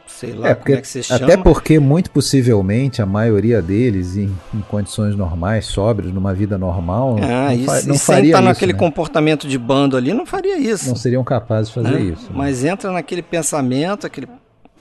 sei 0.06 0.32
lá 0.32 0.48
É, 0.50 0.54
como 0.54 0.64
porque, 0.64 0.72
é 0.72 0.80
que 0.80 0.88
você 0.88 1.02
chama. 1.02 1.24
até 1.24 1.36
porque, 1.36 1.78
muito 1.78 2.10
possivelmente, 2.10 3.00
a 3.00 3.06
maioria 3.06 3.62
deles, 3.62 4.16
em, 4.16 4.30
em 4.52 4.60
condições 4.68 5.14
normais, 5.16 5.66
sóbrios, 5.66 6.12
numa 6.12 6.34
vida 6.34 6.58
normal, 6.58 7.16
Ah, 7.22 7.54
não, 7.54 7.64
fa- 7.64 7.76
se- 7.80 7.88
não 7.88 7.94
sem 7.94 8.14
faria 8.16 8.30
estar 8.30 8.38
isso. 8.40 8.48
naquele 8.48 8.72
né? 8.72 8.78
comportamento 8.78 9.46
de 9.48 9.56
bando 9.56 9.96
ali, 9.96 10.12
não 10.12 10.26
faria 10.26 10.58
isso. 10.58 10.88
Não 10.88 10.96
seriam 10.96 11.22
capazes 11.24 11.68
de 11.68 11.74
fazer 11.74 11.90
né? 11.92 12.00
isso. 12.00 12.24
né? 12.24 12.30
Mas 12.34 12.64
entra 12.64 12.90
naquele 12.92 13.22
pensamento, 13.22 14.06
aquele 14.06 14.28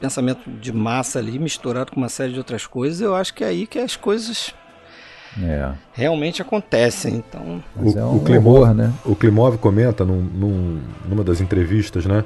pensamento 0.01 0.49
de 0.49 0.73
massa 0.73 1.19
ali, 1.19 1.37
misturado 1.37 1.91
com 1.91 1.97
uma 2.01 2.09
série 2.09 2.33
de 2.33 2.37
outras 2.39 2.65
coisas, 2.65 2.99
eu 2.99 3.15
acho 3.15 3.33
que 3.33 3.43
é 3.43 3.47
aí 3.47 3.67
que 3.67 3.77
as 3.79 3.95
coisas 3.95 4.53
É, 5.41 5.71
realmente 5.93 6.41
acontecem. 6.41 7.15
Então, 7.17 7.63
mas 7.75 7.93
O- 7.95 7.99
é 7.99 8.03
o 8.03 8.11
um 8.15 8.19
Clemor- 8.19 8.61
horror, 8.61 8.73
né? 8.73 8.93
O 9.05 9.15
Klimov 9.15 9.57
comenta 9.57 10.03
num- 10.05 10.21
num- 10.23 10.79
numa 11.07 11.23
das 11.23 11.39
entrevistas, 11.41 12.05
né, 12.05 12.23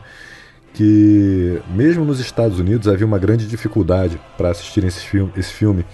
que 0.74 1.60
mesmo 1.74 2.04
nos 2.06 2.20
Estados 2.20 2.60
Unidos 2.60 2.88
havia 2.88 3.06
uma 3.06 3.20
grande 3.20 3.48
dificuldade 3.48 4.20
para 4.38 4.50
assistirem 4.52 4.88
esse 4.88 5.02
filme. 5.02 5.32
Esse 5.38 5.52
filme. 5.54 5.86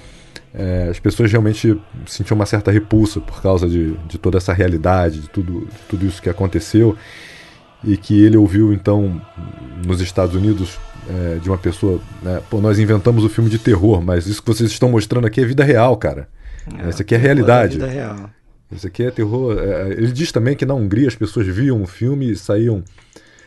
É, 0.53 0.88
as 0.89 0.99
pessoas 0.99 1.32
realmente 1.32 1.80
sentiam 2.07 2.36
uma 2.36 2.45
certa 2.45 2.72
repulsa 2.72 3.20
por 3.20 3.39
causa 3.41 3.68
de, 3.70 3.93
de 4.07 4.18
toda 4.18 4.38
essa 4.38 4.51
realidade, 4.51 5.20
de 5.22 5.30
tudo, 5.30 5.62
de 5.68 5.78
tudo 5.88 6.05
isso 6.07 6.20
que 6.22 6.30
aconteceu, 6.30 6.95
e 7.84 7.95
que 7.95 8.20
ele 8.24 8.36
ouviu 8.36 8.74
então 8.74 9.22
nos 9.86 10.01
Estados 10.01 10.34
Unidos 10.36 10.80
é, 11.07 11.36
de 11.36 11.47
uma 11.49 11.57
pessoa, 11.57 11.99
né, 12.24 12.41
pô, 12.49 12.60
nós 12.62 12.80
inventamos 12.80 13.24
o 13.24 13.30
filme 13.30 13.47
de 13.49 13.60
terror, 13.60 14.01
mas 14.01 14.26
isso 14.26 14.41
que 14.41 14.47
vocês 14.47 14.72
estão 14.72 14.89
mostrando 14.89 15.28
aqui 15.28 15.39
é 15.41 15.45
vida 15.45 15.64
real, 15.64 15.95
cara. 15.97 16.28
Isso 16.89 17.01
aqui 17.01 17.15
é 17.15 17.17
realidade. 17.17 17.74
Vida 17.78 17.88
real. 17.88 18.30
Isso 18.72 18.86
aqui 18.88 19.03
é 19.03 19.11
terror. 19.11 19.57
é, 19.59 19.89
ele 19.91 20.11
diz 20.11 20.32
também 20.32 20.55
que 20.55 20.65
na 20.65 20.74
Hungria 20.74 21.07
as 21.07 21.15
pessoas 21.15 21.47
viam 21.47 21.82
o 21.82 21.88
filme 21.88 22.32
e 22.32 22.36
saíam 22.36 22.84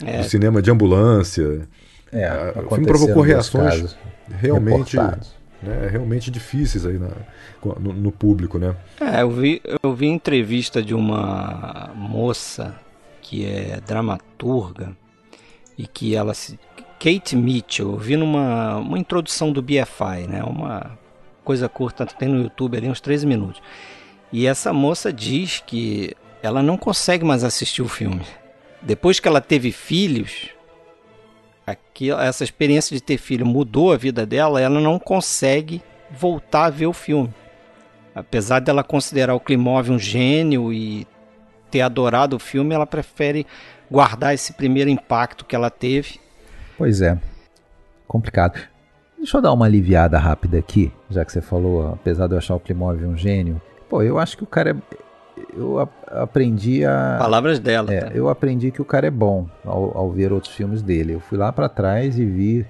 É. 0.05 0.19
do 0.19 0.25
cinema 0.25 0.61
de 0.61 0.71
ambulância. 0.71 1.63
É, 2.11 2.53
o 2.67 2.69
filme 2.71 2.87
provocou 2.87 3.23
reações 3.23 3.97
realmente, 4.39 4.97
né, 4.97 5.89
realmente 5.91 6.31
difíceis 6.31 6.85
aí 6.85 6.99
na- 6.99 7.09
no, 7.79 7.93
no 7.93 8.11
público, 8.13 8.59
né? 8.59 8.75
É, 9.01 9.23
eu 9.23 9.31
vi, 9.31 9.63
eu 9.83 9.95
vi 9.95 10.07
entrevista 10.09 10.83
de 10.83 10.93
uma 10.95 11.91
moça 11.95 12.75
que 13.23 13.47
é 13.47 13.79
dramaturga 13.87 14.91
e 15.79 15.87
que 15.87 16.15
ela 16.15 16.35
se. 16.35 16.59
Kate 16.99 17.35
Mitchell, 17.35 17.93
eu 17.93 17.97
vi 17.99 18.17
numa 18.17 18.77
uma 18.79 18.99
introdução 18.99 19.53
do 19.53 19.61
BFI, 19.63 20.27
né? 20.29 20.43
Uma 20.45 20.99
coisa 21.45 21.69
curta, 21.69 22.07
tem 22.07 22.29
no 22.29 22.43
YouTube 22.43 22.77
ali 22.77 22.89
uns 22.89 23.01
13 23.01 23.27
minutos. 23.27 23.63
E 24.33 24.47
essa 24.47 24.73
moça 24.73 25.13
diz 25.13 25.63
que 25.67 26.17
ela 26.43 26.63
não 26.63 26.77
consegue 26.77 27.25
mais 27.25 27.45
assistir 27.45 27.83
o 27.83 27.89
filme. 27.89 28.25
Depois 28.81 29.21
que 29.21 29.29
ela 29.29 29.41
teve 29.41 29.71
filhos, 29.71 30.49
aqui, 31.67 32.11
essa 32.11 32.43
experiência 32.43 32.97
de 32.97 33.03
ter 33.03 33.19
filho 33.19 33.47
mudou 33.47 33.93
a 33.93 33.97
vida 33.97 34.27
dela, 34.27 34.61
ela 34.61 34.81
não 34.81 34.99
consegue 34.99 35.83
voltar 36.11 36.65
a 36.65 36.71
ver 36.71 36.87
o 36.87 36.93
filme. 36.93 37.33
Apesar 38.15 38.61
dela 38.61 38.83
considerar 38.83 39.35
o 39.35 39.41
Klimov 39.41 39.91
um 39.91 39.99
gênio 39.99 40.73
e 40.73 41.07
ter 41.71 41.81
adorado 41.81 42.37
o 42.37 42.41
filme, 42.41 42.75
ela 42.75 42.87
prefere 42.87 43.47
guardar 43.91 44.35
esse 44.35 44.53
primeiro 44.53 44.91
impacto 44.91 45.45
que 45.45 45.55
ela 45.55 45.71
teve. 45.71 46.21
Pois 46.77 47.01
é. 47.01 47.19
Complicado. 48.07 48.72
Deixa 49.23 49.37
eu 49.39 49.41
dar 49.41 49.53
uma 49.53 49.67
aliviada 49.67 50.19
rápida 50.19 50.59
aqui, 50.59 50.93
já 51.09 51.25
que 51.25 51.31
você 51.31 51.41
falou, 51.41 51.93
apesar 51.93 52.27
de 52.27 52.35
eu 52.35 52.39
achar 52.39 52.57
o 52.57 52.61
Klimov 52.61 53.01
um 53.07 53.17
gênio. 53.17 53.63
Pô, 53.89 54.03
eu 54.03 54.19
acho 54.19 54.37
que 54.37 54.43
o 54.43 54.47
cara 54.49 54.71
é. 54.71 55.03
Eu 55.57 55.79
a- 55.79 55.89
aprendi 56.23 56.85
a. 56.85 57.19
Palavras 57.21 57.61
dela. 57.61 57.95
É, 57.95 58.01
tá? 58.01 58.11
eu 58.13 58.29
aprendi 58.29 58.73
que 58.73 58.83
o 58.83 58.85
cara 58.85 59.07
é 59.07 59.11
bom 59.13 59.47
ao, 59.65 59.97
ao 59.97 60.11
ver 60.11 60.33
outros 60.33 60.53
filmes 60.53 60.83
dele. 60.83 61.13
Eu 61.15 61.21
fui 61.21 61.39
lá 61.39 61.53
pra 61.53 61.69
trás 61.69 62.19
e 62.19 62.25
vi 62.27 62.67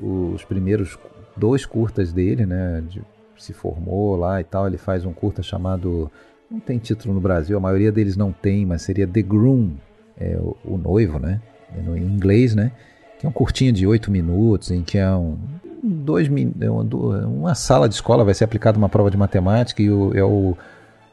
os 0.00 0.42
primeiros 0.44 0.98
dois 1.36 1.66
curtas 1.66 2.10
dele, 2.10 2.46
né? 2.46 2.82
de- 2.88 3.02
se 3.36 3.52
formou 3.52 4.16
lá 4.16 4.40
e 4.40 4.44
tal. 4.44 4.66
Ele 4.66 4.78
faz 4.78 5.04
um 5.04 5.12
curta 5.12 5.42
chamado. 5.42 6.10
Não 6.50 6.58
tem 6.58 6.78
título 6.78 7.12
no 7.12 7.20
Brasil, 7.20 7.54
a 7.56 7.60
maioria 7.60 7.92
deles 7.92 8.16
não 8.16 8.32
tem, 8.32 8.64
mas 8.64 8.80
seria 8.80 9.06
The 9.06 9.20
Groom, 9.20 9.72
é, 10.18 10.36
o, 10.38 10.56
o 10.64 10.78
noivo, 10.78 11.18
né? 11.18 11.38
Em 11.76 11.98
inglês, 12.02 12.54
né? 12.54 12.72
Que 13.18 13.26
é 13.26 13.28
um 13.28 13.32
curtinho 13.32 13.72
de 13.72 13.86
oito 13.86 14.10
minutos, 14.10 14.70
em 14.70 14.82
que 14.82 14.96
é 14.96 15.10
um. 15.14 15.36
Dois, 15.82 16.28
min- 16.28 16.54
é 16.60 16.70
uma, 16.70 17.54
sala 17.56 17.88
de 17.88 17.96
escola 17.96 18.24
vai 18.24 18.34
ser 18.34 18.44
aplicada 18.44 18.78
uma 18.78 18.88
prova 18.88 19.10
de 19.10 19.16
matemática 19.16 19.82
e 19.82 19.90
o, 19.90 20.16
é 20.16 20.22
o, 20.22 20.56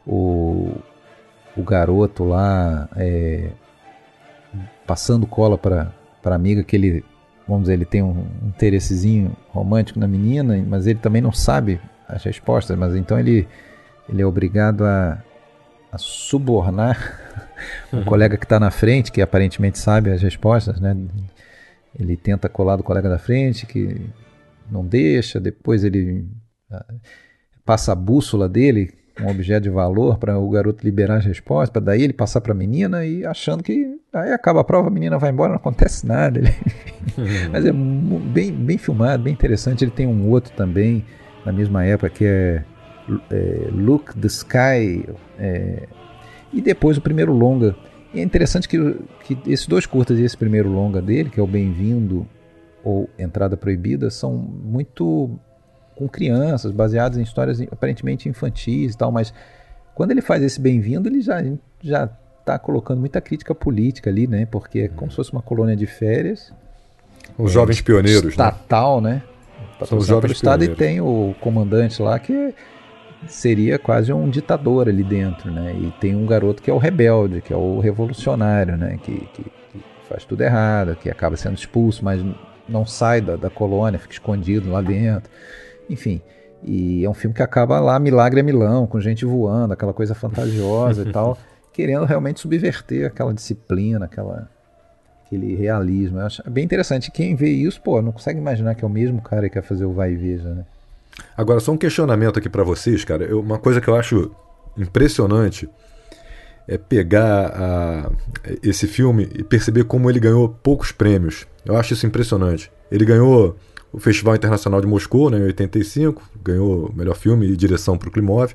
o, 0.05 0.71
o 1.57 1.63
garoto 1.63 2.23
lá 2.23 2.87
é, 2.95 3.49
passando 4.85 5.25
cola 5.25 5.57
para 5.57 5.91
a 6.23 6.35
amiga 6.35 6.63
que 6.63 6.75
ele, 6.75 7.03
vamos 7.47 7.63
dizer, 7.63 7.73
ele 7.73 7.85
tem 7.85 8.03
um 8.03 8.27
interessezinho 8.45 9.35
romântico 9.49 9.99
na 9.99 10.07
menina, 10.07 10.63
mas 10.67 10.85
ele 10.85 10.99
também 10.99 11.21
não 11.21 11.31
sabe 11.31 11.81
as 12.07 12.23
respostas, 12.23 12.77
mas 12.77 12.95
então 12.95 13.19
ele, 13.19 13.47
ele 14.07 14.21
é 14.21 14.25
obrigado 14.25 14.85
a, 14.85 15.17
a 15.91 15.97
subornar 15.97 17.19
um 17.91 17.97
uhum. 17.97 18.03
colega 18.03 18.37
que 18.37 18.45
está 18.45 18.59
na 18.59 18.69
frente, 18.69 19.11
que 19.11 19.21
aparentemente 19.21 19.79
sabe 19.79 20.11
as 20.11 20.21
respostas, 20.21 20.79
né? 20.79 20.95
Ele 21.99 22.15
tenta 22.15 22.47
colar 22.47 22.75
do 22.75 22.83
colega 22.83 23.09
da 23.09 23.17
frente, 23.17 23.65
que 23.65 23.99
não 24.71 24.85
deixa, 24.85 25.39
depois 25.39 25.83
ele 25.83 26.25
ah, 26.71 26.85
passa 27.65 27.91
a 27.91 27.95
bússola 27.95 28.47
dele, 28.47 28.91
um 29.21 29.29
objeto 29.29 29.63
de 29.63 29.69
valor 29.69 30.17
para 30.17 30.37
o 30.39 30.49
garoto 30.49 30.83
liberar 30.83 31.17
as 31.17 31.25
respostas, 31.25 31.69
para 31.69 31.81
daí 31.81 32.03
ele 32.03 32.13
passar 32.13 32.41
para 32.41 32.53
a 32.53 32.55
menina 32.55 33.05
e 33.05 33.25
achando 33.25 33.63
que 33.63 33.99
aí 34.13 34.31
acaba 34.31 34.61
a 34.61 34.63
prova, 34.63 34.87
a 34.87 34.91
menina 34.91 35.17
vai 35.17 35.29
embora, 35.31 35.49
não 35.49 35.57
acontece 35.57 36.05
nada. 36.05 36.39
Ele... 36.39 36.49
Mas 37.51 37.65
é 37.65 37.71
bem, 37.71 38.51
bem 38.51 38.77
filmado, 38.77 39.23
bem 39.23 39.33
interessante. 39.33 39.83
Ele 39.83 39.91
tem 39.91 40.07
um 40.07 40.29
outro 40.29 40.53
também, 40.53 41.05
na 41.45 41.51
mesma 41.51 41.83
época, 41.83 42.09
que 42.09 42.25
é, 42.25 42.63
é 43.29 43.69
Look 43.71 44.17
the 44.17 44.27
Sky. 44.27 45.05
É, 45.37 45.87
e 46.53 46.61
depois 46.61 46.97
o 46.97 47.01
primeiro 47.01 47.33
longa. 47.33 47.75
E 48.13 48.19
é 48.19 48.23
interessante 48.23 48.67
que, 48.67 48.95
que 49.23 49.37
esses 49.45 49.67
dois 49.67 49.85
curtas 49.85 50.17
e 50.17 50.23
esse 50.23 50.37
primeiro 50.37 50.69
longa 50.69 51.01
dele, 51.01 51.29
que 51.29 51.39
é 51.39 51.43
o 51.43 51.47
Bem-vindo 51.47 52.25
ou 52.83 53.09
Entrada 53.17 53.57
Proibida, 53.57 54.09
são 54.09 54.33
muito 54.33 55.39
com 55.95 56.07
crianças, 56.07 56.71
baseados 56.71 57.17
em 57.17 57.21
histórias 57.21 57.61
aparentemente 57.61 58.29
infantis 58.29 58.93
e 58.93 58.97
tal, 58.97 59.11
mas 59.11 59.33
quando 59.93 60.11
ele 60.11 60.21
faz 60.21 60.41
esse 60.41 60.59
bem-vindo, 60.59 61.09
ele 61.09 61.21
já 61.21 61.43
já 61.81 62.09
está 62.39 62.57
colocando 62.57 62.99
muita 62.99 63.21
crítica 63.21 63.53
política 63.53 64.09
ali, 64.09 64.25
né? 64.27 64.45
Porque 64.45 64.79
é 64.79 64.87
como 64.87 65.11
se 65.11 65.17
fosse 65.17 65.31
uma 65.31 65.41
colônia 65.41 65.75
de 65.75 65.85
férias. 65.85 66.53
Os 67.37 67.51
é, 67.51 67.53
jovens 67.53 67.81
pioneiros, 67.81 68.31
estatal, 68.31 68.99
né? 68.99 69.21
né? 69.79 69.85
São 69.85 69.97
os 69.97 70.07
jovens 70.07 70.31
estado 70.31 70.61
pioneiros. 70.61 70.77
e 70.77 70.79
tem 70.79 71.01
o 71.01 71.35
comandante 71.39 72.01
lá 72.01 72.17
que 72.17 72.53
seria 73.27 73.77
quase 73.77 74.11
um 74.11 74.29
ditador 74.29 74.87
ali 74.87 75.03
dentro, 75.03 75.51
né? 75.51 75.75
E 75.75 75.91
tem 75.99 76.15
um 76.15 76.25
garoto 76.25 76.63
que 76.63 76.71
é 76.71 76.73
o 76.73 76.77
rebelde, 76.77 77.41
que 77.41 77.53
é 77.53 77.57
o 77.57 77.79
revolucionário, 77.79 78.77
né? 78.77 78.97
Que, 79.03 79.27
que, 79.33 79.43
que 79.43 79.81
faz 80.07 80.25
tudo 80.25 80.41
errado, 80.41 80.95
que 80.95 81.09
acaba 81.09 81.35
sendo 81.35 81.55
expulso, 81.55 82.03
mas 82.03 82.21
não 82.69 82.85
sai 82.85 83.21
da, 83.21 83.35
da 83.35 83.49
colônia, 83.49 83.99
fica 83.99 84.13
escondido 84.13 84.69
lá 84.69 84.81
dentro. 84.81 85.29
Enfim, 85.89 86.21
e 86.63 87.03
é 87.03 87.09
um 87.09 87.13
filme 87.13 87.33
que 87.33 87.41
acaba 87.41 87.79
lá, 87.79 87.99
Milagre 87.99 88.39
é 88.39 88.43
Milão, 88.43 88.85
com 88.85 88.99
gente 88.99 89.25
voando, 89.25 89.73
aquela 89.73 89.93
coisa 89.93 90.13
fantasiosa 90.13 91.03
e 91.07 91.11
tal, 91.13 91.37
querendo 91.73 92.05
realmente 92.05 92.39
subverter 92.39 93.07
aquela 93.07 93.33
disciplina, 93.33 94.05
aquela, 94.05 94.49
aquele 95.25 95.55
realismo. 95.55 96.19
Eu 96.19 96.25
acho 96.25 96.49
bem 96.49 96.63
interessante. 96.63 97.11
Quem 97.11 97.35
vê 97.35 97.49
isso, 97.49 97.81
pô, 97.81 98.01
não 98.01 98.11
consegue 98.11 98.39
imaginar 98.39 98.75
que 98.75 98.83
é 98.83 98.87
o 98.87 98.91
mesmo 98.91 99.21
cara 99.21 99.43
que 99.43 99.53
quer 99.53 99.63
fazer 99.63 99.85
o 99.85 99.93
Vai 99.93 100.13
e 100.13 100.15
Veja, 100.15 100.53
né? 100.53 100.65
Agora, 101.35 101.59
só 101.59 101.71
um 101.71 101.77
questionamento 101.77 102.39
aqui 102.39 102.49
para 102.49 102.63
vocês, 102.63 103.03
cara. 103.03 103.23
Eu, 103.23 103.41
uma 103.41 103.57
coisa 103.57 103.81
que 103.81 103.87
eu 103.87 103.95
acho 103.95 104.31
impressionante 104.77 105.69
é 106.69 106.77
pegar 106.77 107.47
a, 107.47 108.11
esse 108.61 108.85
filme 108.85 109.27
e 109.33 109.43
perceber 109.43 109.85
como 109.85 110.07
ele 110.07 110.19
ganhou 110.19 110.47
poucos 110.47 110.91
prêmios. 110.91 111.47
Eu 111.65 111.75
acho 111.75 111.93
isso 111.93 112.05
impressionante. 112.05 112.71
Ele 112.91 113.03
ganhou 113.05 113.57
o 113.91 113.99
Festival 113.99 114.35
Internacional 114.35 114.79
de 114.79 114.85
Moscou, 114.85 115.31
né, 115.31 115.39
em 115.39 115.45
85, 115.45 116.21
ganhou 116.43 116.93
melhor 116.95 117.15
filme 117.15 117.47
e 117.47 117.57
direção 117.57 117.97
para 117.97 118.07
o 118.07 118.11
Klimov. 118.11 118.53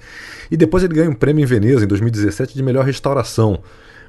E 0.49 0.57
depois 0.57 0.85
ele 0.85 0.95
ganhou 0.95 1.11
um 1.11 1.17
prêmio 1.17 1.43
em 1.43 1.47
Veneza, 1.47 1.85
em 1.85 1.89
2017, 1.89 2.55
de 2.55 2.63
melhor 2.63 2.85
restauração. 2.85 3.61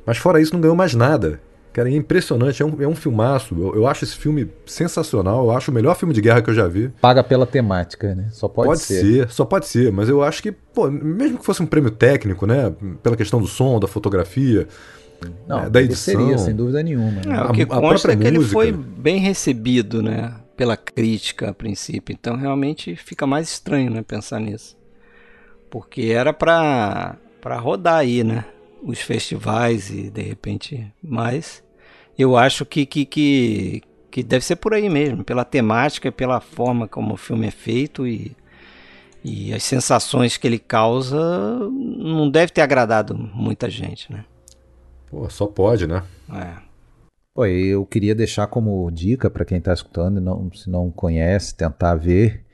Mas 0.06 0.20
fora 0.20 0.39
isso, 0.39 0.53
não 0.53 0.62
ganhou 0.62 0.76
mais 0.76 0.93
nada. 0.93 1.41
Cara, 1.76 1.89
é 1.89 1.93
impressionante, 1.93 2.63
é 2.63 2.65
um, 2.65 2.82
é 2.82 2.88
um 2.88 2.95
filmaço. 2.95 3.53
Eu, 3.53 3.76
eu, 3.76 3.86
acho 3.86 4.05
esse 4.05 4.15
filme 4.15 4.49
sensacional, 4.65 5.43
eu 5.43 5.51
acho 5.51 5.71
o 5.71 5.73
melhor 5.73 5.93
filme 5.97 6.13
de 6.13 6.21
guerra 6.21 6.41
que 6.41 6.49
eu 6.49 6.53
já 6.53 6.69
vi. 6.69 6.88
Paga 7.01 7.21
pela 7.21 7.45
temática, 7.45 8.15
né? 8.15 8.30
Só 8.32 8.47
pode, 8.47 8.69
pode 8.69 8.80
ser. 8.80 9.01
ser. 9.01 9.30
Só 9.30 9.43
pode 9.43 9.67
ser, 9.67 9.91
mas 9.91 10.07
eu 10.07 10.23
acho 10.23 10.41
que, 10.41 10.53
pô, 10.53 10.89
mesmo 10.89 11.38
que 11.38 11.43
fosse 11.43 11.61
um 11.61 11.65
prêmio 11.65 11.91
técnico, 11.91 12.47
né? 12.47 12.73
Pela 13.03 13.17
questão 13.17 13.41
do 13.41 13.47
som, 13.47 13.78
da 13.78 13.89
fotografia, 13.89 14.69
não, 15.45 15.65
é, 15.65 15.69
da 15.69 15.82
edição. 15.82 16.13
Seria, 16.13 16.38
sem 16.38 16.55
dúvida 16.55 16.82
nenhuma. 16.82 17.11
Né? 17.11 17.36
É, 17.36 17.41
o 17.41 17.51
que 17.51 17.63
a, 17.63 17.65
consta 17.65 18.07
a 18.07 18.13
é 18.13 18.15
que 18.15 18.23
música. 18.23 18.39
ele 18.39 18.45
foi 18.45 18.71
bem 18.71 19.19
recebido, 19.19 20.01
né? 20.01 20.34
Pela 20.55 20.78
crítica 20.78 21.49
a 21.49 21.53
princípio. 21.53 22.13
Então 22.17 22.38
realmente 22.38 22.95
fica 22.95 23.28
mais 23.28 23.49
estranho, 23.49 23.91
né? 23.91 24.01
Pensar 24.01 24.39
nisso. 24.39 24.78
Porque 25.69 26.03
era 26.03 26.32
pra, 26.32 27.17
pra 27.41 27.59
rodar 27.59 27.97
aí, 27.97 28.23
né? 28.23 28.45
Os 28.82 29.01
festivais 29.01 29.89
e 29.89 30.09
de 30.09 30.21
repente 30.21 30.89
mais 31.03 31.64
eu 32.18 32.38
acho 32.38 32.66
que, 32.66 32.86
que, 32.86 33.05
que, 33.05 33.84
que 34.09 34.24
deve 34.24 34.45
ser 34.45 34.55
por 34.55 34.74
aí 34.74 34.89
mesmo, 34.89 35.24
pela 35.24 35.43
temática, 35.43 36.11
pela 36.11 36.39
forma 36.39 36.88
como 36.88 37.13
o 37.13 37.18
filme 37.18 37.47
é 37.47 37.51
feito 37.51 38.07
e, 38.07 38.36
e 39.24 39.53
as 39.53 39.63
sensações 39.63 40.38
que 40.38 40.47
ele 40.47 40.59
causa, 40.59 41.18
não 41.70 42.30
deve 42.30 42.51
ter 42.51 42.61
agradado 42.61 43.16
muita 43.16 43.70
gente, 43.70 44.11
né? 44.11 44.24
Pô, 45.09 45.30
só 45.30 45.45
pode, 45.47 45.88
né? 45.88 46.03
É. 46.34 46.66
Pô, 47.34 47.45
eu 47.45 47.86
queria 47.86 48.16
deixar 48.16 48.47
como 48.47 48.89
dica 48.89 49.30
para 49.30 49.43
quem 49.43 49.57
está 49.57 49.74
escutando 49.74 50.20
e 50.20 50.24
não, 50.24 50.49
se 50.53 50.70
não 50.70 50.89
conhece, 50.89 51.53
tentar 51.53 51.95
ver. 51.95 52.45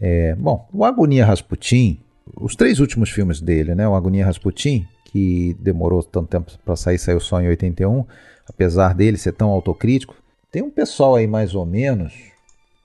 É, 0.00 0.34
bom, 0.34 0.68
o 0.72 0.84
Agonia 0.84 1.24
Rasputin, 1.24 2.00
os 2.36 2.56
três 2.56 2.80
últimos 2.80 3.10
filmes 3.10 3.40
dele, 3.40 3.74
né? 3.74 3.86
O 3.86 3.94
Agonia 3.94 4.26
Rasputin, 4.26 4.86
que 5.04 5.56
demorou 5.60 6.02
tanto 6.02 6.28
tempo 6.28 6.50
para 6.64 6.74
sair, 6.74 6.98
saiu 6.98 7.20
só 7.20 7.40
em 7.40 7.46
81 7.46 8.04
apesar 8.48 8.94
dele 8.94 9.16
ser 9.16 9.32
tão 9.32 9.50
autocrítico, 9.50 10.14
tem 10.50 10.62
um 10.62 10.70
pessoal 10.70 11.16
aí 11.16 11.26
mais 11.26 11.54
ou 11.54 11.66
menos, 11.66 12.12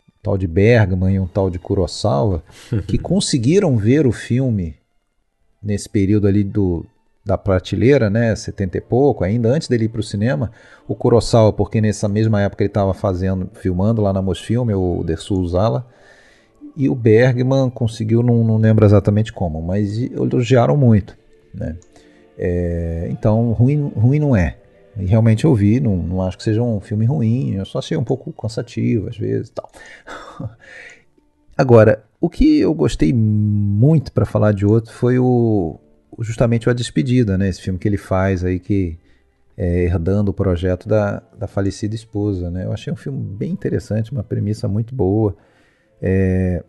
um 0.07 0.23
tal 0.23 0.37
de 0.37 0.47
Bergman 0.47 1.15
e 1.15 1.19
um 1.19 1.27
tal 1.27 1.49
de 1.49 1.59
Kurosawa, 1.59 2.43
que 2.87 2.97
conseguiram 2.97 3.77
ver 3.77 4.07
o 4.07 4.11
filme 4.11 4.75
nesse 5.61 5.89
período 5.89 6.27
ali 6.27 6.43
do, 6.43 6.85
da 7.25 7.37
prateleira, 7.37 8.09
né, 8.09 8.35
70 8.35 8.77
e 8.77 8.81
pouco, 8.81 9.23
ainda 9.23 9.49
antes 9.49 9.67
dele 9.67 9.85
ir 9.85 9.89
para 9.89 9.99
o 9.99 10.03
cinema, 10.03 10.51
o 10.87 10.95
Kurosawa, 10.95 11.53
porque 11.53 11.81
nessa 11.81 12.07
mesma 12.07 12.41
época 12.41 12.63
ele 12.63 12.69
estava 12.69 12.93
fazendo, 12.93 13.49
filmando 13.53 14.01
lá 14.01 14.11
na 14.11 14.21
Mosfilme, 14.21 14.73
o 14.73 15.03
Dersu 15.03 15.39
Uzala, 15.39 15.85
e 16.75 16.89
o 16.89 16.95
Bergman 16.95 17.69
conseguiu, 17.69 18.23
não, 18.23 18.43
não 18.43 18.57
lembro 18.57 18.85
exatamente 18.85 19.33
como, 19.33 19.61
mas 19.61 19.97
elogiaram 19.97 20.77
muito, 20.77 21.17
né. 21.53 21.75
É, 22.41 23.09
então, 23.11 23.51
ruim, 23.51 23.91
ruim 23.93 24.17
não 24.17 24.33
é. 24.33 24.55
E 24.99 25.05
realmente 25.05 25.45
eu 25.45 25.53
vi, 25.55 25.79
não, 25.79 25.95
não 25.97 26.21
acho 26.21 26.37
que 26.37 26.43
seja 26.43 26.61
um 26.61 26.79
filme 26.79 27.05
ruim, 27.05 27.55
eu 27.55 27.65
só 27.65 27.79
achei 27.79 27.97
um 27.97 28.03
pouco 28.03 28.31
cansativo 28.33 29.09
às 29.09 29.17
vezes 29.17 29.49
e 29.49 29.53
tal. 29.53 29.69
Agora, 31.57 32.03
o 32.21 32.29
que 32.29 32.59
eu 32.59 32.73
gostei 32.73 33.11
muito 33.13 34.11
para 34.11 34.25
falar 34.25 34.53
de 34.53 34.65
outro 34.65 34.93
foi 34.93 35.19
o 35.19 35.79
justamente 36.19 36.69
a 36.69 36.73
despedida, 36.73 37.37
né? 37.37 37.49
Esse 37.49 37.61
filme 37.61 37.79
que 37.79 37.87
ele 37.87 37.97
faz 37.97 38.43
aí 38.43 38.59
que 38.59 38.97
é, 39.57 39.83
herdando 39.83 40.31
o 40.31 40.33
projeto 40.33 40.87
da, 40.87 41.21
da 41.37 41.47
falecida 41.47 41.95
esposa, 41.95 42.49
né? 42.49 42.65
Eu 42.65 42.71
achei 42.71 42.91
um 42.91 42.95
filme 42.95 43.21
bem 43.21 43.51
interessante, 43.51 44.11
uma 44.11 44.23
premissa 44.23 44.67
muito 44.67 44.95
boa. 44.95 45.35
É, 46.01 46.63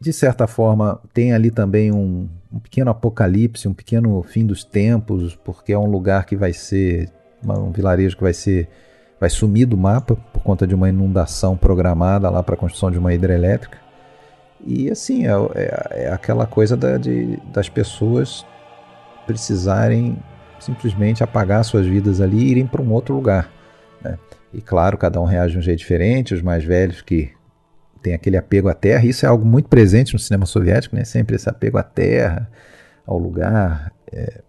de 0.00 0.12
certa 0.12 0.46
forma, 0.46 0.98
tem 1.12 1.34
ali 1.34 1.50
também 1.50 1.92
um, 1.92 2.26
um 2.50 2.58
pequeno 2.58 2.90
apocalipse, 2.90 3.68
um 3.68 3.74
pequeno 3.74 4.22
fim 4.22 4.46
dos 4.46 4.64
tempos, 4.64 5.36
porque 5.36 5.74
é 5.74 5.78
um 5.78 5.90
lugar 5.90 6.24
que 6.24 6.34
vai 6.34 6.54
ser 6.54 7.10
um 7.44 7.70
vilarejo 7.70 8.16
que 8.16 8.22
vai 8.22 8.32
ser 8.32 8.68
vai 9.20 9.28
sumir 9.28 9.66
do 9.66 9.76
mapa 9.76 10.16
por 10.32 10.42
conta 10.42 10.66
de 10.66 10.74
uma 10.74 10.88
inundação 10.88 11.54
programada 11.54 12.30
lá 12.30 12.42
para 12.42 12.54
a 12.54 12.58
construção 12.58 12.90
de 12.90 12.98
uma 12.98 13.12
hidrelétrica. 13.12 13.78
E 14.64 14.90
assim, 14.90 15.26
é, 15.26 15.32
é, 15.54 16.04
é 16.04 16.12
aquela 16.12 16.46
coisa 16.46 16.74
da, 16.74 16.96
de, 16.96 17.36
das 17.52 17.68
pessoas 17.68 18.46
precisarem 19.26 20.16
simplesmente 20.58 21.22
apagar 21.22 21.64
suas 21.64 21.86
vidas 21.86 22.20
ali 22.20 22.38
e 22.38 22.50
irem 22.50 22.66
para 22.66 22.80
um 22.80 22.90
outro 22.92 23.14
lugar. 23.14 23.50
Né? 24.02 24.18
E 24.52 24.60
claro, 24.60 24.96
cada 24.96 25.20
um 25.20 25.24
reage 25.24 25.52
de 25.52 25.58
um 25.58 25.62
jeito 25.62 25.78
diferente, 25.78 26.34
os 26.34 26.42
mais 26.42 26.64
velhos 26.64 27.02
que 27.02 27.30
têm 28.02 28.14
aquele 28.14 28.38
apego 28.38 28.68
à 28.68 28.74
terra, 28.74 29.04
isso 29.04 29.26
é 29.26 29.28
algo 29.28 29.44
muito 29.44 29.68
presente 29.68 30.14
no 30.14 30.18
cinema 30.18 30.46
soviético, 30.46 30.96
né? 30.96 31.04
sempre 31.04 31.36
esse 31.36 31.48
apego 31.48 31.76
à 31.76 31.82
terra, 31.82 32.50
ao 33.06 33.18
lugar. 33.18 33.92
É, 34.10 34.40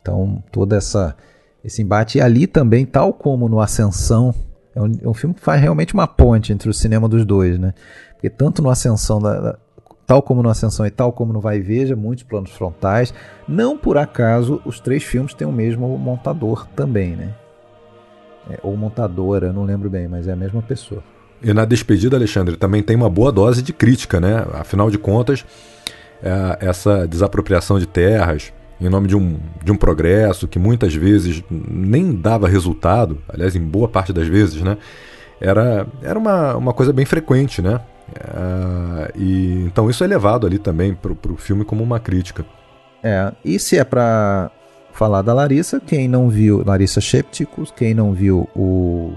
então, 0.00 0.42
toda 0.50 0.76
essa 0.76 1.16
esse 1.64 1.82
embate. 1.82 2.18
E 2.18 2.20
ali 2.20 2.46
também, 2.46 2.84
tal 2.84 3.12
como 3.12 3.48
no 3.48 3.60
Ascensão, 3.60 4.34
é 4.74 4.80
um, 4.80 4.92
é 5.02 5.08
um, 5.08 5.14
filme 5.14 5.34
que 5.34 5.40
faz 5.40 5.60
realmente 5.60 5.94
uma 5.94 6.06
ponte 6.06 6.52
entre 6.52 6.68
o 6.68 6.74
cinema 6.74 7.08
dos 7.08 7.24
dois, 7.24 7.58
né? 7.58 7.74
Porque 8.12 8.30
tanto 8.30 8.62
no 8.62 8.70
Ascensão, 8.70 9.20
da, 9.20 9.40
da, 9.40 9.58
tal 10.06 10.22
como 10.22 10.42
no 10.42 10.48
Ascensão 10.48 10.86
e 10.86 10.90
tal 10.90 11.12
como 11.12 11.32
no 11.32 11.40
Vai 11.40 11.58
e 11.58 11.60
Veja, 11.60 11.94
muitos 11.94 12.24
planos 12.24 12.50
frontais. 12.50 13.12
Não 13.46 13.76
por 13.76 13.98
acaso 13.98 14.60
os 14.64 14.80
três 14.80 15.02
filmes 15.02 15.34
têm 15.34 15.46
o 15.46 15.52
mesmo 15.52 15.96
montador 15.98 16.66
também, 16.74 17.16
né? 17.16 17.34
É, 18.50 18.58
ou 18.62 18.76
montadora, 18.76 19.52
não 19.52 19.64
lembro 19.64 19.88
bem, 19.88 20.08
mas 20.08 20.26
é 20.26 20.32
a 20.32 20.36
mesma 20.36 20.62
pessoa. 20.62 21.02
E 21.42 21.52
na 21.52 21.64
despedida, 21.64 22.16
Alexandre, 22.16 22.56
também 22.56 22.82
tem 22.82 22.96
uma 22.96 23.10
boa 23.10 23.32
dose 23.32 23.62
de 23.62 23.72
crítica, 23.72 24.20
né? 24.20 24.46
Afinal 24.54 24.90
de 24.90 24.98
contas, 24.98 25.44
é, 26.22 26.68
essa 26.68 27.06
desapropriação 27.06 27.78
de 27.78 27.86
terras, 27.86 28.52
em 28.86 28.90
nome 28.90 29.08
de 29.08 29.16
um, 29.16 29.38
de 29.62 29.70
um 29.70 29.76
progresso 29.76 30.48
que 30.48 30.58
muitas 30.58 30.94
vezes 30.94 31.42
nem 31.50 32.14
dava 32.14 32.48
resultado, 32.48 33.18
aliás, 33.28 33.54
em 33.54 33.60
boa 33.60 33.88
parte 33.88 34.12
das 34.12 34.26
vezes, 34.26 34.60
né? 34.62 34.76
Era, 35.40 35.86
era 36.02 36.18
uma, 36.18 36.56
uma 36.56 36.72
coisa 36.72 36.92
bem 36.92 37.04
frequente, 37.04 37.62
né? 37.62 37.80
Uh, 38.10 39.18
e, 39.18 39.64
então 39.64 39.88
isso 39.88 40.04
é 40.04 40.06
levado 40.06 40.46
ali 40.46 40.58
também 40.58 40.94
para 40.94 41.12
o 41.12 41.36
filme 41.36 41.64
como 41.64 41.82
uma 41.82 41.98
crítica. 41.98 42.44
É, 43.02 43.32
e 43.44 43.58
se 43.58 43.78
é 43.78 43.84
para 43.84 44.50
falar 44.92 45.22
da 45.22 45.32
Larissa. 45.32 45.80
Quem 45.80 46.06
não 46.06 46.28
viu, 46.28 46.62
Larissa 46.64 47.00
Shepticus, 47.00 47.70
quem 47.70 47.94
não 47.94 48.12
viu 48.12 48.48
o 48.54 49.14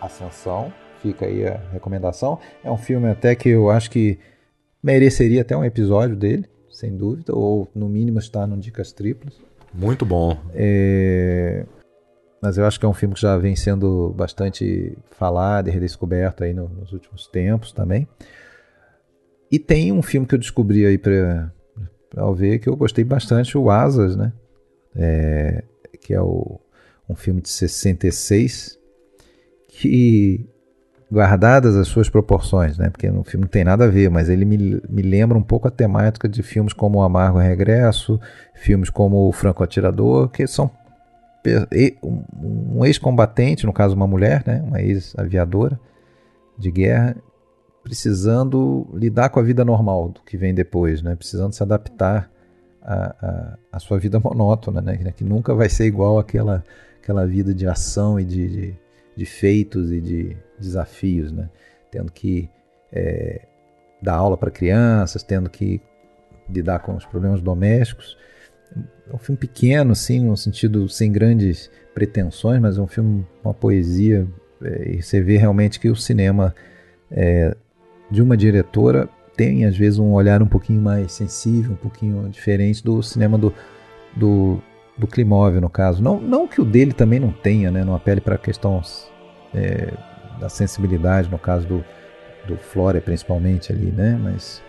Ascensão, 0.00 0.72
fica 1.00 1.26
aí 1.26 1.46
a 1.46 1.60
recomendação. 1.72 2.38
É 2.62 2.70
um 2.70 2.76
filme 2.76 3.08
até 3.08 3.34
que 3.34 3.48
eu 3.48 3.70
acho 3.70 3.90
que 3.90 4.18
mereceria 4.82 5.42
até 5.42 5.56
um 5.56 5.64
episódio 5.64 6.16
dele, 6.16 6.44
sem 6.72 6.96
dúvida, 6.96 7.34
ou 7.34 7.68
no 7.74 7.88
mínimo 7.88 8.18
está 8.18 8.46
no 8.46 8.56
Dicas 8.56 8.92
Triplas. 8.92 9.34
Muito 9.72 10.04
bom. 10.04 10.36
É... 10.54 11.64
Mas 12.40 12.58
eu 12.58 12.66
acho 12.66 12.80
que 12.80 12.84
é 12.84 12.88
um 12.88 12.94
filme 12.94 13.14
que 13.14 13.20
já 13.20 13.36
vem 13.36 13.54
sendo 13.54 14.10
bastante 14.16 14.98
falado 15.12 15.68
e 15.68 15.70
redescoberto 15.70 16.42
aí 16.42 16.52
no, 16.52 16.68
nos 16.68 16.92
últimos 16.92 17.26
tempos 17.28 17.72
também. 17.72 18.08
E 19.50 19.58
tem 19.58 19.92
um 19.92 20.02
filme 20.02 20.26
que 20.26 20.34
eu 20.34 20.38
descobri 20.38 20.84
aí 20.84 20.98
para 20.98 21.52
ver 22.34 22.58
que 22.58 22.68
eu 22.68 22.76
gostei 22.76 23.04
bastante, 23.04 23.56
o 23.56 23.70
Asas, 23.70 24.16
né? 24.16 24.32
É... 24.96 25.62
que 26.00 26.12
é 26.12 26.20
o... 26.20 26.58
um 27.08 27.14
filme 27.14 27.40
de 27.40 27.48
66 27.48 28.78
que 29.68 30.46
guardadas 31.12 31.76
as 31.76 31.88
suas 31.88 32.08
proporções, 32.08 32.78
né? 32.78 32.88
Porque 32.88 33.10
no 33.10 33.22
filme 33.22 33.44
não 33.44 33.50
tem 33.50 33.62
nada 33.62 33.84
a 33.84 33.88
ver, 33.88 34.08
mas 34.08 34.30
ele 34.30 34.46
me, 34.46 34.80
me 34.88 35.02
lembra 35.02 35.36
um 35.36 35.42
pouco 35.42 35.68
a 35.68 35.70
temática 35.70 36.26
de 36.26 36.42
filmes 36.42 36.72
como 36.72 36.98
O 36.98 37.02
Amargo 37.02 37.38
Regresso, 37.38 38.18
filmes 38.54 38.88
como 38.88 39.28
O 39.28 39.32
Franco 39.32 39.62
Atirador, 39.62 40.30
que 40.30 40.46
são 40.46 40.70
um 42.34 42.82
ex-combatente, 42.86 43.66
no 43.66 43.74
caso 43.74 43.94
uma 43.94 44.06
mulher, 44.06 44.42
né? 44.46 44.62
Uma 44.66 44.80
ex-aviadora 44.80 45.78
de 46.56 46.70
guerra, 46.70 47.14
precisando 47.84 48.88
lidar 48.94 49.28
com 49.28 49.38
a 49.38 49.42
vida 49.42 49.66
normal 49.66 50.08
do 50.08 50.22
que 50.22 50.38
vem 50.38 50.54
depois, 50.54 51.02
né? 51.02 51.14
Precisando 51.14 51.52
se 51.52 51.62
adaptar 51.62 52.30
à, 52.80 52.94
à, 53.20 53.58
à 53.72 53.78
sua 53.78 53.98
vida 53.98 54.18
monótona, 54.18 54.80
né? 54.80 54.96
Que 55.14 55.24
nunca 55.24 55.54
vai 55.54 55.68
ser 55.68 55.84
igual 55.84 56.18
àquela, 56.18 56.64
àquela 57.02 57.26
vida 57.26 57.52
de 57.52 57.66
ação 57.66 58.18
e 58.18 58.24
de, 58.24 58.48
de, 58.48 58.74
de 59.14 59.26
feitos 59.26 59.92
e 59.92 60.00
de 60.00 60.36
desafios, 60.62 61.32
né? 61.32 61.48
Tendo 61.90 62.10
que 62.10 62.48
é, 62.92 63.46
dar 64.00 64.14
aula 64.14 64.36
para 64.36 64.50
crianças, 64.50 65.22
tendo 65.22 65.48
que 65.48 65.80
lidar 66.48 66.80
com 66.80 66.94
os 66.94 67.04
problemas 67.04 67.40
domésticos. 67.40 68.16
É 69.08 69.14
um 69.14 69.18
filme 69.18 69.38
pequeno, 69.38 69.92
assim, 69.92 70.24
no 70.24 70.36
sentido 70.36 70.88
sem 70.88 71.12
grandes 71.12 71.70
pretensões, 71.94 72.60
mas 72.60 72.78
é 72.78 72.80
um 72.80 72.86
filme, 72.86 73.26
uma 73.44 73.54
poesia. 73.54 74.26
É, 74.62 74.94
e 74.94 75.02
você 75.02 75.20
vê 75.20 75.36
realmente 75.36 75.78
que 75.78 75.88
o 75.88 75.96
cinema 75.96 76.54
é, 77.10 77.54
de 78.10 78.22
uma 78.22 78.36
diretora 78.36 79.08
tem, 79.36 79.64
às 79.64 79.76
vezes, 79.76 79.98
um 79.98 80.12
olhar 80.12 80.42
um 80.42 80.46
pouquinho 80.46 80.80
mais 80.80 81.12
sensível, 81.12 81.72
um 81.72 81.76
pouquinho 81.76 82.28
diferente 82.28 82.82
do 82.82 83.02
cinema 83.02 83.38
do, 83.38 83.52
do, 84.16 84.62
do 84.96 85.06
Klimov, 85.06 85.58
no 85.60 85.70
caso. 85.70 86.02
Não, 86.02 86.20
não 86.20 86.46
que 86.46 86.60
o 86.60 86.64
dele 86.64 86.92
também 86.92 87.18
não 87.18 87.32
tenha, 87.32 87.70
né? 87.70 87.84
Não 87.84 87.94
apele 87.94 88.20
para 88.20 88.36
questões 88.38 89.10
é, 89.54 89.92
da 90.42 90.48
sensibilidade, 90.48 91.30
no 91.30 91.38
caso 91.38 91.66
do, 91.66 91.84
do 92.46 92.56
Flora 92.56 93.00
principalmente 93.00 93.72
ali, 93.72 93.92
né? 93.92 94.18
Mas, 94.22 94.60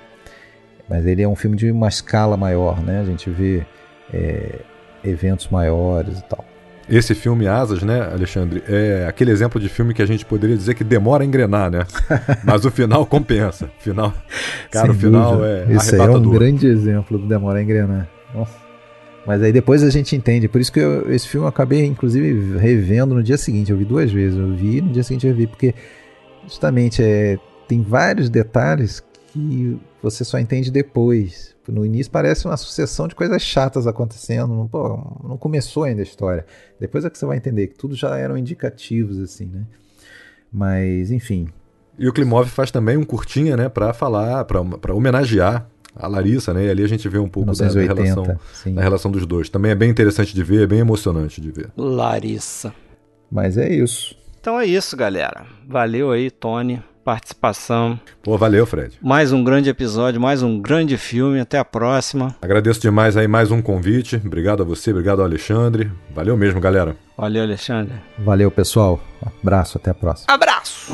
mas 0.88 1.06
ele 1.06 1.24
é 1.24 1.28
um 1.28 1.36
filme 1.36 1.58
de 1.58 1.72
uma 1.72 1.88
escala 1.88 2.38
maior, 2.38 2.82
né? 2.82 3.02
A 3.02 3.06
gente 3.06 3.30
vê 3.30 3.66
é, 4.14 4.60
eventos 5.04 5.50
maiores 5.50 6.20
e 6.20 6.24
tal. 6.24 6.46
Esse 6.88 7.16
filme 7.16 7.48
Asas, 7.48 7.82
né, 7.82 8.10
Alexandre, 8.12 8.62
é 8.68 9.06
aquele 9.08 9.32
exemplo 9.32 9.60
de 9.60 9.70
filme 9.70 9.94
que 9.94 10.02
a 10.02 10.06
gente 10.06 10.26
poderia 10.26 10.56
dizer 10.56 10.76
que 10.76 10.84
demora 10.84 11.24
a 11.24 11.26
engrenar, 11.26 11.72
né? 11.72 11.86
Mas 12.44 12.66
o 12.66 12.72
final 12.72 13.06
compensa. 13.06 13.70
Final, 13.80 14.14
cara, 14.70 14.88
Sem 14.88 14.96
o 14.96 15.00
final 15.00 15.38
dúvida. 15.38 15.66
é 15.70 15.76
Esse 15.76 15.96
é 15.96 16.02
um 16.04 16.30
grande 16.30 16.68
exemplo 16.68 17.18
do 17.18 17.26
demora 17.26 17.60
a 17.60 17.64
engrenar. 17.64 18.08
Nossa. 18.36 18.63
Mas 19.26 19.42
aí 19.42 19.54
depois 19.54 19.84
a 19.84 19.90
gente 19.90 20.16
entende. 20.16 20.48
Por 20.48 20.60
isso 20.60 20.72
que 20.72 20.80
eu, 20.80 21.12
esse 21.12 21.28
filme 21.28 21.46
eu 21.46 21.50
acabei, 21.50 21.86
inclusive, 21.86 22.58
revendo 22.58 23.16
no 23.16 23.24
dia 23.24 23.38
seguinte. 23.38 23.72
Eu 23.72 23.78
vi 23.78 23.86
duas 23.86 24.12
vezes. 24.12 24.38
Eu 24.38 24.54
vi 24.54 24.82
no 24.82 24.92
dia 24.92 25.04
seguinte 25.04 25.28
eu 25.28 25.34
vi, 25.34 25.48
porque 25.48 25.74
justamente 26.44 27.02
é, 27.02 27.40
tem 27.68 27.82
vários 27.82 28.30
detalhes 28.30 29.02
que 29.28 29.80
você 30.02 30.26
só 30.26 30.38
entende 30.38 30.70
depois. 30.70 31.56
No 31.68 31.86
início 31.86 32.12
parece 32.12 32.46
uma 32.46 32.58
sucessão 32.58 33.08
de 33.08 33.16
coisas 33.16 33.42
chatas 33.42 33.88
acontecendo. 33.88 34.54
Não, 34.54 34.68
pô, 34.68 34.90
não 35.24 35.38
começou 35.38 35.84
ainda 35.84 36.02
a 36.02 36.04
história. 36.04 36.46
Depois 36.80 37.06
é 37.06 37.10
que 37.10 37.18
você 37.18 37.26
vai 37.26 37.38
entender 37.38 37.68
que 37.68 37.76
tudo 37.76 37.96
já 37.96 38.18
eram 38.18 38.38
indicativos, 38.38 39.18
assim, 39.20 39.46
né? 39.46 39.66
Mas, 40.52 41.10
enfim. 41.10 41.48
E 41.98 42.08
o 42.08 42.14
Klimov 42.14 42.50
faz 42.50 42.70
também 42.70 42.98
um 42.98 43.04
curtinha, 43.04 43.56
né, 43.56 43.70
para 43.70 43.94
falar, 43.94 44.44
para 44.46 44.94
homenagear 44.94 45.70
a 45.96 46.08
Larissa, 46.08 46.54
né? 46.54 46.66
E 46.66 46.70
ali 46.70 46.84
a 46.84 46.88
gente 46.88 47.08
vê 47.08 47.18
um 47.18 47.30
pouco 47.30 47.50
1980, 47.52 47.94
da, 47.94 48.02
relação, 48.02 48.74
da 48.74 48.82
relação 48.82 49.12
dos 49.12 49.26
dois. 49.26 49.50
Também 49.50 49.72
é 49.72 49.76
bem 49.76 49.90
interessante 49.90 50.34
de 50.34 50.44
ver, 50.44 50.64
é 50.64 50.68
bem 50.68 50.80
emocionante 50.80 51.40
de 51.40 51.52
ver. 51.52 51.70
Larissa. 51.78 52.74
Mas 53.32 53.58
é 53.58 53.72
isso. 53.72 54.16
Então 54.40 54.60
é 54.60 54.66
isso, 54.66 54.98
galera. 54.98 55.46
Valeu 55.68 56.12
aí, 56.12 56.30
Tony. 56.30 56.82
Participação. 57.04 58.00
Pô, 58.22 58.38
valeu, 58.38 58.66
Fred. 58.66 58.98
Mais 59.02 59.34
um 59.34 59.44
grande 59.44 59.70
episódio, 59.70 60.22
mais 60.22 60.42
um 60.42 60.62
grande 60.62 60.98
filme. 60.98 61.40
Até 61.40 61.58
a 61.58 61.66
próxima. 61.66 62.34
Agradeço 62.42 62.80
demais 62.80 63.18
aí 63.18 63.28
mais 63.28 63.52
um 63.52 63.62
convite. 63.62 64.22
Obrigado 64.26 64.64
a 64.64 64.66
você, 64.66 64.92
obrigado 64.92 65.20
ao 65.20 65.26
Alexandre. 65.26 65.92
Valeu 66.16 66.38
mesmo, 66.38 66.62
galera. 66.62 66.96
Valeu, 67.18 67.44
Alexandre. 67.44 67.96
Valeu, 68.20 68.50
pessoal. 68.50 69.02
abraço, 69.42 69.78
até 69.78 69.92
a 69.92 69.94
próxima. 69.94 70.34
Abraço. 70.34 70.94